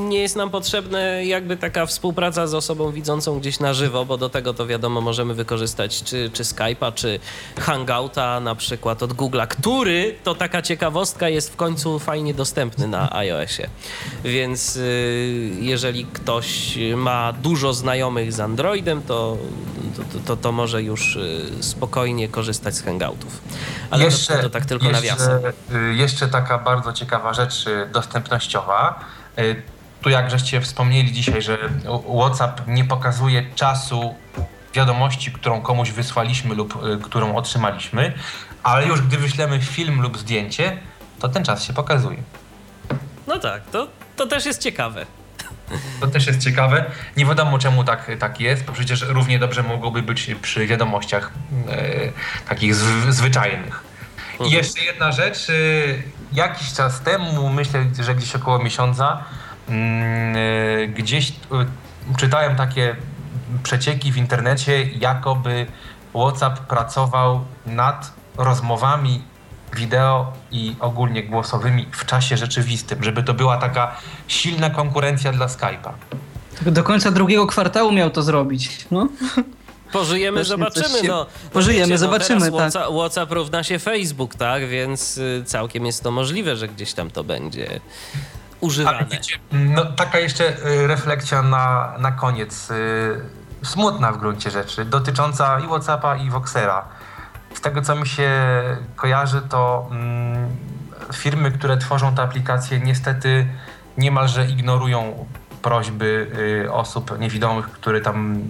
[0.08, 4.28] nie jest nam potrzebna jakby taka współpraca z osobą widzącą gdzieś na żywo, bo do
[4.28, 7.20] tego to wiadomo możemy wykorzystać czy, czy Skype'a, czy
[7.58, 13.12] Hangouta na przykład od Google'a, który to taka ciekawostka jest w końcu fajnie dostępny na
[13.12, 13.68] iOSie.
[14.24, 19.36] Więc y, jeżeli ktoś ma dużo znajomych z Androidem, to,
[19.96, 23.40] to, to, to może już y, spokojnie korzystać z Hangoutów.
[23.90, 24.04] Ale
[24.36, 25.42] to, to tak tylko nawiasem.
[25.44, 29.00] jeszcze, y, jeszcze taka bardzo ciekawa rzecz y, dostępnościowa.
[29.38, 29.62] Y,
[30.02, 31.58] Tu jak żeście wspomnieli dzisiaj, że
[32.18, 34.14] WhatsApp nie pokazuje czasu
[34.74, 38.12] wiadomości, którą komuś wysłaliśmy lub którą otrzymaliśmy,
[38.62, 40.78] ale już gdy wyślemy film lub zdjęcie,
[41.20, 42.18] to ten czas się pokazuje.
[43.26, 45.06] No tak, to, to też jest ciekawe.
[46.00, 46.84] To też jest ciekawe.
[47.16, 51.30] Nie wiadomo czemu tak, tak jest, bo przecież równie dobrze mogłoby być przy wiadomościach
[51.68, 51.78] e,
[52.48, 53.84] takich zw- zwyczajnych.
[54.46, 55.50] I jeszcze jedna rzecz.
[55.50, 55.52] e,
[56.32, 59.24] Jakiś czas temu, myślę, że gdzieś około miesiąca,
[59.68, 61.34] mm, e, gdzieś e,
[62.18, 62.96] czytałem takie
[63.62, 65.66] przecieki w internecie, jakoby
[66.14, 69.22] WhatsApp pracował nad rozmowami
[69.76, 73.96] wideo i ogólnie głosowymi w czasie rzeczywistym, żeby to była taka
[74.28, 75.92] silna konkurencja dla Skype'a.
[76.66, 78.86] Do końca drugiego kwartału miał to zrobić.
[78.90, 79.08] No.
[79.92, 80.98] Pożyjemy, Właśnie zobaczymy.
[81.00, 82.72] się- No, Pożyjemy, Wiecie, zobaczymy, teraz tak.
[82.72, 84.68] WhatsApp, WhatsApp równa się Facebook, tak?
[84.68, 87.80] Więc y, całkiem jest to możliwe, że gdzieś tam to będzie
[88.60, 89.06] używane.
[89.10, 93.20] wiecie, no, taka jeszcze y, refleksja na, na koniec, y,
[93.64, 96.84] smutna w gruncie rzeczy, dotycząca i Whatsappa i Voxera.
[97.54, 98.30] Z tego co mi się
[98.96, 100.48] kojarzy, to mm,
[101.12, 103.46] firmy, które tworzą te aplikacje niestety
[103.98, 105.26] niemalże ignorują
[105.62, 106.30] prośby
[106.66, 108.42] y, osób niewidomych, które tam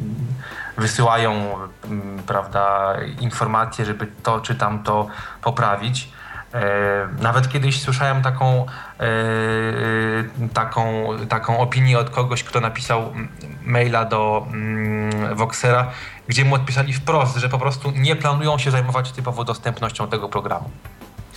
[0.80, 1.54] wysyłają
[1.84, 5.06] mm, prawda, informacje, żeby to czy tamto
[5.42, 6.08] poprawić.
[6.54, 8.66] E, Nawet kiedyś słyszałem taką,
[9.00, 13.28] e, taką, taką opinię od kogoś, kto napisał mm,
[13.64, 15.90] maila do mm, Voxera,
[16.28, 20.70] gdzie mu odpisali wprost, że po prostu nie planują się zajmować typowo dostępnością tego programu.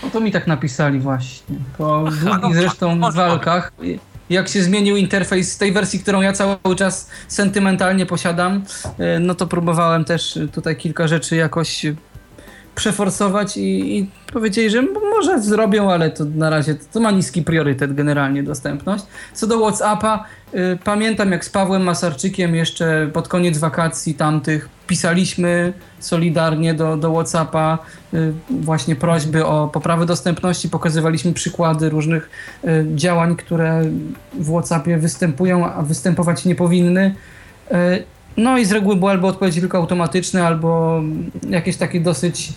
[0.04, 1.56] No to mi tak napisali właśnie.
[1.78, 3.72] Po no, długich zresztą może walkach.
[4.30, 8.64] Jak się zmienił interfejs z tej wersji, którą ja cały czas sentymentalnie posiadam,
[9.00, 11.86] e, no to próbowałem też tutaj kilka rzeczy jakoś
[12.76, 14.82] przeforsować i, i powiedzieli, że
[15.12, 19.06] może zrobią, ale to na razie to ma niski priorytet generalnie dostępność.
[19.34, 25.74] Co do Whatsappa, y, pamiętam jak z Pawłem Masarczykiem jeszcze pod koniec wakacji tamtych pisaliśmy
[26.00, 27.78] solidarnie do, do Whatsappa
[28.14, 32.30] y, właśnie prośby o poprawę dostępności, pokazywaliśmy przykłady różnych
[32.66, 33.82] y, działań, które
[34.34, 37.16] w Whatsappie występują, a występować nie powinny.
[38.38, 41.02] No i z reguły były albo odpowiedzi tylko automatyczne, albo
[41.50, 42.54] jakieś takie dosyć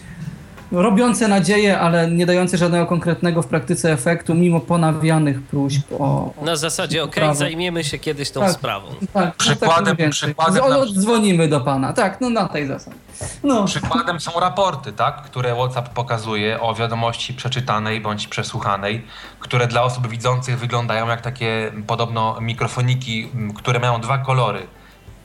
[0.73, 6.05] robiące nadzieję, ale nie dające żadnego konkretnego w praktyce efektu, mimo ponawianych próśb o.
[6.05, 7.35] o Na zasadzie, okej, poprawę.
[7.35, 8.51] zajmiemy się kiedyś tą Tak.
[8.53, 8.87] sprawą.
[9.13, 10.11] Tak, Przykładem- no tak więcej.
[10.29, 11.93] przykładem Z- na- o, Dzwonimy do pana.
[11.93, 12.97] Tak, no na tej zasadzie.
[13.45, 13.65] No.
[13.65, 19.05] Przykładem są raporty, tak, które WhatsApp pokazuje o wiadomości przeczytanej bądź przesłuchanej,
[19.41, 24.67] które dla osób widzących wyglądają jak takie podobno mikrofoniki, które mają dwa kolory.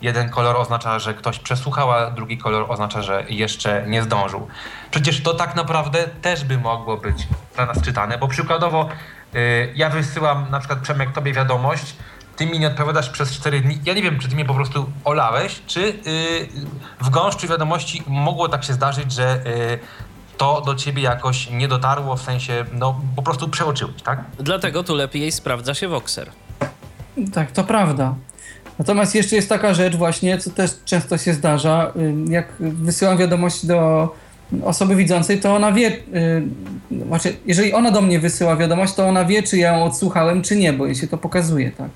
[0.02, 4.48] Jeden kolor oznacza, że ktoś przesłuchał, a drugi kolor oznacza, że jeszcze nie zdążył.
[4.92, 8.90] Przecież to tak naprawdę też by mogło być dla nas czytane, bo przykładowo
[9.36, 11.96] y, ja wysyłam na przykład Przemek tobie wiadomość,
[12.36, 13.80] ty mi nie odpowiadasz przez 4 dni.
[13.86, 16.50] Ja nie wiem, czy ty mnie po prostu olałeś, czy y,
[17.02, 19.80] w gąszczu wiadomości mogło tak się zdarzyć, że y,
[20.38, 24.24] to do ciebie jakoś nie dotarło, w sensie, no po prostu przeoczyłeś, tak?
[24.40, 26.32] Dlatego tu lepiej sprawdza się Voxer.
[27.34, 28.16] Tak, to prawda.
[28.82, 33.66] Natomiast jeszcze jest taka rzecz właśnie, co też często się zdarza, y, jak wysyłam wiadomość
[33.66, 34.10] do
[34.64, 35.98] osoby widzącej, to ona wie, y,
[37.08, 40.56] znaczy, jeżeli ona do mnie wysyła wiadomość, to ona wie, czy ja ją odsłuchałem, czy
[40.56, 41.90] nie, bo jej się to pokazuje, tak.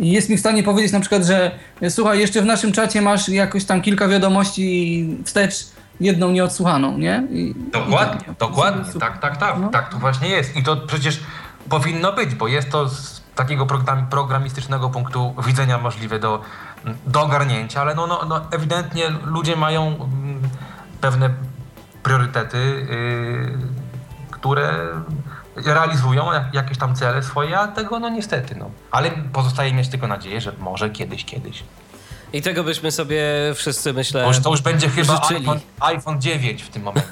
[0.00, 1.50] I jest mi w stanie powiedzieć na przykład, że
[1.82, 5.54] y, słuchaj, jeszcze w naszym czacie masz jakoś tam kilka wiadomości wstecz,
[6.00, 7.26] jedną nieodsłuchaną, nie?
[7.30, 8.36] I, Dokładnie, i tak.
[8.38, 9.68] dokładnie, tak, tak, tak, No.
[9.68, 10.56] tak to właśnie jest.
[10.56, 11.20] I to przecież
[11.68, 12.90] powinno być, bo jest to
[13.34, 16.40] takiego program, programistycznego punktu widzenia możliwe do,
[17.06, 20.42] do ogarnięcia, ale no, no, no ewidentnie ludzie mają mm,
[21.00, 21.30] pewne
[22.02, 23.58] priorytety, yy,
[24.30, 24.72] które
[25.56, 28.70] realizują jak, jakieś tam cele swoje, a tego no niestety, no.
[28.90, 31.64] Ale pozostaje mieć tylko nadzieję, że może kiedyś, kiedyś.
[32.32, 33.22] I tego byśmy sobie
[33.54, 37.08] wszyscy, myślę, Może to już będzie chyba iPhone, iPhone 9 w tym momencie.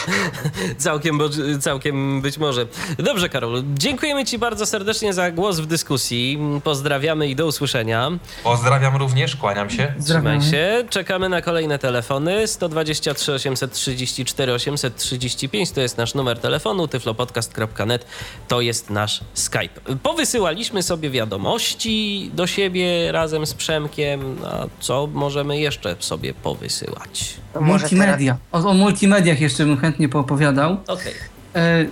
[0.78, 1.28] Całkiem, bo,
[1.60, 2.66] całkiem być może.
[2.98, 3.62] Dobrze, Karol.
[3.74, 6.38] Dziękujemy Ci bardzo serdecznie za głos w dyskusji.
[6.64, 8.10] Pozdrawiamy i do usłyszenia.
[8.44, 9.94] Pozdrawiam również, kłaniam się.
[10.06, 10.84] Trzymaj się.
[10.90, 12.46] Czekamy na kolejne telefony.
[12.46, 16.88] 123 834 835 to jest nasz numer telefonu.
[16.88, 18.06] tyflopodcast.net
[18.48, 19.96] to jest nasz Skype.
[20.02, 24.31] Powysyłaliśmy sobie wiadomości do siebie razem z Przemkiem.
[24.46, 27.34] A co możemy jeszcze sobie powysyłać?
[27.60, 28.36] Multimedia.
[28.52, 30.76] O, o multimediach jeszcze bym chętnie poopowiadał.
[30.88, 31.12] Okej.
[31.54, 31.84] E,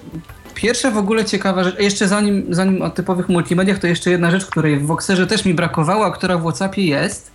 [0.55, 4.47] Pierwsza w ogóle ciekawa rzecz, jeszcze zanim, zanim o typowych multimediach, to jeszcze jedna rzecz,
[4.47, 7.31] której w Voxerze też mi brakowało, a która w Whatsappie jest.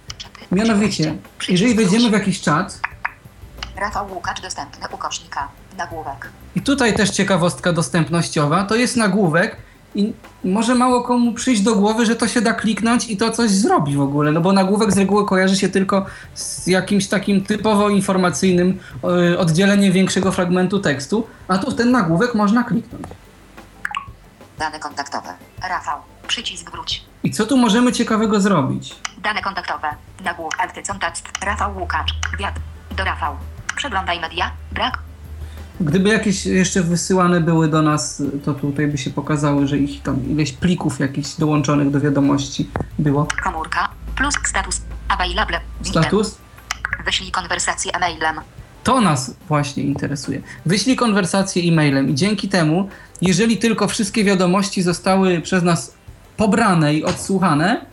[0.52, 1.16] Mianowicie,
[1.50, 2.80] jeżeli wejdziemy w jakiś czat,
[3.78, 5.48] Rafał Łukacz dostępny ukośnika.
[5.78, 6.30] Nagłówek.
[6.56, 9.56] i tutaj też ciekawostka dostępnościowa, to jest nagłówek
[9.96, 10.14] i
[10.44, 13.96] może mało komu przyjść do głowy, że to się da kliknąć i to coś zrobi
[13.96, 18.80] w ogóle, no bo nagłówek z reguły kojarzy się tylko z jakimś takim typowo informacyjnym
[19.04, 23.06] e, oddzieleniem większego fragmentu tekstu, a tu w ten nagłówek można kliknąć.
[24.60, 25.34] Dane kontaktowe.
[25.70, 26.00] Rafał.
[26.28, 27.06] Przycisk wróć.
[27.24, 28.96] I co tu możemy ciekawego zrobić?
[29.24, 29.88] Dane kontaktowe.
[30.24, 30.60] Nagłówek.
[30.60, 31.46] Akty kontakt.
[31.46, 32.14] Rafał Łukacz.
[32.40, 32.56] Wiat.
[32.98, 33.36] Do Rafał.
[33.76, 34.52] Przeglądaj media.
[34.72, 35.00] Brak.
[35.82, 40.30] Gdyby jakieś jeszcze wysyłane były do nas, to tutaj by się pokazały, że ich tam
[40.30, 42.70] ileś plików jakichś dołączonych do wiadomości
[43.00, 43.28] było.
[43.44, 43.90] Komórka.
[44.16, 44.82] Plus status.
[45.08, 45.60] Available.
[45.82, 46.38] Status?
[47.06, 48.36] Wyślij konwersację e-mailem.
[48.84, 50.42] To nas właśnie interesuje.
[50.66, 52.90] Wyślij konwersację e-mailem i dzięki temu,
[53.22, 55.94] jeżeli tylko wszystkie wiadomości zostały przez nas
[56.38, 57.86] pobrane i odsłuchane,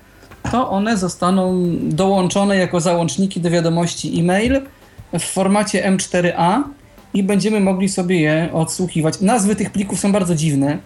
[0.51, 4.61] to one zostaną dołączone jako załączniki do wiadomości e-mail
[5.13, 6.63] w formacie M4A
[7.15, 9.21] i będziemy mogli sobie je odsłuchiwać.
[9.21, 10.79] Nazwy tych plików są bardzo dziwne,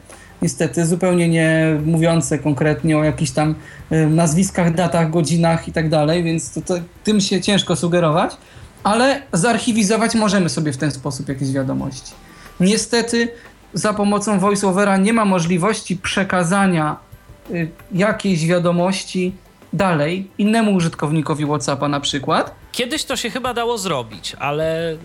[0.43, 3.55] niestety, zupełnie nie mówiące konkretnie o jakichś tam
[4.11, 6.75] nazwiskach, datach, godzinach i tak dalej, więc to, to,
[7.05, 8.37] tym się ciężko sugerować,
[8.83, 12.13] ale zarchiwizować możemy sobie w ten sposób jakieś wiadomości.
[12.61, 13.29] Niestety
[13.75, 16.97] za pomocą VoiceOvera nie ma możliwości przekazania
[17.51, 19.33] y, jakiejś wiadomości
[19.73, 24.97] dalej innemu użytkownikowi WhatsAppa na przykład, Kiedyś to się chyba dało zrobić, ale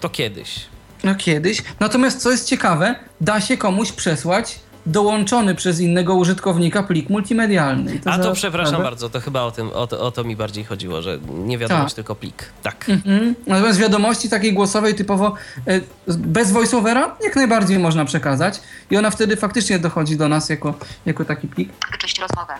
[0.00, 0.60] to kiedyś.
[1.04, 1.62] No kiedyś.
[1.80, 7.94] Natomiast co jest ciekawe, da się komuś przesłać dołączony przez innego użytkownika plik multimedialny.
[7.94, 10.24] I A to za przepraszam sprawę- bardzo, to chyba o, tym, o, to, o to
[10.24, 11.96] mi bardziej chodziło, że nie wiadomość, Tak.
[11.96, 12.44] tylko plik.
[12.62, 12.86] Tak.
[12.88, 13.34] Mhm.
[13.46, 15.34] Natomiast wiadomości takiej głosowej typowo
[15.66, 18.60] e, bez voiceovera jak najbardziej można przekazać
[18.90, 20.74] i ona wtedy faktycznie dochodzi do nas jako,
[21.06, 21.68] jako taki plik.
[21.92, 22.52] Wyczyść rozmowę.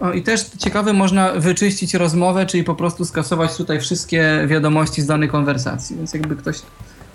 [0.00, 5.06] O, I też ciekawe, można wyczyścić rozmowę, czyli po prostu skasować tutaj wszystkie wiadomości z
[5.06, 5.96] danej konwersacji.
[5.96, 6.56] Więc jakby ktoś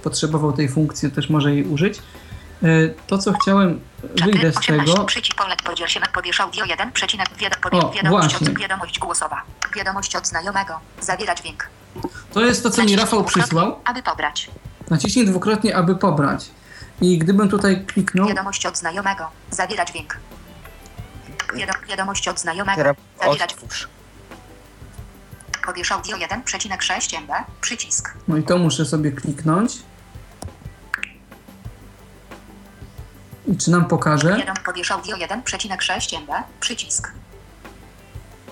[0.04, 2.00] potrzebował tej funkcji, też może jej użyć.
[2.64, 2.68] E,
[3.08, 3.80] To, co chciałem,
[4.24, 4.94] wyjdę z 18.
[4.94, 5.06] tego.
[5.06, 6.00] Przycisk polek podziel się.
[6.14, 6.92] Powiesz audio 1.
[6.92, 7.28] Przecinek.
[7.40, 8.48] Wied- O, właśnie.
[8.54, 9.42] wiadomość głosowa.
[9.76, 10.74] Wiadomość od znajomego.
[11.02, 11.70] Zawiera dźwięk.
[12.34, 13.80] To jest to, co mi Rafał przysłał.
[13.86, 14.50] Aby pobrać.
[14.90, 16.50] Naciśnij dwukrotnie, aby pobrać.
[17.02, 19.24] I gdybym tutaj kliknął, Wiadomość od znajomego.
[19.52, 20.18] Zawiera dźwięk.
[21.54, 22.76] Wiado- wiadomość od znajomego.
[22.78, 23.64] Teraz Zawiera dźwięk.
[23.64, 23.88] otwórz.
[25.66, 27.32] Powiesz audio 1,6 MB.
[27.62, 28.14] Przycisk.
[28.28, 29.72] no i to muszę sobie kliknąć.
[33.48, 34.38] I czy nam pokaże?
[34.38, 36.32] Wiadom, powiesz audio 1,6 MB.
[36.60, 37.12] Przycisk.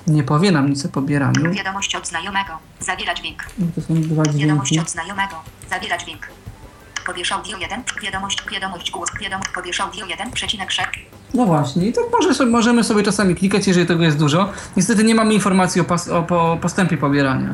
[0.08, 1.52] Nie powie nam nic o pobieraniu.
[1.52, 2.58] Wiadomość od znajomego.
[2.80, 3.44] Zawiera dźwięk.
[3.76, 4.80] To są dwa Wiadomość dźwięki.
[4.80, 5.36] od znajomego.
[5.70, 6.28] Zawiera dźwięk.
[7.06, 7.84] Powiesz audio 1.
[8.02, 9.10] Wiadomość, wiadomość głos.
[9.22, 10.84] Wiadomość, powiesz audio 1,6.
[11.34, 14.50] No właśnie, i tak może, sobie- możemy sobie czasami klikać, jeżeli tego jest dużo.
[14.78, 17.54] Niestety nie mamy informacji o, pas, o po, postępie pobierania.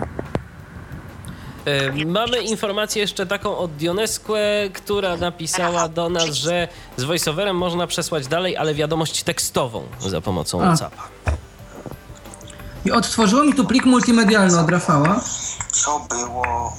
[1.65, 4.33] E, Mamy informację jeszcze taką od Dionesque,
[4.73, 6.67] która napisała do nas, że
[6.97, 10.65] z voiceoverem można przesłać dalej, ale wiadomość tekstową za pomocą A.
[10.65, 11.03] WhatsAppa.
[12.85, 15.19] I odtworzyło mi tu plik multimedialny od Rafała.
[15.71, 16.73] Co było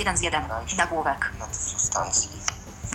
[0.00, 0.42] 1 z 1.
[0.78, 1.32] Nagłówek.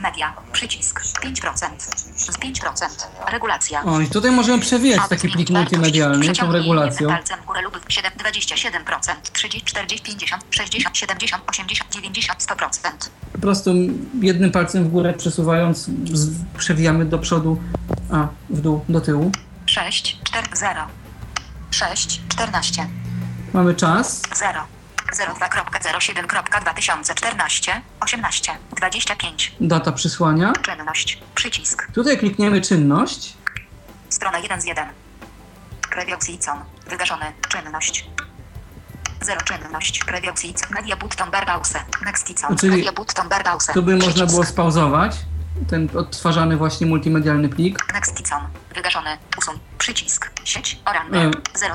[0.01, 0.33] Media.
[0.51, 1.01] Przycisk.
[1.01, 1.69] 5%.
[2.15, 3.31] Z 5%.
[3.31, 3.83] Regulacja.
[3.83, 7.09] O, i tutaj możemy przewijać taki plik multimedialny tą regulacją.
[7.09, 12.89] Palcem w górę lub 7, 27%, 30, 40, 50, 60, 70, 80, 90, 100%.
[13.31, 13.71] Po prostu
[14.21, 15.89] jednym palcem w górę przesuwając
[16.57, 17.61] przewijamy do przodu,
[18.11, 19.31] a w dół, do tyłu.
[19.65, 20.81] 6, 4, 0.
[21.71, 22.87] 6, 14,
[23.53, 24.21] Mamy czas.
[24.35, 24.74] 0.
[25.13, 29.55] 02.07.2014, 18, 25.
[29.61, 30.53] Data przysłania.
[30.61, 31.21] Czynność.
[31.35, 31.87] Przycisk.
[31.93, 33.33] Tutaj klikniemy czynność.
[34.09, 34.85] Strona 1 z 1.
[35.81, 36.57] Krewioxicon.
[36.89, 37.25] Wygaszony.
[37.49, 38.09] Czynność.
[39.21, 39.99] Zero czynność.
[39.99, 40.69] Krewioxicon.
[40.71, 41.79] Media button barbause.
[42.05, 42.57] Nexticon.
[42.57, 43.73] Czyli Media button barbause.
[43.73, 45.15] Tu by można było spauzować
[45.69, 47.93] ten odtwarzany właśnie multimedialny plik.
[47.93, 48.41] Nexticon.
[48.75, 49.17] Wygaszony.
[49.37, 49.59] Usuń.
[49.77, 50.31] Przycisk.
[50.43, 50.79] Sieć.
[50.85, 51.19] Orange.
[51.19, 51.31] Mm.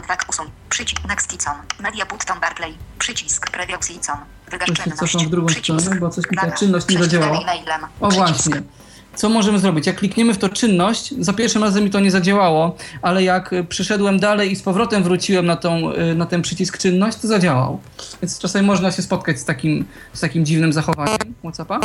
[0.06, 0.16] 02.
[0.28, 0.50] Usuń.
[0.68, 1.04] Przycisk.
[1.08, 1.54] Nexticon.
[1.78, 2.78] Media button Barclay.
[2.98, 3.50] Przycisk.
[3.50, 4.16] Krewioxicon.
[4.50, 5.12] Wygasz Już się czynność.
[5.12, 5.80] cofam w drugą Przycisk.
[5.80, 7.38] stronę, bo coś mi ta czynność nie zadziałała.
[8.00, 8.26] O Przycisk.
[8.28, 8.62] właśnie.
[9.20, 9.86] Co możemy zrobić?
[9.86, 13.64] Jak klikniemy w to czynność, za pierwszym razem mi to nie zadziałało, ale jak y,
[13.64, 17.80] przyszedłem dalej i z powrotem wróciłem na, tą, y, na ten przycisk czynność, to zadziałał.
[18.22, 21.80] Więc czasami można się spotkać z takim, z takim dziwnym zachowaniem WhatsAppa.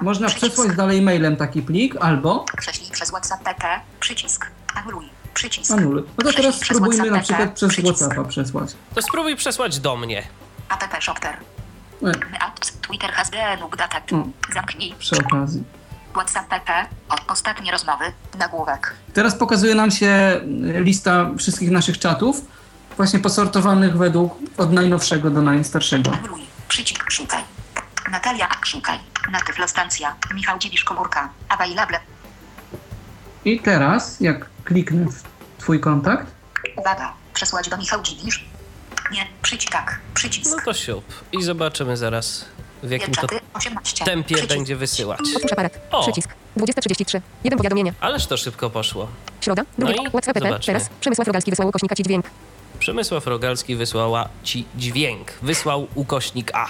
[0.00, 3.80] Można przesłać dalej mailem taki plik albo Prześlij przez WhatsApp PP.
[4.00, 4.46] Przycisk.
[4.74, 5.04] Anuluj.
[5.34, 5.72] Przycisk.
[5.72, 6.02] anuluj.
[6.18, 7.72] No to teraz spróbujmy na przykład przez.
[7.72, 8.70] WhatsAppa przesłać.
[8.94, 10.22] To spróbuj przesłać do mnie.
[10.70, 11.53] App Shopper.
[12.40, 12.72] Apps.
[12.72, 13.30] Twitter has.
[14.12, 14.24] O.
[14.54, 14.94] Zamknij.
[14.98, 15.64] Przy okazji.
[16.12, 16.70] WhatsApp PP.
[17.28, 18.04] Ostatnie rozmowy.
[18.38, 18.94] Nagłówek.
[19.14, 22.40] Teraz pokazuje nam się lista wszystkich naszych czatów,
[22.96, 26.10] właśnie posortowanych według od najnowszego do najstarszego.
[26.68, 27.10] Przycisk.
[27.10, 27.42] Szukaj.
[28.10, 28.48] Natalia.
[28.64, 28.98] Szukaj.
[29.32, 30.14] Natyflo stacja.
[30.34, 31.28] Michał Dziwisz komórka.
[31.48, 32.00] Available.
[33.44, 35.22] I teraz, jak kliknę w
[35.58, 36.26] Twój kontakt,
[36.76, 37.12] Uwaga.
[37.34, 38.44] Przesłać do Michał Dziwisz.
[39.12, 39.26] Nie.
[39.42, 39.72] Przycisk.
[39.72, 40.00] Tak.
[40.08, 40.64] No Przycisk.
[40.64, 41.04] to siup.
[41.32, 42.44] I zobaczymy zaraz,
[42.82, 43.40] w jakim to Czaty.
[43.54, 44.04] 18.
[44.04, 44.54] tempie Przycisk.
[44.54, 45.20] będzie wysyłać.
[45.52, 45.78] Aparat.
[45.90, 46.02] O.
[46.02, 46.30] Przycisk.
[46.56, 47.20] 20.33.
[47.44, 47.92] Jeden powiadomienie.
[48.00, 49.08] Ależ to szybko poszło.
[49.40, 49.62] Środa.
[49.78, 50.02] No Drugie.
[50.08, 50.38] i WhatsApp.
[50.66, 50.88] Teraz.
[51.00, 52.26] Przemysław Rogalski wysłał ukośnika ci dźwięk.
[52.78, 55.32] Przemysław Rogalski wysłała ci dźwięk.
[55.42, 56.66] Wysłał ukośnik A.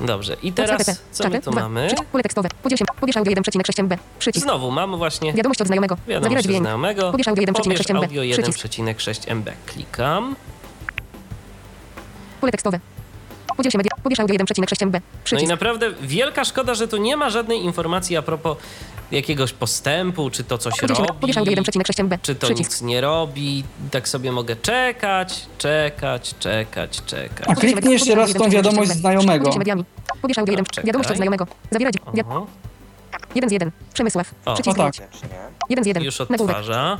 [0.00, 0.36] Dobrze.
[0.42, 1.60] I teraz, co my tu Dwa.
[1.60, 1.86] mamy?
[1.94, 2.48] Przy- Pole tekstowe.
[2.62, 2.84] Podziel się.
[3.00, 3.96] Pobierz audio 1,6 MB.
[4.18, 4.44] Przycisk.
[4.46, 5.94] Znowu mamy właśnie Wiadomość od znajomego.
[5.96, 6.62] Zawiera wiadomość od dźwięk.
[6.62, 7.10] znajomego.
[7.10, 7.96] Pobierz audio 1,6 Pobierz MB.
[8.04, 8.58] audio Przycisk.
[8.66, 9.50] 1,6 MB.
[9.66, 10.36] Klikam.
[12.40, 12.80] Pole tekstowe.
[13.60, 13.90] Podziel się media.
[14.02, 14.96] Pobierz audio 1,6 MB.
[15.32, 18.56] No i naprawdę wielka szkoda, że tu nie ma żadnej informacji a propos
[19.10, 22.18] jakiegoś postępu, czy to coś robi, Pobierz audio 1,6 MB.
[22.22, 22.70] czy to Przycisk.
[22.70, 23.64] nic nie robi.
[23.90, 27.48] Tak sobie mogę czekać, czekać, czekać, czekać.
[27.48, 29.50] A kliknij jeszcze raz tą wiadomość znajomego.
[30.22, 30.64] Pobierz audio 1.
[30.64, 30.84] Czekaj.
[30.86, 31.46] Wiadomość od znajomego.
[31.70, 32.16] Zawiera dźwięk.
[32.16, 32.22] Wi-
[33.34, 33.70] 1 z 1.
[33.94, 34.30] Przemysław.
[34.44, 34.54] O.
[34.54, 34.94] Przycisk O tak.
[35.68, 36.02] 1 z 1.
[36.02, 36.98] już odtwarza.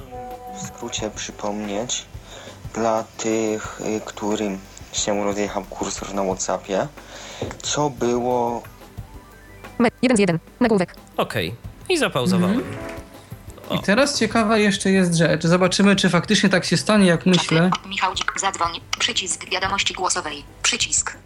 [0.63, 2.05] W skrócie przypomnieć
[2.75, 4.59] dla tych, y, którym
[4.93, 6.87] się rozjechał kursor na Whatsappie,
[7.63, 8.63] co było
[9.79, 10.39] Me- 1 z 1.
[10.61, 10.95] Nagłówek.
[11.17, 11.55] Okej.
[11.89, 12.63] I zapauzowałem.
[13.69, 13.75] O.
[13.75, 15.43] I teraz ciekawa jeszcze jest rzecz.
[15.47, 17.71] Zobaczymy, czy faktycznie tak się stanie, jak myślę.
[17.89, 18.33] Michał Dzik.
[18.41, 18.81] Zadzwoń.
[18.99, 20.45] Przycisk wiadomości głosowej.
[20.63, 21.17] Przycisk.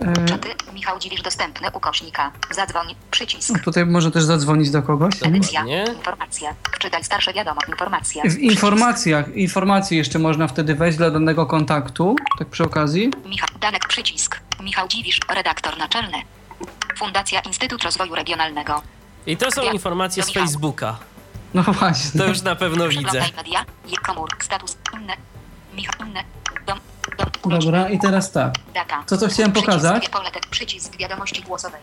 [0.00, 0.48] E, Czaty.
[0.74, 2.32] Michał Dziwisz dostępny ukośnika.
[2.50, 2.94] Zadzwoń.
[3.10, 3.64] Przycisk.
[3.64, 5.14] tutaj może też zadzwonić do kogoś.
[5.22, 5.64] Edycja.
[5.96, 6.54] Informacja.
[6.78, 7.60] Czytaj starsze wiadomo.
[7.68, 8.22] Informacja.
[8.24, 13.10] W informacjach, informacje jeszcze można wtedy wejść dla danego kontaktu, tak przy okazji.
[13.26, 13.88] Michał Danek.
[13.88, 14.40] Przycisk.
[14.62, 15.20] Michał Dziwisz.
[15.34, 16.18] Redaktor naczelny.
[16.98, 18.82] Fundacja Instytut Rozwoju Regionalnego.
[19.26, 20.96] I to są informacje z Facebooka.
[21.54, 22.20] No właśnie.
[22.20, 23.22] To już na pewno widzę.
[23.36, 23.64] Media.
[24.02, 24.28] Komór.
[24.40, 24.76] Status.
[24.94, 25.12] Inne.
[25.74, 26.06] Michał.
[26.08, 26.39] Inne.
[27.44, 28.54] Dobra, i teraz tak.
[28.74, 29.02] Data.
[29.06, 30.10] To, co chciałem pokazać.
[30.50, 31.80] Przycisk wiadomości głosowej.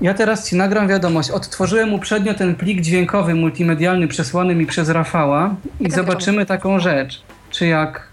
[0.00, 1.30] Ja teraz ci nagram wiadomość.
[1.30, 7.22] Odtworzyłem uprzednio ten plik dźwiękowy multimedialny przesłany mi przez Rafała i Tak, zobaczymy taką rzecz.
[7.50, 8.08] Czy jak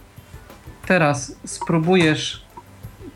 [0.88, 2.44] teraz spróbujesz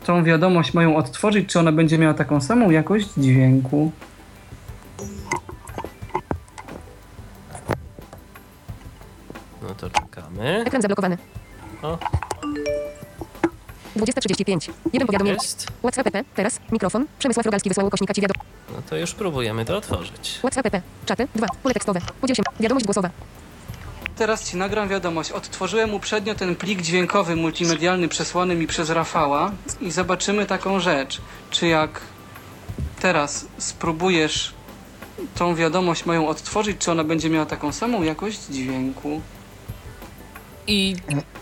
[0.04, 3.92] tą wiadomość moją odtworzyć, czy ona będzie miała taką samą jakość dźwięku?
[9.62, 10.64] No to czekamy.
[10.66, 11.18] Ekran zablokowany.
[11.82, 11.98] O,
[13.96, 14.70] 20.35.
[14.92, 15.34] Jeden powiadomienie.
[15.42, 15.66] jest.
[15.82, 16.24] WhatsApp PP.
[16.34, 16.60] Teraz.
[16.72, 17.06] Mikrofon.
[17.18, 18.48] Przemysław Rogalski wysłał ukośnika ci wiadomość.
[18.72, 20.38] No to już próbujemy to otworzyć.
[20.38, 20.82] WhatsApp PP.
[21.06, 21.28] Czaty.
[21.34, 21.46] 2.
[21.62, 22.00] Pole tekstowe.
[22.20, 22.42] Podziel się.
[22.60, 23.10] Wiadomość głosowa.
[24.16, 25.30] Teraz ci nagram wiadomość.
[25.32, 31.20] Odtworzyłem uprzednio ten plik dźwiękowy multimedialny przesłany mi przez Rafała i zobaczymy taką rzecz.
[31.50, 32.00] Czy jak
[33.00, 34.54] teraz spróbujesz
[35.34, 39.20] tą wiadomość moją odtworzyć, czy ona będzie miała taką samą jakość dźwięku?
[40.66, 40.96] I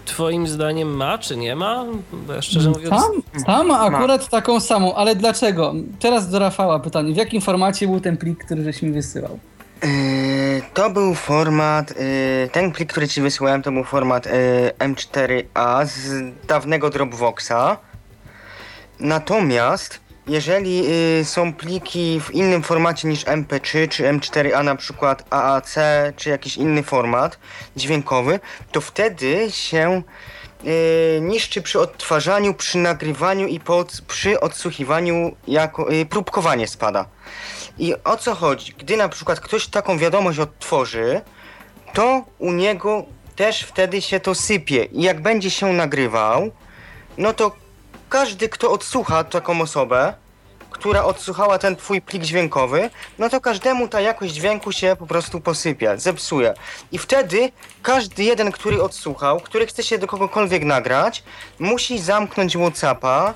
[0.04, 1.84] twoim zdaniem ma, czy nie ma?
[2.12, 2.90] Bo ja szczerze mówiąc...
[2.90, 5.74] Tam, tam ma akurat taką samą, ale dlaczego?
[6.00, 7.12] Teraz do Rafała pytanie.
[7.12, 9.38] W jakim formacie był ten plik, który żeś mi wysyłał?
[9.82, 14.32] Yy, to był format, yy, ten plik, który ci wysłałem, to był format yy,
[14.78, 17.76] M4A z dawnego Dropboxa.
[19.00, 20.78] Natomiast jeżeli
[21.18, 25.74] yy, są pliki w innym formacie niż MP3 czy M4A, na przykład AAC
[26.16, 27.38] czy jakiś inny format
[27.76, 28.40] dźwiękowy,
[28.72, 30.02] to wtedy się
[30.64, 30.72] yy,
[31.20, 33.60] niszczy przy odtwarzaniu, przy nagrywaniu i
[34.06, 37.06] przy odsłuchiwaniu jako yy, próbkowanie spada.
[37.78, 38.74] I o co chodzi?
[38.78, 41.20] Gdy na przykład ktoś taką wiadomość odtworzy,
[41.94, 43.04] to u niego
[43.36, 44.84] też wtedy się to sypie.
[44.84, 46.50] I jak będzie się nagrywał,
[47.18, 47.61] no to
[48.12, 50.14] każdy, kto odsłucha taką osobę,
[50.70, 55.40] która odsłuchała ten twój plik dźwiękowy, no to każdemu ta jakość dźwięku się po prostu
[55.40, 56.54] posypia, zepsuje.
[56.92, 57.52] I wtedy
[57.82, 61.22] każdy jeden, który odsłuchał, który chce się do kogokolwiek nagrać,
[61.58, 63.34] musi zamknąć Whatsappa,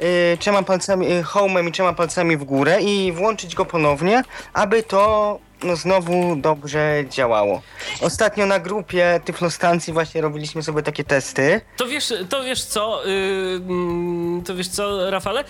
[0.00, 0.06] yy,
[0.38, 4.22] trzema palcami, yy, home'em i trzema palcami w górę i włączyć go ponownie,
[4.52, 7.62] aby to no, znowu dobrze działało.
[8.00, 11.60] Ostatnio na grupie Tyflostancji właśnie robiliśmy sobie takie testy.
[11.76, 15.44] To wiesz, to wiesz co, yy, to wiesz co, Rafale?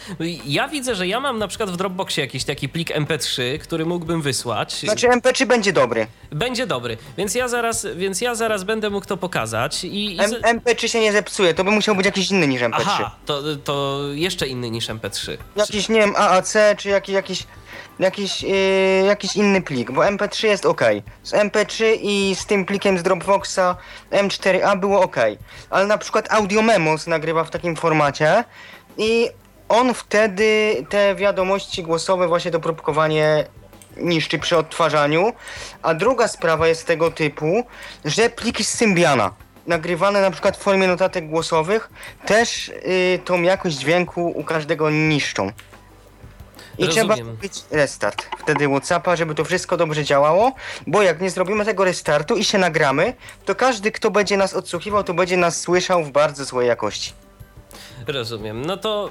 [0.44, 4.22] Ja widzę, że ja mam na przykład w Dropboxie jakiś taki plik MP3, który mógłbym
[4.22, 4.74] wysłać.
[4.80, 6.06] Znaczy MP3 będzie dobry.
[6.30, 10.16] Będzie dobry, więc ja zaraz, więc ja zaraz będę mógł to pokazać i...
[10.16, 10.20] i...
[10.20, 12.74] M- MP3 się nie zepsuje, to by musiał być jakiś inny niż MP3.
[12.86, 15.36] Aha, to, to jeszcze inny niż MP3.
[15.56, 17.46] Jakiś, nie wiem, AAC czy jakiś, jakiś,
[17.98, 20.82] jakiś, yy, jakiś inny plik, bo MP3 jest ok.
[21.22, 23.76] Z MP3 i z tym plikiem z Dropboxa
[24.10, 25.16] M4A było ok.
[25.70, 28.44] Ale na przykład Audio Memos nagrywa w takim formacie
[28.96, 29.30] i
[29.68, 33.44] on wtedy te wiadomości głosowe, właśnie to próbkowanie
[33.96, 35.32] niszczy przy odtwarzaniu.
[35.82, 37.64] A druga sprawa jest tego typu,
[38.04, 39.30] że pliki z Symbiana
[39.66, 41.90] nagrywane na przykład w formie notatek głosowych
[42.26, 45.52] też yy, tą jakość dźwięku u każdego niszczą.
[46.78, 47.08] I Rozumiem.
[47.08, 50.52] trzeba zrobić restart wtedy Whatsappa, żeby to wszystko dobrze działało,
[50.86, 53.14] bo jak nie zrobimy tego restartu i się nagramy,
[53.44, 57.12] to każdy, kto będzie nas odsłuchiwał, to będzie nas słyszał w bardzo złej jakości.
[58.06, 58.64] Rozumiem.
[58.64, 59.10] No to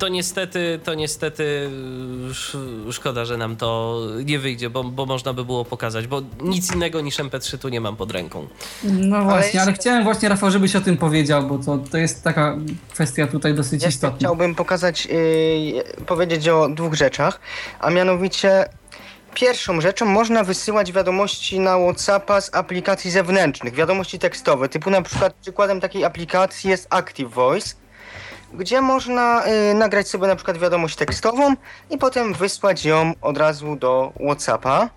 [0.00, 1.70] to niestety, to niestety
[2.30, 6.74] sz- szkoda, że nam to nie wyjdzie, bo, bo można by było pokazać, bo nic
[6.74, 8.48] innego niż MP3 tu nie mam pod ręką.
[8.84, 12.56] No właśnie, ale chciałem właśnie, Rafał, żebyś o tym powiedział, bo to, to jest taka
[12.92, 14.18] kwestia tutaj dosyć Jeszcze istotna.
[14.18, 17.40] chciałbym pokazać, yy, powiedzieć o dwóch rzeczach,
[17.80, 18.64] a mianowicie
[19.34, 25.34] pierwszą rzeczą można wysyłać wiadomości na Whatsappa z aplikacji zewnętrznych, wiadomości tekstowe, typu na przykład
[25.34, 27.74] przykładem takiej aplikacji jest Active Voice,
[28.52, 31.54] gdzie można yy, nagrać sobie na przykład wiadomość tekstową
[31.90, 34.88] i potem wysłać ją od razu do Whatsappa.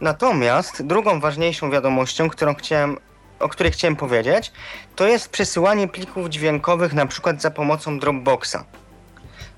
[0.00, 2.98] Natomiast drugą ważniejszą wiadomością, którą chciałem,
[3.40, 4.52] o której chciałem powiedzieć,
[4.96, 8.64] to jest przesyłanie plików dźwiękowych na przykład za pomocą Dropboxa.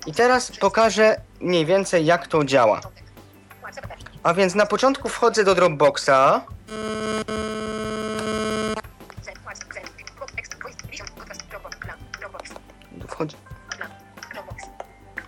[0.07, 2.81] I teraz pokażę mniej więcej jak to działa.
[4.23, 6.41] A więc na początku wchodzę do Dropboxa.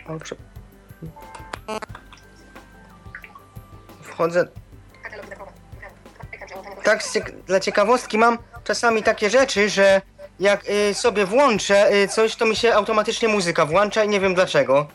[0.07, 0.35] O, prze-
[4.01, 4.47] Wchodzę.
[6.83, 7.03] Tak,
[7.47, 10.01] dla ciekawostki mam czasami takie rzeczy, że
[10.39, 14.35] jak y, sobie włączę y, coś, to mi się automatycznie muzyka włącza i nie wiem
[14.35, 14.87] dlaczego.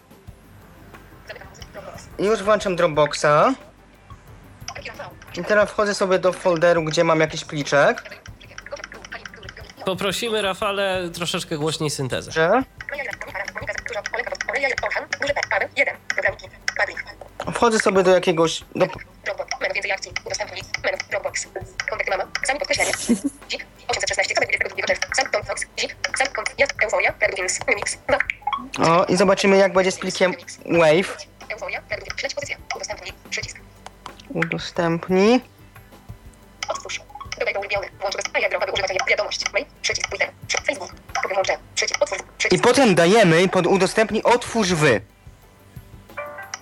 [2.19, 3.55] Już włączam Dropboxa.
[5.41, 8.21] I teraz wchodzę sobie do folderu, gdzie mam jakiś pliczek.
[9.85, 12.33] Poprosimy Rafale troszeczkę głośniej syntezę.
[12.33, 12.63] Że
[17.63, 18.65] wchodzę sobie do jakiegoś.
[18.75, 18.87] Do,
[19.61, 20.13] Menu więcej akcji.
[20.25, 20.63] Udostępnij.
[20.85, 20.99] Menu.
[21.11, 21.49] Dropbox.
[21.91, 22.25] Kontakt mama.
[22.45, 22.93] Sami podkreślenie.
[23.49, 23.67] Dzik.
[23.89, 24.35] 816.
[24.35, 25.09] Kabel 22 czerwca.
[25.15, 25.67] Sam kont Fox.
[25.77, 25.97] Dzik.
[26.19, 26.55] Sam kont.
[26.59, 26.73] Jest.
[26.85, 27.15] Euforia.
[27.21, 27.61] Redukins.
[27.67, 27.99] Remix.
[28.09, 28.19] 2.
[28.89, 30.35] o, i zobaczymy, jak będzie z plikiem
[30.67, 31.17] Wave.
[31.53, 31.83] Euforia.
[31.91, 32.21] Redukins.
[32.21, 32.57] Śledź pozycję.
[32.77, 33.13] Udostępnij.
[33.31, 33.57] Przycisk.
[34.29, 35.41] Udostępnij.
[36.69, 37.01] Otwórz.
[37.43, 37.93] Dodaj do ulubionych.
[38.01, 38.15] Włącz
[38.73, 39.53] używać wiadomość.
[39.53, 39.67] Mail.
[39.83, 40.09] Przycisk.
[40.09, 40.31] Twitter.
[40.67, 40.93] Facebook.
[41.29, 41.59] Wyłączę.
[41.75, 42.03] Przycisk.
[42.03, 42.19] Otwórz.
[42.19, 42.65] I Przycisk.
[42.65, 45.01] potem dajemy pod udostępnij otwórz wy.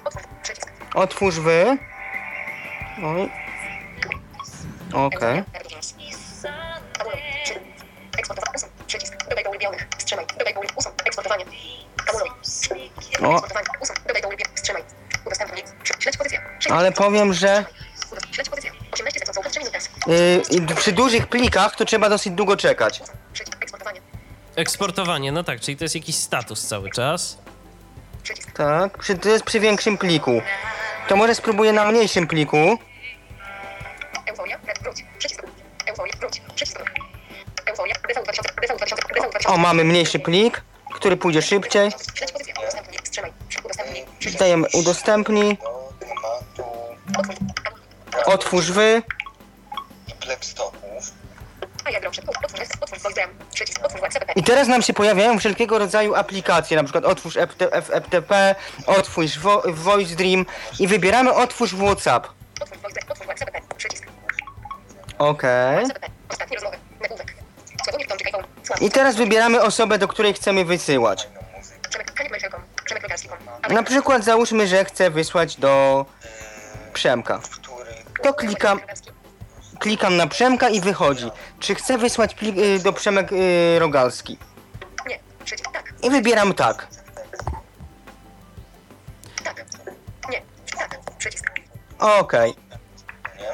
[0.05, 0.23] Otwórz.
[0.43, 0.69] Przycisk.
[0.95, 1.79] Otwórz wy.
[3.05, 3.31] Oj.
[4.95, 5.43] Okej.
[5.53, 5.95] Redukins.
[7.01, 7.21] Anuluj.
[7.45, 7.61] Przy-
[8.23, 8.69] Eksportowa- usuń.
[8.87, 9.17] Przycisk.
[9.29, 9.89] Dodaj do ulubionych.
[9.99, 10.27] Wstrzymaj.
[10.27, 10.79] Dodaj do ulubionych.
[10.79, 10.93] Usuń.
[11.05, 11.45] Eksportowanie.
[12.09, 12.31] Anuluj.
[12.31, 13.33] O.
[13.33, 13.67] Eksportowanie.
[13.81, 13.97] Usuń.
[14.07, 14.55] Dodaj do ulubionych.
[14.57, 14.83] Wstrzymaj.
[15.27, 15.65] Udostępnij.
[15.83, 16.41] Przy- Śledź pozycję.
[16.59, 16.77] Przycisk.
[16.79, 18.35] Ale powiem, że Udostępnij.
[18.35, 18.71] Śledź pozycję.
[18.93, 19.45] 18 sekund.
[19.45, 19.79] Są 3 minuty.
[20.69, 23.03] yy, przy dużych plikach to trzeba dosyć długo czekać.
[24.57, 25.33] Eksportowanie.
[25.33, 27.39] No tak, czyli to jest jakiś status cały czas.
[28.55, 30.43] Tak, przy, to jest przy większym pliku.
[31.09, 32.79] To może spróbuję na mniejszym pliku.
[39.47, 40.63] O, mamy mniejszy plik,
[40.95, 41.91] który pójdzie szybciej.
[44.39, 45.59] Dajemy udostępnij,
[48.35, 48.71] Otwórz.
[48.73, 49.03] wy.
[54.37, 58.55] I teraz nam się pojawiają wszelkiego rodzaju aplikacje, na przykład otwórz FT FTP,
[58.87, 60.47] otwórz Vo Voice Dream
[60.79, 62.29] i wybieramy otwórz WhatsApp.
[65.19, 65.87] Okej.
[68.63, 68.83] Sław.
[68.83, 71.29] I teraz wybieramy osobę, do której chcemy wysyłać.
[73.71, 76.07] Na przykład załóżmy, że chcę wysłać do
[76.93, 77.41] Przemka.
[78.23, 78.81] To klikam,
[79.79, 81.31] klikam na Przemka i wychodzi.
[81.61, 84.39] Czy chcę wysłać plik y, do Przemek y, Rogalski?
[85.09, 85.19] Nie.
[85.73, 85.95] Tak.
[86.03, 86.89] I wybieram tak.
[89.45, 89.65] Tak.
[90.31, 90.43] Nie.
[90.79, 90.99] Tak.
[91.19, 91.51] Przycisk.
[91.99, 92.55] Okej.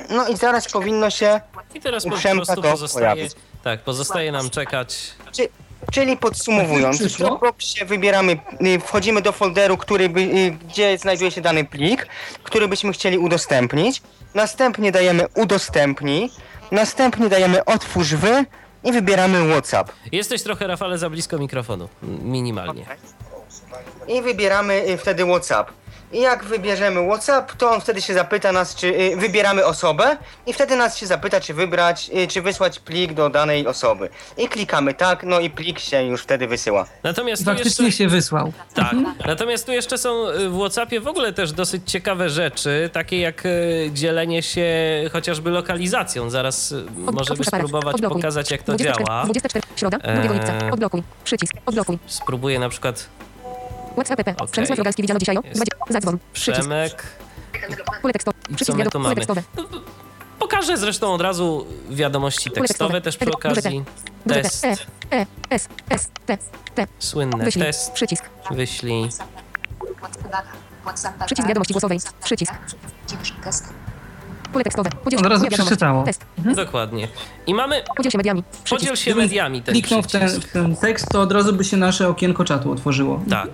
[0.09, 1.41] No i zaraz powinno się
[1.75, 3.35] I teraz po Przemka prostu to pozostaje, pojawi.
[3.65, 4.99] tak, pozostaje nam czekać.
[5.33, 5.49] Czy,
[5.93, 7.27] czyli podsumowując, w Przyszło?
[7.29, 12.07] Dropboxie wybieramy, y, wchodzimy do folderu, który by, y, gdzie znajduje się dany plik,
[12.43, 14.03] który byśmy chcieli udostępnić.
[14.35, 16.31] Następnie dajemy udostępnij,
[16.71, 18.45] następnie dajemy otwórz wy
[18.85, 19.93] i wybieramy WhatsApp.
[20.13, 21.89] Jesteś trochę, Rafale, za blisko mikrofonu.
[22.03, 22.87] Minimalnie.
[24.09, 25.71] I wybieramy y, wtedy WhatsApp.
[26.13, 30.17] I jak wybierzemy WhatsApp, to on wtedy się zapyta nas, czy y, wybieramy osobę
[30.47, 34.09] i wtedy nas się zapyta, czy wybrać, y, czy wysłać plik do danej osoby.
[34.39, 36.87] I klikamy tak, no i plik się już wtedy wysyła.
[37.03, 37.99] Natomiast tu Faktycznie jeszcze...
[37.99, 38.53] się wysłał.
[38.75, 38.95] Tak.
[39.27, 43.43] Natomiast tu jeszcze są y, w WhatsAppie w ogóle też dosyć ciekawe rzeczy, takie jak
[43.93, 44.67] dzielenie się
[45.13, 46.31] chociażby lokalizacją.
[46.31, 46.75] Zaraz
[47.07, 48.19] Od- możemy spróbować Odblokuj.
[48.23, 49.25] pokazać, jak to 24, działa.
[49.25, 49.67] 24.
[49.77, 49.99] Środa.
[49.99, 50.29] 2 Eee.
[50.29, 50.53] lipca.
[50.73, 51.03] Odblokuj.
[51.25, 51.53] Przycisk.
[51.67, 51.99] Odblokuj.
[52.07, 53.07] Spróbuję na przykład
[53.97, 54.41] WhatsApp app.
[54.41, 54.49] Okej.
[54.53, 55.57] Przemysław Rogalski widziano dzisiaj o Jest.
[55.57, 55.77] 20.
[55.89, 56.19] Zadzwon.
[56.33, 56.61] Przycisk.
[56.61, 57.03] Przemek.
[58.03, 58.39] Pole tekstowe.
[58.57, 59.43] Przycisk pole tekstowe.
[60.39, 63.85] Pokażę zresztą od razu wiadomości tekstowe też przy okazji.
[64.29, 64.65] Test.
[64.65, 64.77] E.
[65.13, 65.27] E.
[65.51, 65.69] S.
[65.91, 66.09] S.
[66.27, 66.39] T.
[66.75, 66.87] T.
[66.99, 67.65] słynny Wyślij.
[67.65, 67.93] test.
[67.93, 68.25] Przycisk.
[68.51, 69.09] Wyślij.
[71.27, 71.99] Przycisk wiadomości głosowej.
[72.25, 72.53] Przycisk.
[74.57, 74.91] Pole tekstowe.
[75.05, 76.05] Podziel Od razu przeczytało.
[76.05, 76.27] Test.
[76.39, 77.09] Dokładnie.
[77.47, 77.83] I mamy.
[77.97, 78.43] Podziel się mediami.
[78.71, 79.05] Podziel Przycisk.
[79.05, 82.09] się mediami ten Kliknął w ten, w ten tekst, to od razu by się nasze
[82.09, 83.23] okienko czatu otworzyło.
[83.31, 83.49] Tak.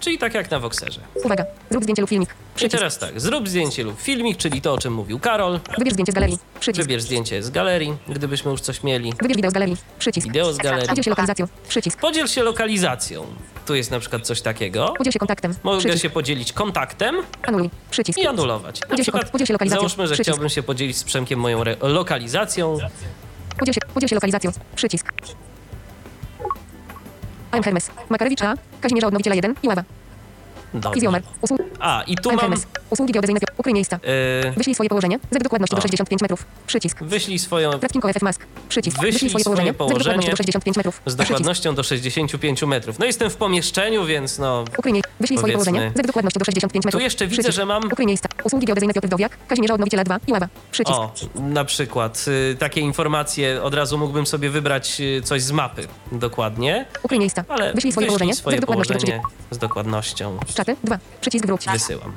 [0.00, 1.00] Czyli tak jak na Voxerze.
[1.24, 1.44] Uwaga.
[1.70, 2.34] Zrób zdjęcie lub filmik.
[2.58, 2.76] I Przycisk.
[2.78, 5.60] teraz tak, zrób zdjęcie lub filmik, czyli to, o czym mówił Karol.
[5.78, 6.38] Wybierz zdjęcie z galerii.
[6.60, 6.82] Przycisk.
[6.86, 9.12] Wybierz zdjęcie z galerii, gdybyśmy już coś mieli.
[9.22, 9.76] Wybierz wideo z galerii.
[9.98, 10.26] Przycisk.
[10.26, 10.88] Wideo z galerii.
[10.88, 11.46] Podziel się lokalizacją.
[11.68, 12.00] Przycisk.
[12.00, 13.26] Podziel się lokalizacją.
[13.66, 14.94] Tu jest na przykład coś takiego.
[14.98, 15.54] Podziel się kontaktem.
[15.62, 16.02] Mogę Przycisk.
[16.02, 17.70] się podzielić kontaktem Anuluj.
[17.90, 18.18] Przycisk.
[18.18, 18.80] i anulować.
[18.88, 19.80] Podziel się, podziel się lokalizacją.
[19.80, 20.30] załóżmy, że Przycisk.
[20.34, 22.78] chciałbym się podzielić z Przemkiem moją lokalizacją.
[23.58, 24.50] Podziel się, podziel się lokalizacją.
[24.76, 25.12] Przycisk.
[27.52, 27.90] AM Hermes.
[28.08, 28.54] Makarewicz A.
[28.80, 29.54] Kazimierza Odnowiciela 1.
[29.62, 29.84] i Ława.
[31.42, 31.60] Usług...
[31.80, 32.54] A, i tu AM mam...
[32.90, 33.40] Usługi geodezyjne.
[33.58, 34.00] Ukryj miejsca.
[34.44, 35.18] Yy, Wyślij swoje położenie.
[35.30, 35.82] Z dokładności do O.
[35.82, 36.44] 65 metrów.
[36.66, 37.02] Przycisk.
[37.02, 38.46] wyślij swoją Fratkinko FF Mask.
[38.68, 39.00] Przycisk.
[39.00, 41.02] Wyślij swoje położenie Z dokładnością do 65 metrów.
[41.06, 42.98] z dokładnością do 65 metrów.
[42.98, 44.64] No jestem w pomieszczeniu, więc no...
[44.78, 45.10] Ukryj miejsca.
[45.20, 45.92] Wyślij swoje położenie.
[45.94, 47.00] Z dokładnością do 65 metrów.
[47.00, 47.56] Tu jeszcze widzę, Przycisk.
[47.56, 47.84] że mam...
[47.84, 48.28] Ukryj miejsca.
[48.44, 49.38] Usługi geodezyjne Piotr Dowiak.
[49.48, 50.18] Kazimierza Odnowiciela 2.
[50.26, 50.48] i Ława.
[50.70, 50.98] Przycisk.
[50.98, 55.86] O, na przykład y, takie informacje od razu mógłbym sobie wybrać y, coś z mapy.
[56.12, 56.86] Dokładnie.
[57.02, 57.44] Ukryj miejsca.
[57.48, 58.34] Ale Wyślij swoje położenie.
[58.34, 60.38] swoje Z dokładnością do położenie z dokładnością.
[60.58, 60.76] Czaty.
[60.84, 60.98] 2.
[61.20, 61.66] Przycisk wróć.
[61.72, 62.12] Wysyłam.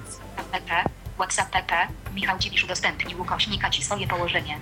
[0.52, 0.84] PP,
[1.18, 1.74] WhatsApp PP,
[2.14, 4.58] Michał Dziwisz udostępnił ukośnika ci swoje położenie.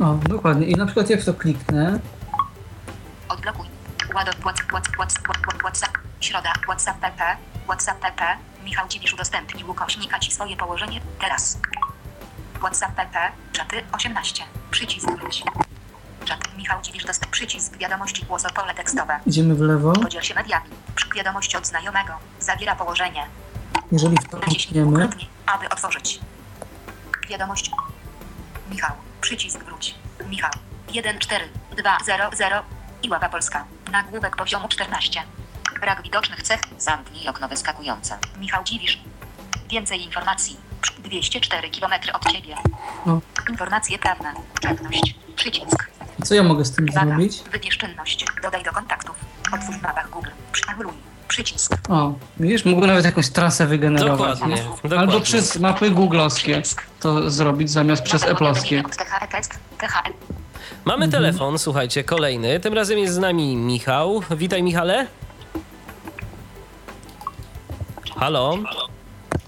[0.00, 0.66] O, dokładnie.
[0.66, 1.98] I na przykład jak w to kliknę,
[3.28, 3.66] Odblokuj.
[4.12, 7.36] WhatsApp, WhatsApp, WhatsApp, WhatsApp, środa, WhatsApp PP,
[7.66, 8.22] WhatsApp PP,
[8.64, 11.58] Michał Dziwisz udostępnił ukośnika ci swoje położenie, teraz.
[12.60, 13.18] WhatsApp PP,
[13.52, 15.42] czaty 18, przycisk wróć.
[16.24, 19.20] Czat, Michał Dziwisz dostęp, przycisk wiadomości głosopole tekstowe.
[19.26, 19.92] idziemy w lewo.
[19.92, 20.70] Podziel się mediami.
[21.14, 22.12] Wiadomość od znajomego.
[22.40, 23.26] Zawiera położenie.
[23.92, 25.08] Jeżeli w to klikniemy,
[25.46, 26.20] aby otworzyć.
[27.28, 27.70] Wiadomość.
[28.70, 28.96] Michał.
[29.20, 29.94] Przycisk wróć.
[30.28, 30.50] Michał.
[30.92, 32.62] 1 4 2 0 0
[33.02, 33.64] i ława polska.
[33.92, 35.22] Nagłówek poziomu 14.
[35.80, 36.60] Brak widocznych cech.
[36.78, 38.18] Zamknij okno wyskakujące.
[38.38, 39.00] Michał Dziwisz.
[39.68, 40.56] Więcej informacji.
[40.98, 42.56] 204 km od ciebie.
[43.06, 43.20] O.
[43.50, 44.34] Informacje prawne.
[44.60, 45.14] Czynność.
[45.36, 45.89] Przycisk.
[46.22, 47.06] Co ja mogę z tym Uwaga.
[47.06, 47.42] zrobić?
[47.52, 48.24] Wybierz czynność.
[48.42, 49.16] Dodaj do kontaktów.
[49.54, 50.28] Otwórz w mapach Google.
[50.52, 50.92] Przeanuluj.
[51.28, 51.72] Przycisk.
[51.88, 54.18] O, widzisz, mógłby nawet jakąś trasę wygenerować.
[54.38, 54.56] Dokładnie.
[54.56, 54.62] nie?
[54.62, 54.98] dokładnie.
[54.98, 56.62] Albo przez mapy googlowskie
[57.00, 58.82] to zrobić zamiast przez eplowskie.
[59.32, 59.58] Test.
[59.78, 59.86] THE.
[60.84, 61.10] Mamy Mhm.
[61.22, 62.60] telefon, słuchajcie, kolejny.
[62.60, 64.22] Tym razem jest z nami Michał.
[64.30, 65.06] Witaj, Michale.
[68.16, 68.58] Halo?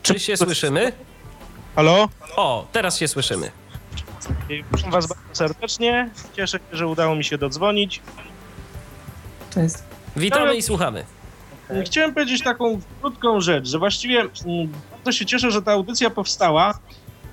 [0.02, 0.92] Czy się słyszymy?
[1.76, 2.08] Halo?
[2.36, 3.50] O, teraz się słyszymy.
[4.48, 6.10] Witam Was bardzo serdecznie.
[6.36, 8.00] Cieszę się, że udało mi się dodzwonić.
[9.50, 9.74] Cześć.
[10.16, 11.04] Witamy i słuchamy.
[11.84, 16.78] Chciałem powiedzieć taką krótką rzecz, że właściwie mm, bardzo się cieszę, że ta audycja powstała,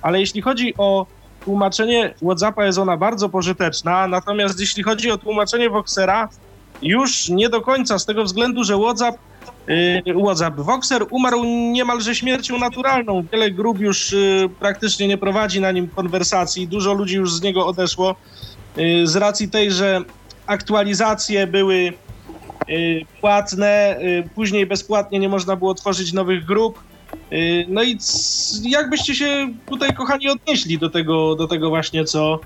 [0.02, 1.06] ale jeśli chodzi o
[1.44, 6.28] tłumaczenie WhatsAppa jest ona bardzo pożyteczna, natomiast jeśli chodzi o tłumaczenie Voxera,
[6.82, 9.18] już nie do końca z tego względu, że WhatsApp,
[10.24, 13.24] WhatsApp Voxer umarł niemalże śmiercią naturalną.
[13.32, 17.66] Wiele grup już y, praktycznie nie prowadzi na nim konwersacji, dużo ludzi już z niego
[17.66, 18.16] odeszło
[18.78, 20.00] y, z racji tej, że
[20.46, 21.92] aktualizacje były
[22.68, 26.78] y, płatne, y, później bezpłatnie nie można było tworzyć nowych grup.
[27.32, 27.98] Y, No i
[28.62, 32.40] jak byście się tutaj, kochani, odnieśli do tego, do tego właśnie, co,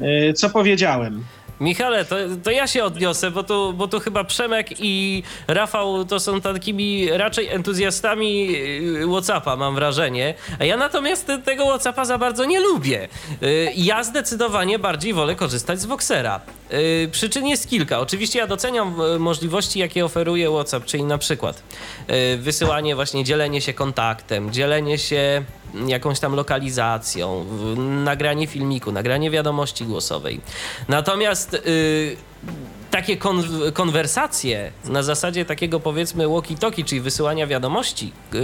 [0.00, 1.24] y, co powiedziałem?
[1.60, 6.20] Michale, to, to ja się odniosę, bo tu, bo tu chyba Przemek i Rafał to
[6.20, 10.34] są takimi raczej entuzjastami yy, Whatsappa, mam wrażenie.
[10.60, 13.08] A ja natomiast te- tego Whatsappa za bardzo nie lubię.
[13.40, 16.40] Yy, Ja zdecydowanie bardziej wolę korzystać z Voxera.
[16.70, 18.00] Yy, Przyczyn jest kilka.
[18.00, 21.62] Oczywiście ja doceniam możliwości, jakie oferuje WhatsApp, czyli na przykład
[22.38, 25.42] wysyłanie, właśnie dzielenie się kontaktem, dzielenie się
[25.86, 27.46] jakąś tam lokalizacją,
[28.04, 30.40] nagranie filmiku, nagranie wiadomości głosowej.
[30.88, 32.16] Natomiast y,
[32.96, 38.38] takie kon- konwersacje na zasadzie takiego powiedzmy walkie-talkie, czyli wysyłania wiadomości y,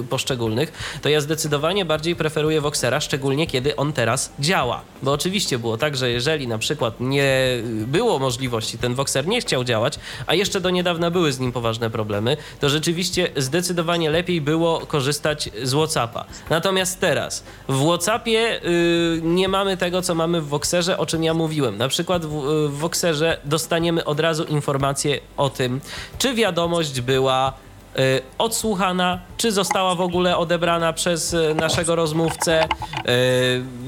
[0.00, 0.72] y, poszczególnych,
[1.02, 4.82] to ja zdecydowanie bardziej preferuję Voxera, szczególnie kiedy on teraz działa.
[5.02, 9.64] Bo oczywiście było tak, że jeżeli na przykład nie było możliwości, ten Voxer nie chciał
[9.64, 14.80] działać, a jeszcze do niedawna były z nim poważne problemy, to rzeczywiście zdecydowanie lepiej było
[14.86, 16.24] korzystać z Whatsappa.
[16.50, 21.34] Natomiast teraz w Whatsappie y, nie mamy tego, co mamy w Voxerze, o czym ja
[21.34, 21.78] mówiłem.
[21.78, 23.38] Na przykład w, w Voxerze
[23.84, 25.80] dostaniemy od razu informację o tym,
[26.18, 27.52] czy wiadomość była
[27.98, 32.64] y, odsłuchana, czy została w ogóle odebrana przez y, naszego rozmówcę.
[32.64, 32.68] Y,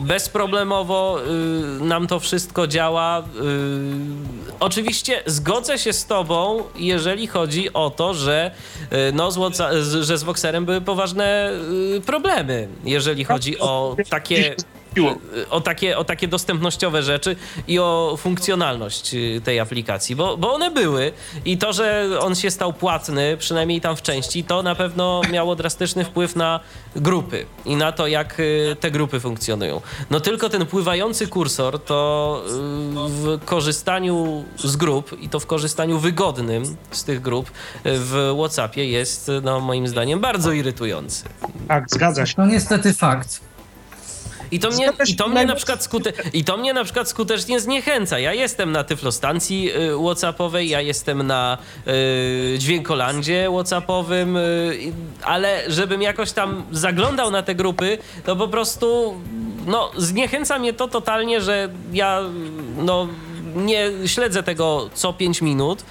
[0.00, 1.18] Bezproblemowo
[1.80, 3.22] nam to wszystko działa.
[4.60, 8.50] Oczywiście zgodzę się z tobą, jeżeli chodzi o to, że,
[9.12, 11.50] no, z, że z Voxerem były poważne
[12.06, 14.54] problemy, jeżeli chodzi o takie
[15.50, 17.36] o takie, o takie dostępnościowe rzeczy
[17.68, 21.12] i o funkcjonalność y, tej aplikacji, bo, bo one były
[21.44, 25.56] i to, że on się stał płatny, przynajmniej tam w części, to na pewno miało
[25.56, 26.60] drastyczny wpływ na
[26.96, 29.80] grupy i na to, jak y, te grupy funkcjonują.
[30.10, 32.50] No tylko ten pływający kursor to y,
[33.08, 37.52] w korzystaniu z grup i to w korzystaniu wygodnym z tych grup y,
[37.84, 41.24] w Whatsappie jest no, moim zdaniem bardzo irytujący.
[41.68, 42.34] Tak, zgadza się.
[42.34, 43.40] To niestety fakt.
[44.50, 47.60] I to mnie, i to mnie na przykład skute, i to mnie na przykład skutecznie
[47.60, 48.18] zniechęca.
[48.18, 54.92] Ja jestem na tyflostacji y, Whatsappowej, ja jestem na y, dźwiękolandzie Whatsapowym, y,
[55.22, 59.14] ale żebym jakoś tam zaglądał na te grupy, to po prostu
[59.66, 62.22] no, zniechęca mnie to totalnie, że ja
[62.76, 63.08] no
[63.56, 65.84] nie śledzę tego co 5 minut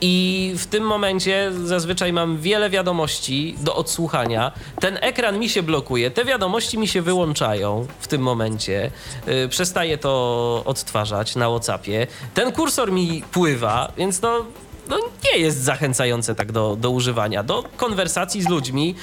[0.00, 4.52] i w tym momencie zazwyczaj mam wiele wiadomości do odsłuchania.
[4.80, 8.90] Ten ekran mi się blokuje, te wiadomości mi się wyłączają w tym momencie.
[9.26, 12.06] Yy, przestaję to odtwarzać na WhatsAppie.
[12.34, 14.44] Ten kursor mi pływa, więc no
[14.88, 17.42] no nie jest zachęcające tak do, do używania.
[17.42, 18.94] Do konwersacji z ludźmi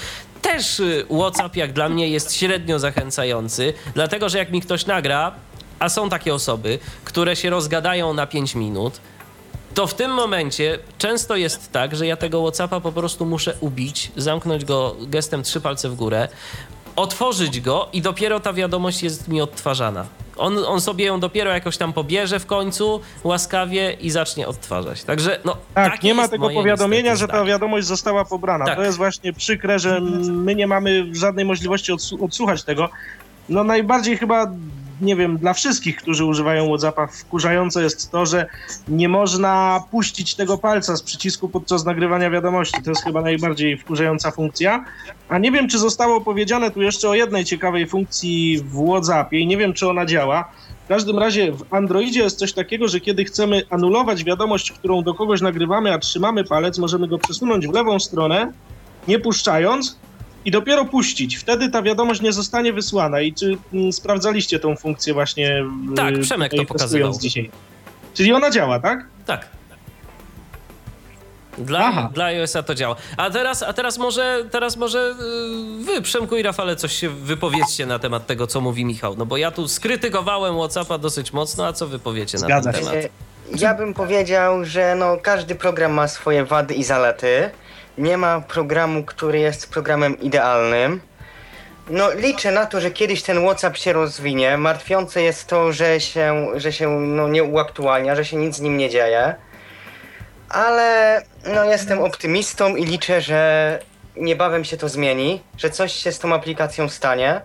[0.41, 5.31] też y, WhatsApp jak dla mnie jest średnio zachęcający, dlatego że jak mi ktoś nagra,
[5.79, 8.99] a są takie osoby, które się rozgadają na 5 minut,
[9.77, 14.11] to w tym momencie często jest tak, że ja tego WhatsAppa po prostu muszę ubić,
[14.15, 16.27] zamknąć go gestem trzy palce w górę,
[16.95, 20.05] otworzyć go i dopiero ta wiadomość jest mi odtwarzana.
[20.37, 25.03] On, on sobie ją dopiero jakoś tam pobierze w końcu łaskawie i zacznie odtwarzać.
[25.03, 28.65] Także no Tak, nie ma tego powiadomienia, że ta wiadomość została pobrana.
[28.65, 28.75] Tak.
[28.75, 30.01] To jest właśnie przykre, że
[30.31, 31.91] my nie mamy żadnej możliwości
[32.21, 32.89] odsłuchać tego.
[33.49, 34.51] No najbardziej chyba,
[35.01, 38.45] nie wiem, dla wszystkich, którzy używają WhatsAppa wkurzające jest to, że
[38.87, 42.83] nie można puścić tego palca z przycisku podczas nagrywania wiadomości.
[42.83, 44.85] To jest chyba najbardziej wkurzająca funkcja.
[45.29, 49.47] A nie wiem, czy zostało powiedziane tu jeszcze o jednej ciekawej funkcji w WhatsAppie i
[49.47, 50.51] nie wiem, czy ona działa.
[50.85, 55.13] W każdym razie w Androidzie jest coś takiego, że kiedy chcemy anulować wiadomość, którą do
[55.13, 58.51] kogoś nagrywamy, a trzymamy palec, możemy go przesunąć w lewą stronę,
[59.07, 59.97] nie puszczając
[60.45, 61.35] i dopiero puścić.
[61.35, 63.21] Wtedy ta wiadomość nie zostanie wysłana.
[63.21, 65.63] I czy mm, sprawdzaliście tą funkcję właśnie?
[65.91, 67.13] w- Tak, Przemek to pokazywał.
[67.21, 67.51] dzisiaj?
[68.13, 69.05] Czyli ona działa, tak?
[69.25, 69.47] Tak.
[71.57, 72.95] Dla, dla iOS-a to działa.
[73.17, 75.15] A teraz, a teraz może, teraz może
[75.79, 79.15] yy, wy, Przemku i Rafale, coś się wypowiedzcie na temat tego, co mówi Michał.
[79.17, 82.93] No bo ja tu skrytykowałem WhatsAppa dosyć mocno, a co wy powiecie na ten temat?
[82.93, 83.09] E,
[83.57, 87.49] Ja bym powiedział, że no, każdy program ma swoje wady i zalety.
[87.97, 91.01] Nie ma programu, który jest programem idealnym.
[91.89, 94.57] No liczę na to, że kiedyś ten WhatsApp się rozwinie.
[94.57, 98.77] Martwiące jest to, że się, że się no, nie uaktualnia, że się nic z nim
[98.77, 99.35] nie dzieje.
[100.49, 103.79] Ale no, jestem optymistą i liczę, że
[104.15, 107.41] niebawem się to zmieni, że coś się z tą aplikacją stanie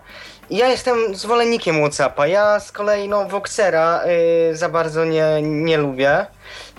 [0.49, 2.27] Ja jestem zwolennikiem Whatsappa.
[2.27, 4.03] Ja z kolei no, Voxera
[4.51, 6.25] y, za bardzo nie, nie lubię.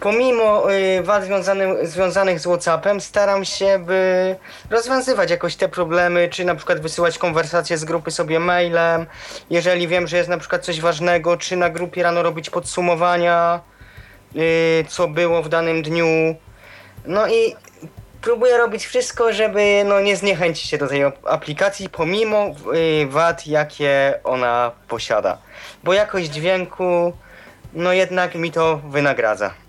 [0.00, 4.36] Pomimo y, wad związanych, związanych z Whatsappem staram się, by
[4.70, 9.06] rozwiązywać jakoś te problemy, czy na przykład wysyłać konwersacje z grupy sobie mailem,
[9.50, 13.60] jeżeli wiem, że jest na przykład coś ważnego, czy na grupie rano robić podsumowania,
[14.36, 16.34] y, co było w danym dniu.
[17.06, 17.56] No i
[18.20, 24.20] próbuję robić wszystko, żeby no, nie zniechęcić się do tej aplikacji, pomimo y, wad, jakie
[24.24, 25.38] ona posiada.
[25.84, 27.12] Bo jakość dźwięku,
[27.72, 29.63] no jednak mi to wynagradza.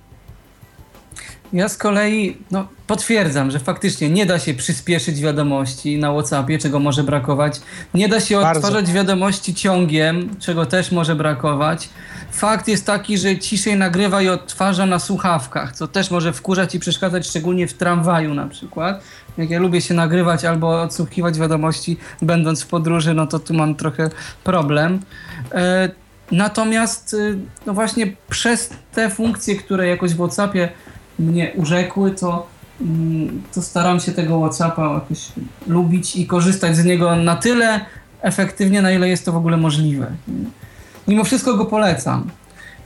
[1.54, 6.80] Ja z kolei no, potwierdzam, że faktycznie nie da się przyspieszyć wiadomości na WhatsAppie, czego
[6.80, 7.62] może brakować.
[7.94, 8.60] Nie da się Bardzo.
[8.60, 11.90] odtwarzać wiadomości ciągiem, czego też może brakować.
[12.32, 16.80] Fakt jest taki, że ciszej nagrywa i odtwarza na słuchawkach, co też może wkurzać i
[16.80, 19.04] przeszkadzać, szczególnie w tramwaju na przykład.
[19.38, 23.76] Jak ja lubię się nagrywać albo odsłuchiwać wiadomości, będąc w podróży, no to tu mam
[23.76, 24.10] trochę
[24.44, 25.00] problem.
[25.52, 25.90] E,
[26.32, 30.70] Natomiast, y, no właśnie przez te funkcje, które jakoś w WhatsAppie
[31.20, 32.48] mnie urzekły, to,
[32.82, 35.32] mm, to staram się tego WhatsAppa jakoś
[35.68, 37.86] lubić i korzystać z niego na tyle
[38.22, 40.12] efektywnie, na ile jest to w ogóle możliwe.
[41.08, 42.30] Mimo wszystko go polecam.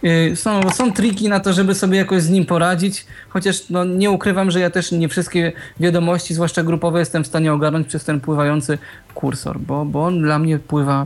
[0.04, 4.12] Y, Są, są triki na to, żeby sobie jakoś z nim poradzić, chociaż no, nie
[4.12, 8.20] ukrywam, że ja też nie wszystkie wiadomości, zwłaszcza grupowe, jestem w stanie ogarnąć przez ten
[8.20, 8.78] pływający
[9.14, 11.06] kursor, bo, bo on dla mnie pływa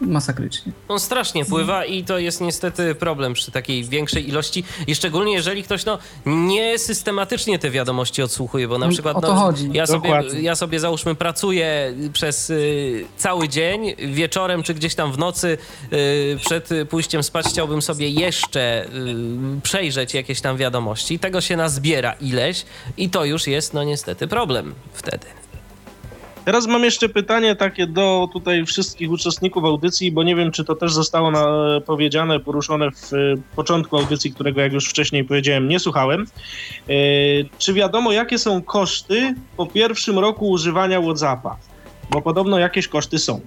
[0.00, 0.72] masakrycznie.
[0.88, 5.62] On strasznie pływa i to jest niestety problem przy takiej większej ilości i szczególnie jeżeli
[5.62, 9.70] ktoś no, nie systematycznie te wiadomości odsłuchuje, bo na No, przykład o to no, chodzi.
[9.72, 15.18] Ja, sobie, ja sobie załóżmy pracuję przez y, cały dzień, wieczorem czy gdzieś tam w
[15.18, 15.58] nocy
[15.92, 18.88] y, przed pójściem spać chciałbym sobie jeszcze y,
[19.62, 21.18] przejrzeć jakieś tam wiadomości.
[21.18, 22.64] Tego się nazbiera ileś
[22.96, 25.26] i to już jest no niestety problem wtedy.
[26.46, 30.74] Teraz mam jeszcze pytanie takie do tutaj wszystkich uczestników audycji, bo nie wiem, czy to
[30.74, 31.46] też zostało na,
[31.86, 33.16] powiedziane, poruszone w e,
[33.56, 36.26] początku audycji, którego, jak już wcześniej powiedziałem, nie słuchałem.
[36.88, 36.94] E,
[37.58, 41.56] czy wiadomo, jakie są koszty po pierwszym roku używania WhatsAppa?
[42.10, 43.40] Bo podobno jakieś koszty są.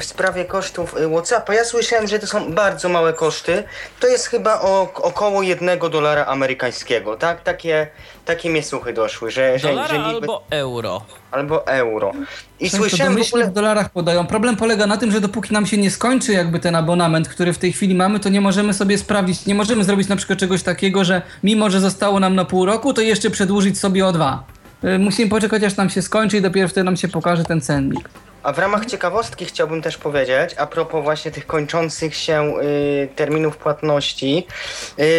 [0.00, 3.64] W sprawie kosztów y, Whatsappa, ja słyszałem, że to są bardzo małe koszty.
[4.00, 7.42] To jest chyba o, około jednego dolara amerykańskiego, tak?
[7.42, 7.86] Takie,
[8.24, 9.58] takie mnie słuchy doszły, że...
[9.58, 11.02] że Dolara że niby- albo euro.
[11.30, 12.12] albo euro.
[12.60, 13.46] I Często słyszałem w ogóle...
[13.46, 14.26] w dolarach podają.
[14.26, 17.58] Problem polega na tym, że dopóki nam się nie skończy jakby ten abonament, który w
[17.58, 21.04] tej chwili mamy, to nie możemy sobie sprawdzić, nie możemy zrobić na przykład czegoś takiego,
[21.04, 24.42] że mimo, że zostało nam na pół roku, to jeszcze przedłużyć sobie o dwa.
[24.84, 28.08] Y, Musimy poczekać, aż nam się skończy i dopiero wtedy nam się pokaże ten cennik.
[28.42, 33.56] A w ramach ciekawostki chciałbym też powiedzieć, a propos właśnie tych kończących się y, terminów
[33.56, 34.46] płatności,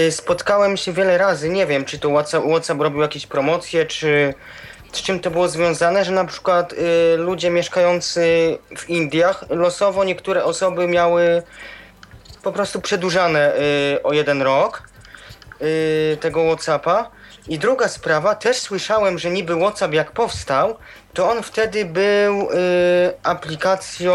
[0.08, 4.34] y, spotkałem się wiele razy, nie wiem, czy to WhatsApp, WhatsApp robił jakieś promocje, czy
[4.92, 6.78] z czym to było związane, że na przykład y,
[7.18, 11.44] ludzie mieszkający w Indiach, losowo niektóre osoby miały
[12.44, 14.90] po prostu przedłużane y, o jeden rok
[15.62, 17.12] y, tego Whatsappa.
[17.48, 20.78] I druga sprawa, też słyszałem, że niby WhatsApp jak powstał,
[21.14, 22.48] to on wtedy był y,
[23.24, 24.14] aplikacją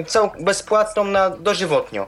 [0.00, 2.06] y, cał, bezpłatną na dożywotnio.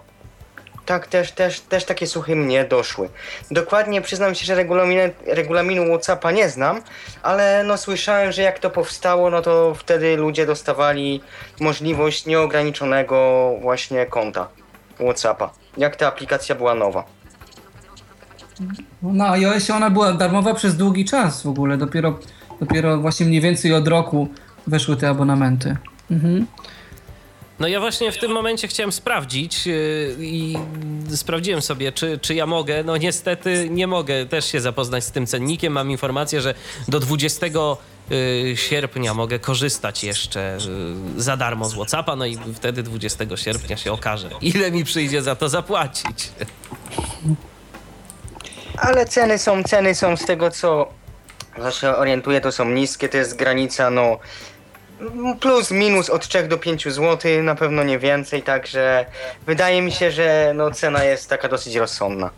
[0.86, 3.08] Tak, też, też, też takie słuchy mnie doszły.
[3.50, 6.82] Dokładnie przyznam się, że regulaminu, regulaminu Whatsappa nie znam,
[7.22, 11.20] ale no słyszałem, że jak to powstało, no to wtedy ludzie dostawali
[11.60, 14.48] możliwość nieograniczonego właśnie konta
[14.94, 15.50] Whatsappa.
[15.76, 17.04] Jak ta aplikacja była nowa.
[19.02, 21.76] No, Na iOSie ona była darmowa przez długi czas w ogóle.
[21.76, 22.18] Dopiero,
[22.60, 24.28] dopiero właśnie mniej więcej od roku
[24.66, 25.76] weszły te abonamenty.
[26.10, 26.46] Mhm.
[27.60, 30.56] No ja właśnie w tym momencie chciałem sprawdzić yy, i
[31.14, 32.84] sprawdziłem sobie, czy, czy ja mogę.
[32.84, 35.72] No niestety nie mogę też się zapoznać z tym cennikiem.
[35.72, 36.54] Mam informację, że
[36.88, 40.58] do 20 yy, sierpnia mogę korzystać jeszcze
[41.14, 45.22] yy, za darmo z Whatsappa, no i wtedy 20 sierpnia się okaże, ile mi przyjdzie
[45.22, 46.30] za to zapłacić.
[48.76, 50.99] Ale ceny są, ceny są z tego co
[51.56, 54.18] co się orientuję, to są niskie, to jest granica no
[55.40, 59.06] plus minus od 3 do 5 zł, na pewno nie więcej, także
[59.46, 62.30] wydaje mi się, że no cena jest taka dosyć rozsądna.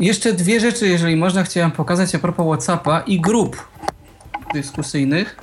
[0.00, 3.68] Jeszcze dwie rzeczy, jeżeli można, chciałem pokazać a propos Whatsappa i grup
[4.54, 5.36] dyskusyjnych.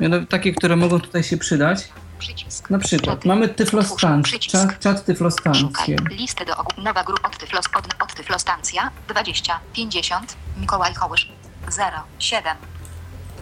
[0.00, 1.88] Mianowicie takie, które mogą tutaj się przydać.
[2.18, 2.70] Przycisk.
[2.70, 5.60] Na przykład mamy Tyflostancję, czat, czat Tyflostancję.
[5.60, 5.96] Szukaj.
[6.16, 6.84] Listę do ogółu.
[6.84, 8.90] Nowa grupa od, tyflos, od, od Tyflostancja.
[9.08, 10.36] 20, 50.
[10.60, 11.41] Mikołaj Hołysz.
[11.72, 12.56] 0, 7.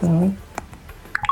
[0.01, 0.09] Tak.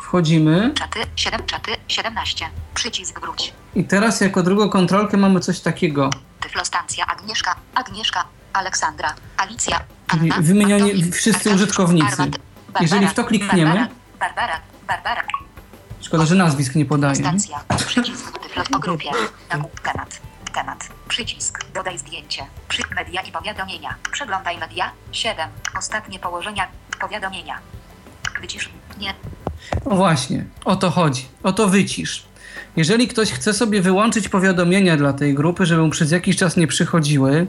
[0.03, 2.49] Wchodzimy Czaty, 7, czaty, 17.
[2.73, 3.53] Przycisk wróć.
[3.75, 6.09] i teraz jako drugą kontrolkę mamy coś takiego.
[6.39, 12.07] Tyflostancja Agnieszka, Agnieszka, Aleksandra, Alicja, Czyli Anna, wymienianie Antoni, wszyscy Arkadiusz, użytkownicy.
[12.07, 13.87] Armand, Barbara, Jeżeli w to klikniemy- Barbara,
[14.19, 15.23] Barbara, Barbara.
[16.01, 17.15] Szkoda, że nazwisk nie podaje.
[17.15, 17.59] Stacja.
[17.87, 18.39] Przycisk.
[18.39, 19.09] Tyflo o grupie.
[19.49, 20.21] Temat.
[20.59, 20.89] Temat.
[21.07, 21.65] Przycisk.
[21.73, 22.41] Dodaj zdjęcie.
[22.67, 23.95] Przy media i powiadomienia.
[24.11, 24.91] Przeglądaj media.
[25.11, 25.49] 7.
[25.77, 26.67] Ostatnie położenia.
[27.01, 27.59] Powiadomienia.
[28.41, 28.69] Wycisz.
[28.99, 29.13] Nie.
[29.85, 31.25] No właśnie, o to chodzi.
[31.43, 32.25] O to wycisz.
[32.75, 36.67] Jeżeli ktoś chce sobie wyłączyć powiadomienia dla tej grupy, żeby mu przez jakiś czas nie
[36.67, 37.47] przychodziły,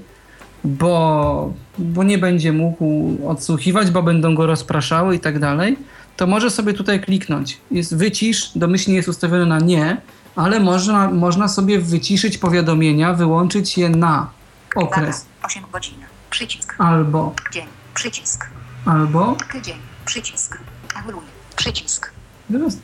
[0.64, 5.76] bo, bo nie będzie mógł odsłuchiwać, bo będą go rozpraszały i tak dalej,
[6.16, 7.58] to może sobie tutaj kliknąć.
[7.70, 9.96] Jest wycisz, domyślnie jest ustawione na nie,
[10.36, 14.30] ale można, można sobie wyciszyć powiadomienia, wyłączyć je na
[14.76, 15.94] okres 8 godzin.
[16.30, 16.74] Przycisk.
[16.78, 17.66] albo, Dzień.
[17.94, 18.46] Przycisk.
[18.84, 19.36] albo.
[19.52, 19.76] Tydzień.
[20.04, 20.58] Przycisk.
[20.94, 21.22] Anuluj.
[21.56, 22.10] Przycisk.
[22.52, 22.76] Teraz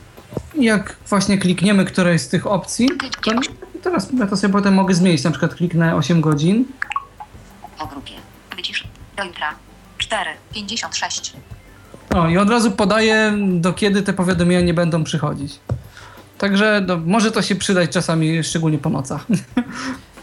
[0.55, 2.89] jak właśnie klikniemy którejś z tych opcji,
[3.23, 3.35] to
[3.83, 5.23] teraz ja to sobie potem mogę zmienić.
[5.23, 6.65] Na przykład kliknę 8 godzin.
[7.79, 8.13] O grupie.
[8.55, 8.87] Wycisz.
[9.17, 9.53] Do jutra.
[9.97, 10.29] 4.
[10.53, 11.33] 56.
[12.15, 15.59] O, i od razu podaję, do kiedy te powiadomienia nie będą przychodzić.
[16.37, 19.25] Także no, może to się przydać czasami, szczególnie po nocach.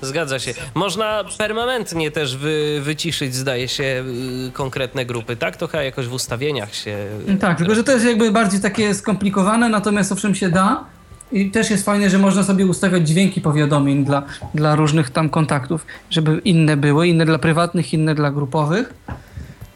[0.03, 0.55] Zgadza się.
[0.75, 4.05] Można permanentnie też wy, wyciszyć, zdaje się,
[4.49, 5.57] y, konkretne grupy, tak?
[5.57, 6.97] To chyba jakoś w ustawieniach się...
[7.41, 10.85] tak, tylko że to jest jakby bardziej takie skomplikowane, natomiast owszem się da.
[11.33, 14.23] I też jest fajne, że można sobie ustawiać dźwięki powiadomień dla,
[14.55, 18.95] dla różnych tam kontaktów, żeby inne były, inne dla prywatnych, inne dla grupowych.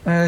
[0.07, 0.27] E,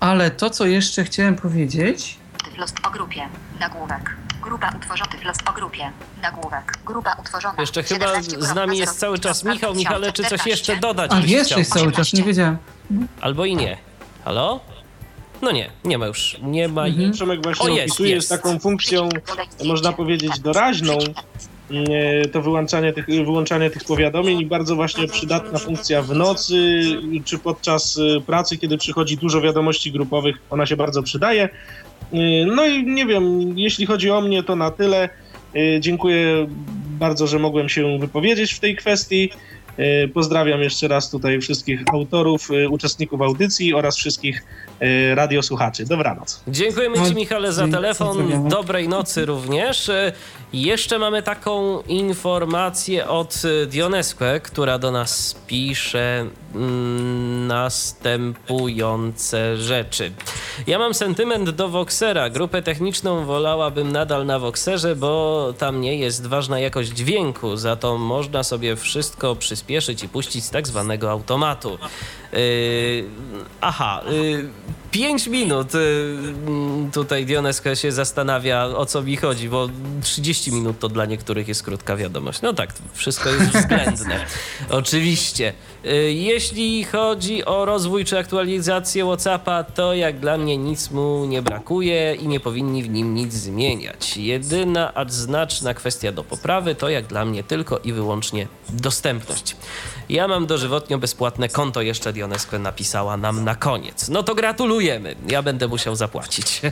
[0.00, 3.20] ale to, co jeszcze chciałem powiedzieć, Tyflos o grupie.
[3.60, 4.23] Nagłówek.
[4.44, 5.10] Grupa utworzona.
[5.10, 5.90] Tyflos o grupie.
[6.22, 6.78] Nagłówek.
[6.86, 7.54] Grupa utworzona.
[7.58, 9.74] Jeszcze chyba 17 z nami jest cały czas Michał.
[9.74, 11.10] Michale, czy coś jeszcze dodać?
[11.14, 12.56] a jeszcze jest cały czas, nie wiedziałem.
[13.20, 13.76] Albo i nie.
[14.24, 14.60] Halo?
[15.42, 16.36] No nie, nie ma już.
[16.42, 16.86] Nie ma.
[16.86, 17.12] Mhm.
[17.12, 18.26] Przemek właśnie O, jest, opisuje jest.
[18.26, 19.08] z taką funkcją,
[19.64, 20.98] można powiedzieć, doraźną,
[21.70, 26.82] e, to wyłączanie tych, wyłączanie tych powiadomień i bardzo właśnie przydatna funkcja w nocy
[27.24, 31.48] czy podczas e, pracy, kiedy przychodzi dużo wiadomości grupowych, ona się bardzo przydaje.
[32.14, 35.08] E, No i nie wiem, jeśli chodzi o mnie, to na tyle.
[35.56, 36.46] E, Dziękuję
[36.98, 39.30] bardzo, że mogłem się wypowiedzieć w tej kwestii.
[39.76, 44.44] E, Pozdrawiam jeszcze raz tutaj wszystkich autorów, e, uczestników audycji oraz wszystkich
[44.80, 45.84] e, radiosłuchaczy.
[45.84, 46.42] Dobranoc.
[46.48, 48.48] Dziękujemy Ci, Michale, za telefon.
[48.48, 49.90] Dobrej nocy również.
[50.52, 60.12] Jeszcze mamy taką informację od Dionesque, która do nas pisze mm, następujące rzeczy.
[60.66, 62.30] Ja mam sentyment do Voxera.
[62.30, 67.98] Grupę techniczną wolałabym nadal na Voxerze, bo tam nie jest ważna jakość dźwięku, za to
[67.98, 69.63] można sobie wszystko przyspieszyć
[70.02, 71.78] i puścić z tak zwanego automatu.
[72.32, 72.38] Yy,
[73.60, 74.48] aha, yy,
[74.90, 79.68] 5 minut yy, tutaj Dionesko się zastanawia o co mi chodzi, bo
[80.02, 82.42] 30 minut to dla niektórych jest krótka wiadomość.
[82.42, 84.26] No tak, wszystko jest względne.
[84.70, 85.52] Oczywiście.
[85.84, 91.42] Yy, jeśli chodzi o rozwój czy aktualizację WhatsAppa, to jak dla mnie nic mu nie
[91.42, 94.16] brakuje i nie powinni w nim nic zmieniać.
[94.16, 99.56] Jedyna, acz znaczna kwestia do poprawy to jak dla mnie tylko i wyłącznie dostępność.
[100.08, 104.08] Ja mam dożywotnio bezpłatne konto, jeszcze Dionesque napisała nam na koniec.
[104.08, 105.14] No to gratulujemy.
[105.28, 106.60] Ja będę musiał zapłacić.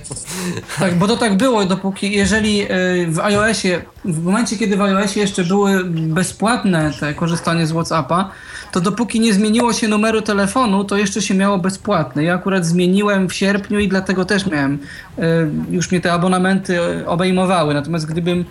[0.78, 2.66] Tak, bo to tak było, dopóki, jeżeli y,
[3.08, 8.30] w iOSie, w momencie kiedy w iOSie jeszcze były bezpłatne te korzystanie z WhatsAppa,
[8.72, 12.24] to dopóki nie zmieniło się numeru telefonu, to jeszcze się miało bezpłatne.
[12.24, 14.78] Ja akurat zmieniłem w sierpniu i dlatego też miałem,
[15.18, 15.22] y,
[15.70, 17.74] już mnie te abonamenty obejmowały.
[17.74, 18.44] Natomiast gdybym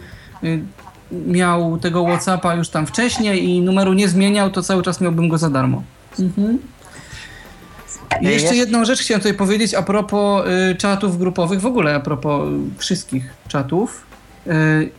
[0.43, 0.63] y,
[1.11, 5.37] miał tego WhatsAppa już tam wcześniej i numeru nie zmieniał, to cały czas miałbym go
[5.37, 5.83] za darmo.
[6.19, 6.57] Mhm.
[8.21, 11.99] I jeszcze jedną rzecz chciałem tutaj powiedzieć a propos y, czatów grupowych, w ogóle a
[11.99, 14.05] propos wszystkich czatów.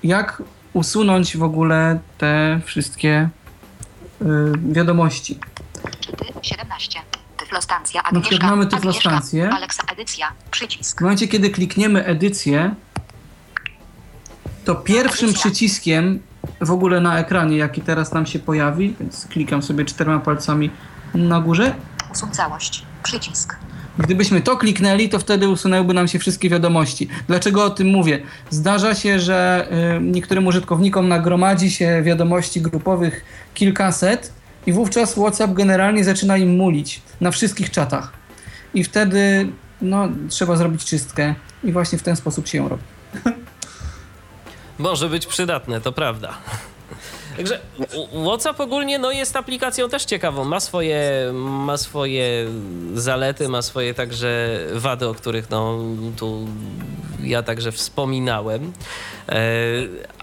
[0.02, 0.42] Jak
[0.72, 3.28] usunąć w ogóle te wszystkie
[4.72, 5.38] wiadomości?
[6.00, 7.00] Czyty 17.
[7.36, 8.02] Tyflostancja.
[8.02, 8.46] Na przykład Agnieszka.
[8.46, 8.76] mamy Agnieszka.
[8.76, 9.50] tyflostancję.
[9.50, 9.82] Aleksa.
[9.92, 10.32] Edycja.
[10.50, 10.98] Przycisk.
[10.98, 12.74] W momencie, kiedy klikniemy edycję,
[14.64, 16.20] to pierwszym przyciskiem
[16.60, 20.70] w ogóle na ekranie, jaki teraz nam się pojawi, więc klikam sobie czterema palcami
[21.14, 21.74] na górze,
[22.12, 22.86] Usuń całość.
[23.02, 23.56] Przycisk.
[23.98, 27.08] Gdybyśmy to kliknęli, to wtedy usunęłyby nam się wszystkie wiadomości.
[27.28, 28.22] Dlaczego o tym mówię?
[28.50, 33.24] Zdarza się, że y, niektórym użytkownikom nagromadzi się wiadomości grupowych
[33.54, 34.32] kilkaset
[34.66, 38.12] i wówczas WhatsApp generalnie zaczyna im mulić na wszystkich czatach.
[38.74, 39.48] I wtedy
[39.82, 42.82] no, trzeba zrobić czystkę i właśnie w ten sposób się ją robi.
[44.78, 46.38] Może być przydatne, to prawda.
[47.36, 47.60] Także
[48.24, 50.44] WhatsApp ogólnie no, jest aplikacją też ciekawą.
[50.44, 52.46] Ma swoje, ma swoje
[52.94, 55.78] zalety, ma swoje także wady, o których no,
[56.16, 56.46] tu
[57.22, 58.72] ja także wspominałem.
[59.28, 59.42] E,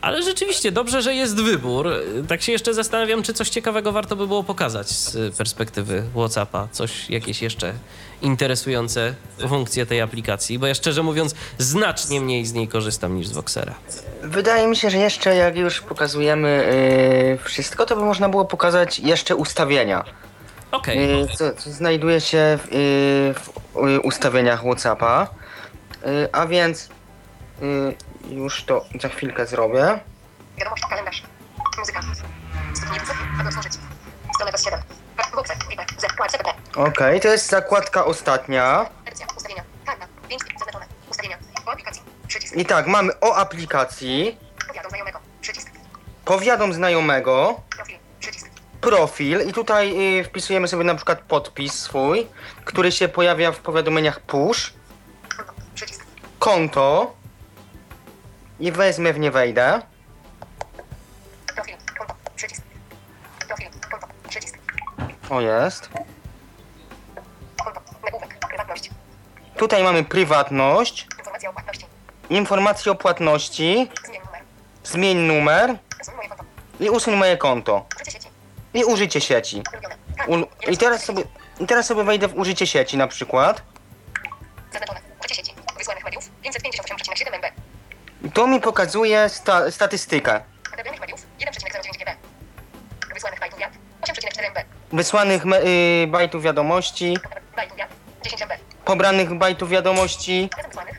[0.02, 1.90] ale rzeczywiście dobrze, że jest wybór.
[2.28, 6.68] Tak się jeszcze zastanawiam, czy coś ciekawego warto by było pokazać z perspektywy WhatsAppa.
[6.72, 7.74] Coś, jakieś jeszcze
[8.22, 9.16] interesujące
[9.48, 13.76] funkcje tej aplikacji, bo ja szczerze mówiąc znacznie mniej z niej korzystam niż z Voxera.
[14.24, 16.99] Wydaje mi się, że jeszcze jak już pokazujemy yy,
[17.44, 20.04] wszystko, to by można było pokazać jeszcze ustawienia.
[20.72, 20.98] Okej.
[20.98, 25.28] Yy, co, co znajduje się w, yy, w yy, ustawieniach WhatsAppa.
[26.06, 26.90] Yy, a więc
[27.62, 27.96] yy,
[28.30, 30.00] już to za chwilkę zrobię.
[30.58, 31.24] Wiadomość, kalendarz.
[31.78, 32.02] Muzyka.
[32.74, 33.74] Stopnie widzów, aby otworzyć.
[34.36, 34.80] Strona 7.
[35.36, 36.50] Boxer, Viber, Z, Quad, CPP.
[36.76, 38.86] Okej, to jest zakładka ostatnia.
[42.56, 44.38] I tak, mamy o aplikacji,
[44.90, 45.29] znajomego.
[46.30, 47.62] Powiadom znajomego,
[48.82, 49.50] Profil.
[49.50, 52.28] I tutaj y, wpisujemy sobie na przykład podpis swój,
[52.66, 54.74] który się pojawia w powiadomieniach push,
[56.40, 57.14] Konto.
[58.60, 59.82] I wezmę w nie wejdę.
[65.30, 65.90] O jest.
[69.58, 71.08] Tutaj mamy prywatność,
[72.30, 74.44] informacje o płatności, Zmień numer.
[74.84, 75.89] zmień numer.
[76.80, 77.86] I usuń moje konto.
[78.74, 79.64] I użycie sieci.
[80.28, 81.24] Ul- I teraz sobie,
[81.60, 83.62] i teraz sobie wejdę w użycie sieci na przykład.
[84.72, 85.00] Zaznaczone.
[85.20, 85.54] Użycie sieci.
[85.78, 86.24] Wysłanych mediów.
[86.44, 87.46] 558,7 MB.
[88.24, 90.42] I to mi pokazuje sta- statystykę.
[90.74, 91.26] Odebranych mediów.
[91.40, 92.16] 1,09 GB.
[93.14, 93.72] Wysłanych bajtów wiat.
[94.02, 94.64] 8,4 MB.
[94.94, 97.18] Wysłanych me- y, bajtów wiadomości,
[97.56, 97.90] Bajtów wiat.
[98.24, 98.54] 10 MB.
[98.86, 100.99] pobranych bajtów wiadomości, wysłanych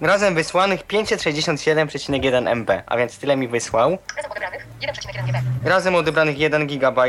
[0.00, 3.98] Razem wysłanych 567,1 MB, a więc tyle mi wysłał.
[4.16, 5.40] Razem odebranych 1,1 GB.
[5.64, 7.02] Razem odebranych 1 GB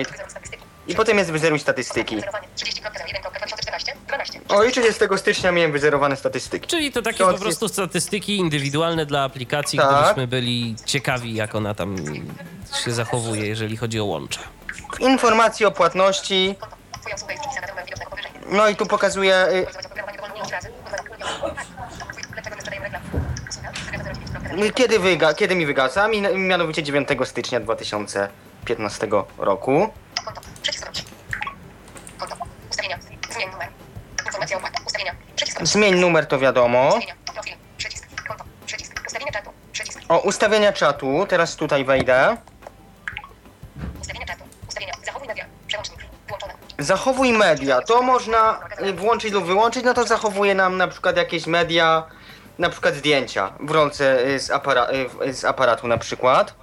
[0.87, 2.15] i potem jest wyzeruj statystyki.
[2.15, 3.91] Wyzerowanie 30.01.2014.
[4.07, 4.39] 12.
[4.49, 6.67] O i 30 stycznia miałem wyzerowane statystyki.
[6.67, 9.95] Czyli to takie To po jest- prostu statystyki indywidualne dla aplikacji, Tak.
[10.01, 11.95] gdybyśmy byli ciekawi, jak ona tam
[12.85, 14.39] się zachowuje, jeżeli chodzi o łącze.
[14.99, 16.55] Informacje o płatności,
[18.49, 20.69] no i tu pokazuje y, Wykorzystywać oprogramowanie dowolną ilość razy.
[20.69, 21.55] Ulubione.
[21.55, 21.65] Tak.
[22.33, 23.01] Dlaczego nie sprzedają reklam?
[23.49, 23.69] Usługa.
[23.85, 24.45] Zakaz 09.
[24.45, 29.07] y, kiedy, wyga- kiedy mi wygasa, Mi- mianowicie 9 stycznia 2015
[29.37, 29.89] roku.
[35.63, 36.25] Zmień numer.
[36.27, 36.99] To wiadomo.
[40.09, 42.37] O, ustawienia czatu, teraz tutaj wejdę.
[45.03, 45.45] Zachowuj media.
[46.79, 48.59] Zachowuj media, to można
[48.95, 52.03] włączyć lub wyłączyć, no to zachowuje nam na przykład jakieś media,
[52.57, 54.87] na przykład zdjęcia w rolce y, z, apara-
[55.27, 56.53] y, z aparatu na przykład.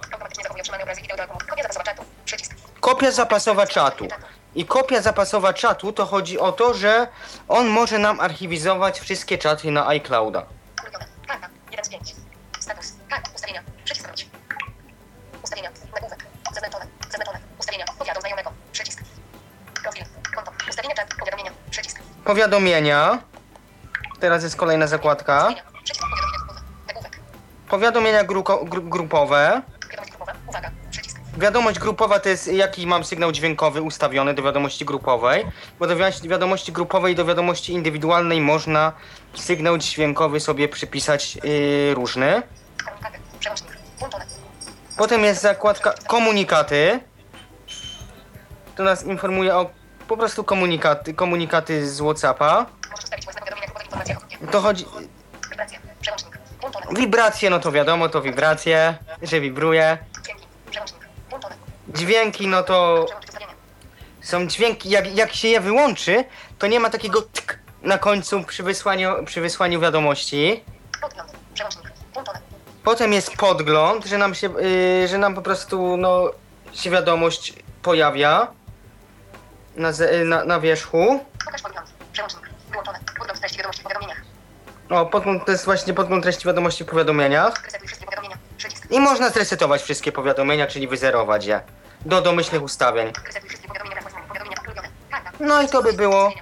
[2.79, 4.07] Kopia zapasowa czatu.
[4.55, 7.07] I kopia zapasowa czatu to chodzi o to, że
[7.47, 10.45] on może nam archiwizować wszystkie czaty na iClouda.
[10.83, 11.05] Ulubione.
[11.27, 11.49] Karta.
[11.71, 12.15] 1 z 5.
[12.59, 12.93] Status.
[13.09, 13.29] Karta.
[13.35, 13.63] Ustawienia.
[13.85, 14.27] Przycisk wróć.
[15.43, 15.69] Ustawienia.
[15.93, 16.25] Nagłówek.
[16.53, 16.85] Zaznaczone.
[17.09, 17.39] Zaznaczone.
[17.59, 17.85] Ustawienia.
[17.99, 18.51] Powiadom znajomego.
[18.71, 18.99] Przycisk.
[19.83, 20.05] Profil.
[20.35, 20.51] Konto.
[20.69, 21.07] Ustawienia czat.
[21.19, 21.51] Powiadomienia.
[21.71, 21.99] Przycisk.
[22.25, 23.19] Powiadomienia.
[24.19, 25.37] Teraz jest kolejna zakładka.
[25.37, 25.74] Ustawienia.
[27.69, 29.61] Powiadomienia gruko- gru- grupowe.
[30.49, 30.71] Uwaga.
[30.91, 31.17] Przycisk.
[31.37, 35.45] Wiadomość grupowa to jest jaki mam sygnał dźwiękowy ustawiony do wiadomości grupowej,
[35.79, 38.91] bo do wi- wiadomości grupowej i do wiadomości indywidualnej można
[39.35, 42.41] sygnał dźwiękowy sobie przypisać yy, różny.
[44.97, 46.99] Potem jest zakładka komunikaty.
[48.75, 49.69] To nas informuje o
[50.07, 52.65] po prostu komunikaty, komunikaty z Whatsappa.
[52.91, 54.85] Możesz ustawić
[56.91, 59.97] Wibracje, no to wiadomo, to wibracje, że wibruje.
[61.87, 62.47] Dźwięki.
[62.47, 63.05] No to
[64.21, 66.25] są dźwięki, jak, jak się je wyłączy,
[66.59, 70.63] to nie ma takiego tk na końcu przy wysłaniu, przy wysłaniu wiadomości.
[72.83, 76.31] Potem jest podgląd, że nam się, yy, że nam po prostu, no,
[76.73, 78.47] się wiadomość pojawia
[79.75, 79.91] na,
[80.25, 81.25] na, na wierzchu.
[81.45, 81.93] Pokaż podgląd.
[82.13, 82.49] Przełącznik.
[82.69, 82.99] Wyłączone.
[83.17, 84.21] Podgląd treści wiadomości w powiadomieniach.
[84.89, 87.69] O, podgląd to jest właśnie podgląd treści wiadomości w powiadomieniach.
[88.89, 91.61] I można zresetować wszystkie powiadomienia, czyli wyzerować je
[92.05, 93.11] do domyślnych ustawień.
[95.39, 96.33] No i to by było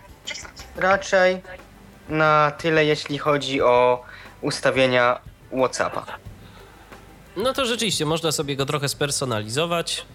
[0.75, 1.41] raczej
[2.09, 4.05] na tyle, jeśli chodzi o
[4.41, 5.19] ustawienia
[5.51, 6.05] Whatsappa.
[7.35, 10.05] No to rzeczywiście można sobie go trochę spersonalizować.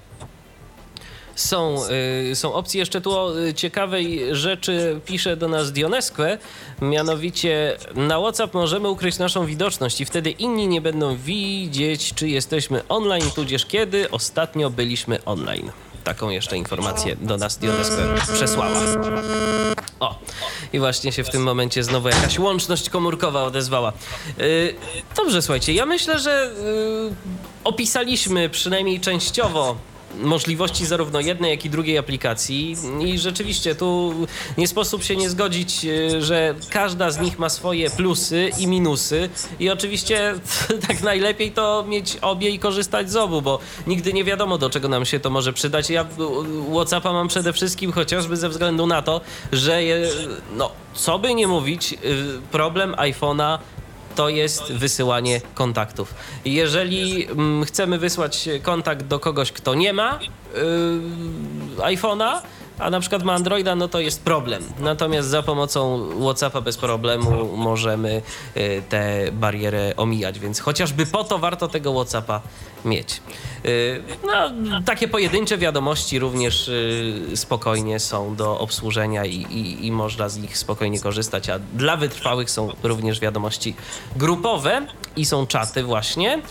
[1.39, 1.77] Są,
[2.31, 2.79] y, są opcje.
[2.79, 6.39] Jeszcze tu o y, ciekawej rzeczy pisze do nas Dionesque.
[6.83, 12.83] Mianowicie na WhatsApp możemy ukryć naszą widoczność i wtedy inni nie będą widzieć, czy jesteśmy
[12.89, 15.71] online, tudzież kiedy ostatnio byliśmy online.
[16.05, 17.97] taką jeszcze informację do nas Dionesko
[18.35, 18.81] przesłała.
[20.01, 20.19] O,
[20.73, 23.93] i właśnie się w tym momencie znowu jakaś łączność komórkowa odezwała.
[24.39, 24.75] Yy,
[25.17, 27.15] dobrze, słuchajcie, ja myślę, że yy,
[27.65, 29.77] opisaliśmy przynajmniej częściowo
[30.23, 34.15] możliwości zarówno jednej, jak i drugiej aplikacji i rzeczywiście tu
[34.59, 39.31] nie sposób się nie zgodzić, e, że każda z nich ma swoje plusy i minusy
[39.61, 40.35] i oczywiście
[40.89, 44.89] tak najlepiej to mieć obie i korzystać z obu, bo nigdy nie wiadomo do czego
[44.89, 45.91] nam się to może przydać.
[45.91, 46.07] Ja
[46.73, 49.21] Whatsappa mam przede wszystkim chociażby ze względu na to,
[49.53, 50.09] że je,
[50.57, 51.97] no co by nie mówić, y,
[52.51, 53.59] problem iPhone'a
[54.19, 56.15] to jest wysyłanie kontaktów.
[56.45, 60.19] Jeżeli mm, chcemy wysłać kontakt do kogoś, kto nie ma
[60.55, 62.41] yy, iPhone'a,
[62.79, 64.63] a na przykład ma Androida, no to jest problem.
[64.79, 68.23] Natomiast za pomocą WhatsAppa bez problemu możemy
[68.57, 72.41] y, tę barierę omijać, więc chociażby po to warto tego WhatsAppa
[72.85, 73.21] mieć.
[73.67, 74.51] Y, no,
[74.87, 80.59] takie pojedyncze wiadomości również y, spokojnie są do obsłużenia i, i, i można z nich
[80.59, 83.75] spokojnie korzystać, a dla wytrwałych są również wiadomości
[84.17, 84.87] grupowe
[85.17, 86.43] i są czaty właśnie.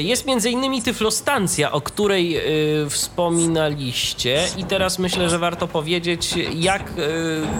[0.00, 2.40] Jest między innymi Tyflostancja, o której
[2.88, 6.92] wspominaliście i teraz myślę, że warto powiedzieć, jak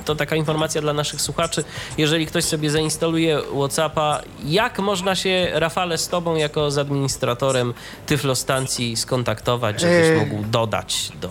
[0.05, 1.65] to taka informacja dla naszych słuchaczy,
[1.99, 7.75] jeżeli ktoś sobie zainstaluje Whatsappa, jak można się Rafale z tobą jako z administratorem
[8.07, 10.17] Tyflostancji skontaktować, żebyś Yy.
[10.17, 11.29] mógł dodać do,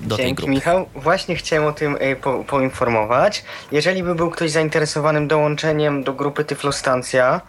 [0.00, 0.50] do tej grupy.
[0.50, 0.86] Michał.
[0.94, 3.44] Właśnie chciałem o tym e, po, poinformować.
[3.72, 7.40] Jeżeli by był ktoś zainteresowanym dołączeniem do grupy Tyflostancja,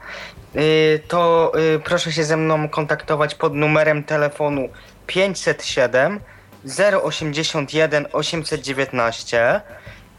[0.56, 4.70] y, to y, proszę się ze mną kontaktować pod numerem telefonu
[5.08, 6.20] 507
[7.04, 9.62] 081 819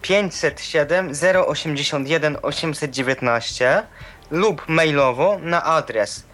[0.03, 1.13] 507
[1.47, 3.83] 081 819
[4.31, 6.25] lub mailowo na adres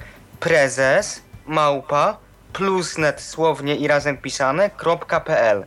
[0.40, 2.18] prezes małpa
[2.52, 4.70] plusnet słownie i razem pisane
[5.26, 5.64] .pl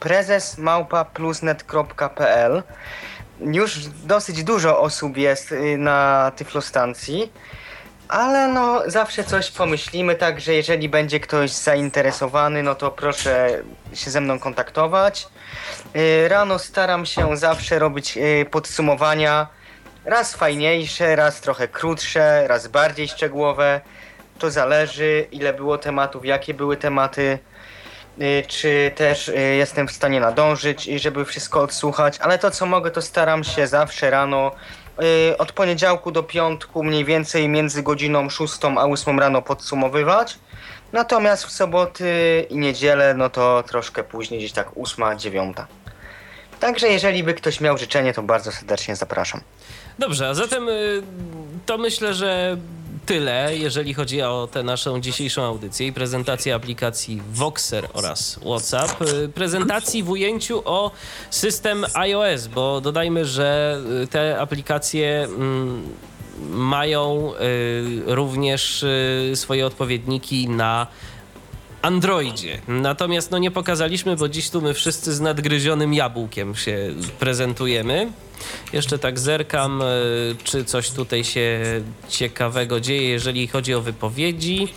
[0.00, 2.62] prezes małpa plusnet.pl
[3.40, 7.32] już dosyć dużo osób jest y, na Tyflostancji,
[8.08, 13.62] ale no zawsze coś pomyślimy, także jeżeli będzie ktoś zainteresowany, no to proszę
[13.94, 15.28] się ze mną kontaktować.
[15.96, 19.46] Y, Rano staram się zawsze robić y, podsumowania,
[20.04, 23.80] raz fajniejsze, raz trochę krótsze, raz bardziej szczegółowe.
[24.38, 27.38] To zależy, ile było tematów, jakie były tematy,
[28.20, 32.66] y, czy też y, jestem w stanie nadążyć i żeby wszystko odsłuchać, ale to co
[32.66, 34.52] mogę, to staram się zawsze rano,
[35.30, 40.38] y, od poniedziałku do piątku, mniej więcej między godziną 6 a 8 rano podsumowywać.
[40.92, 45.56] Natomiast w soboty i niedzielę, no to troszkę później, gdzieś tak 8, 9.
[46.60, 49.40] Także jeżeli by ktoś miał życzenie, to bardzo serdecznie zapraszam.
[49.98, 50.68] Dobrze, a zatem
[51.66, 52.56] to myślę, że
[53.06, 59.02] tyle, jeżeli chodzi o tę naszą dzisiejszą audycję i prezentację aplikacji Voxer oraz WhatsApp.
[59.02, 60.90] Y, Prezentacji w ujęciu o
[61.30, 65.82] system iOS, bo dodajmy, że y, te aplikacje mm,
[66.50, 70.86] mają y, również y, swoje odpowiedniki na
[71.82, 72.60] Androidzie.
[72.68, 78.12] Natomiast no nie pokazaliśmy, bo dziś tu my wszyscy z nadgryzionym jabłkiem się prezentujemy.
[78.72, 79.84] Jeszcze tak zerkam, y,
[80.44, 81.60] czy coś tutaj się
[82.08, 84.68] ciekawego dzieje, jeżeli chodzi o wypowiedzi.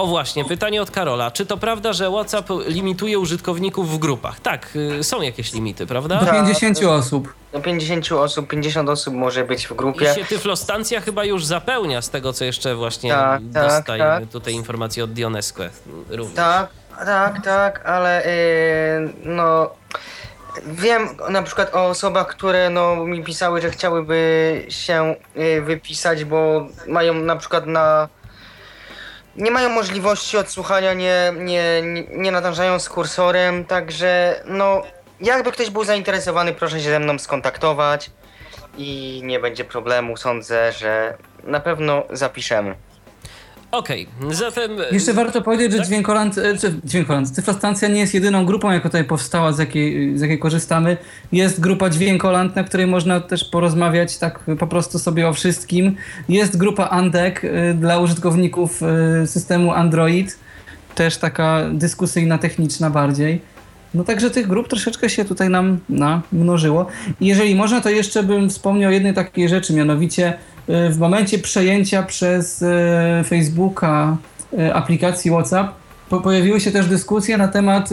[0.00, 1.30] Y, O właśnie, pytanie od Karola.
[1.30, 4.40] Czy to prawda, że WhatsApp limituje użytkowników w grupach?
[4.40, 4.68] Tak,
[5.00, 6.20] y, są jakieś limity, prawda?
[6.24, 7.34] Do 50 osób.
[7.52, 10.14] Do 50 osób, 50 osób może być w I grupie.
[10.14, 14.28] się Tyflostancja chyba już zapełnia z tego, co jeszcze właśnie Tak, tak, dostajemy tak.
[14.30, 15.70] tutaj informacje od Dionesque
[16.10, 16.34] również.
[16.36, 16.68] Tak,
[17.04, 19.70] tak, tak, ale yy, no
[20.66, 26.66] wiem na przykład o osobach, które no mi pisały, że chciałyby się yy, wypisać, bo
[26.88, 28.08] mają na przykład na
[29.40, 34.82] nie mają możliwości odsłuchania, nie, nie, nie, nadążają z kursorem, także no
[35.20, 38.10] jakby ktoś był zainteresowany, proszę się ze mną skontaktować
[38.78, 42.74] i nie będzie problemu, sądzę, że na pewno zapiszemy.
[43.70, 44.70] Okej, zatem...
[44.92, 45.86] Jeszcze warto powiedzieć, że Tak?
[45.86, 50.20] Dźwiękoland, e, czy Dźwiękoland, Cyfrostancja nie jest jedyną grupą, jaka tutaj powstała, z jakiej, z
[50.20, 50.96] jakiej korzystamy.
[51.32, 55.96] Jest grupa Dźwiękoland, na której można też porozmawiać tak po prostu sobie o wszystkim.
[56.28, 60.38] Jest grupa Andek e, dla użytkowników e, systemu Android,
[60.94, 63.40] też taka dyskusyjna, techniczna bardziej.
[63.94, 66.86] No także tych grup troszeczkę się tutaj nam namnożyło.
[67.20, 70.32] Jeżeli można, to jeszcze bym wspomniał jednej takiej rzeczy, mianowicie
[70.68, 72.66] y, w momencie przejęcia przez y,
[73.24, 74.16] Facebooka
[74.52, 77.90] y, aplikacji WhatsApp po, pojawiły się też dyskusje na temat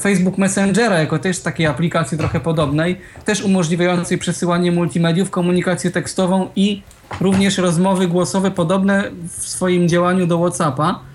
[0.00, 6.82] Facebook Messengera, jako też takiej aplikacji trochę podobnej, też umożliwiającej przesyłanie multimediów, komunikację tekstową i
[7.20, 11.09] również rozmowy głosowe podobne w swoim działaniu do WhatsAppa.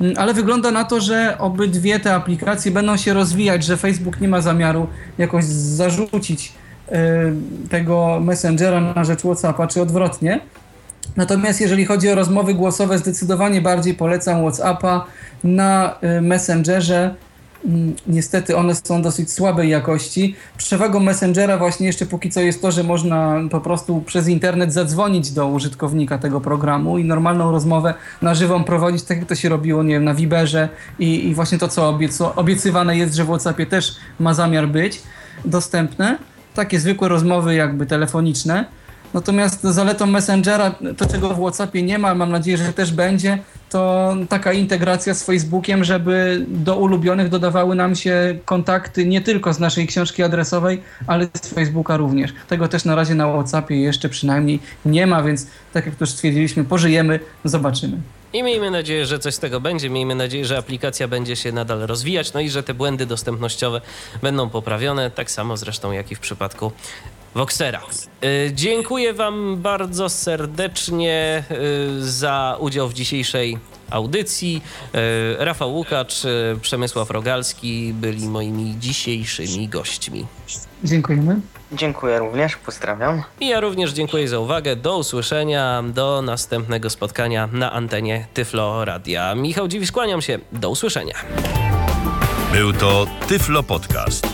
[0.00, 4.28] Mm, Ale wygląda na to, że obydwie te aplikacje będą się rozwijać, że Facebook nie
[4.28, 4.86] ma zamiaru
[5.18, 6.52] jakoś zarzucić
[6.88, 6.94] y,
[7.70, 10.40] tego Messengera na rzecz WhatsAppa, czy odwrotnie.
[11.16, 15.04] Natomiast jeżeli chodzi o rozmowy głosowe, zdecydowanie bardziej polecam WhatsAppa
[15.44, 17.14] na y, Messengerze.
[18.06, 20.36] Niestety one są dosyć słabej jakości.
[20.56, 25.30] Przewagą Messengera właśnie jeszcze póki co jest to, że można po prostu przez internet zadzwonić
[25.30, 29.82] do użytkownika tego programu i normalną rozmowę na żywą prowadzić, tak jak to się robiło,
[29.82, 30.68] nie wiem, na Viberze
[30.98, 31.98] i, i właśnie to, co
[32.36, 35.02] obiecywane jest, że w WhatsAppie też ma zamiar być
[35.44, 36.18] dostępne.
[36.54, 38.64] Takie zwykłe rozmowy jakby telefoniczne.
[39.14, 43.38] Natomiast zaletą Messengera, to czego w WhatsAppie nie ma, mam nadzieję, że też będzie,
[43.70, 49.58] to taka integracja z Facebookiem, żeby do ulubionych dodawały nam się kontakty nie tylko z
[49.58, 52.32] naszej książki adresowej, ale z Facebooka również.
[52.48, 56.64] Tego też na razie na WhatsAppie jeszcze przynajmniej nie ma, więc tak jak już stwierdziliśmy,
[56.64, 57.98] pożyjemy, zobaczymy.
[58.34, 59.90] I miejmy nadzieję, że coś z tego będzie.
[59.90, 63.80] Miejmy nadzieję, że aplikacja będzie się nadal rozwijać, no i że te błędy dostępnościowe
[64.22, 66.72] będą poprawione, tak samo zresztą jak i w przypadku
[67.34, 67.80] Voxera.
[68.24, 73.58] Y, Dziękuję Wam bardzo serdecznie y, za udział w dzisiejszej
[73.90, 74.62] audycji.
[74.94, 76.14] Y, Rafał Łukacz,
[76.60, 80.26] Przemysław Rogalski byli moimi dzisiejszymi gośćmi.
[80.84, 81.40] Dziękujemy.
[81.72, 83.22] Dziękuję również, pozdrawiam.
[83.40, 84.76] I ja również dziękuję za uwagę.
[84.76, 89.34] Do usłyszenia, do następnego spotkania na antenie Tyflo Radia.
[89.34, 90.38] Michał Dziwisz, kłaniam się.
[90.52, 91.14] Do usłyszenia.
[92.52, 94.33] Był to Tyflo Podcast.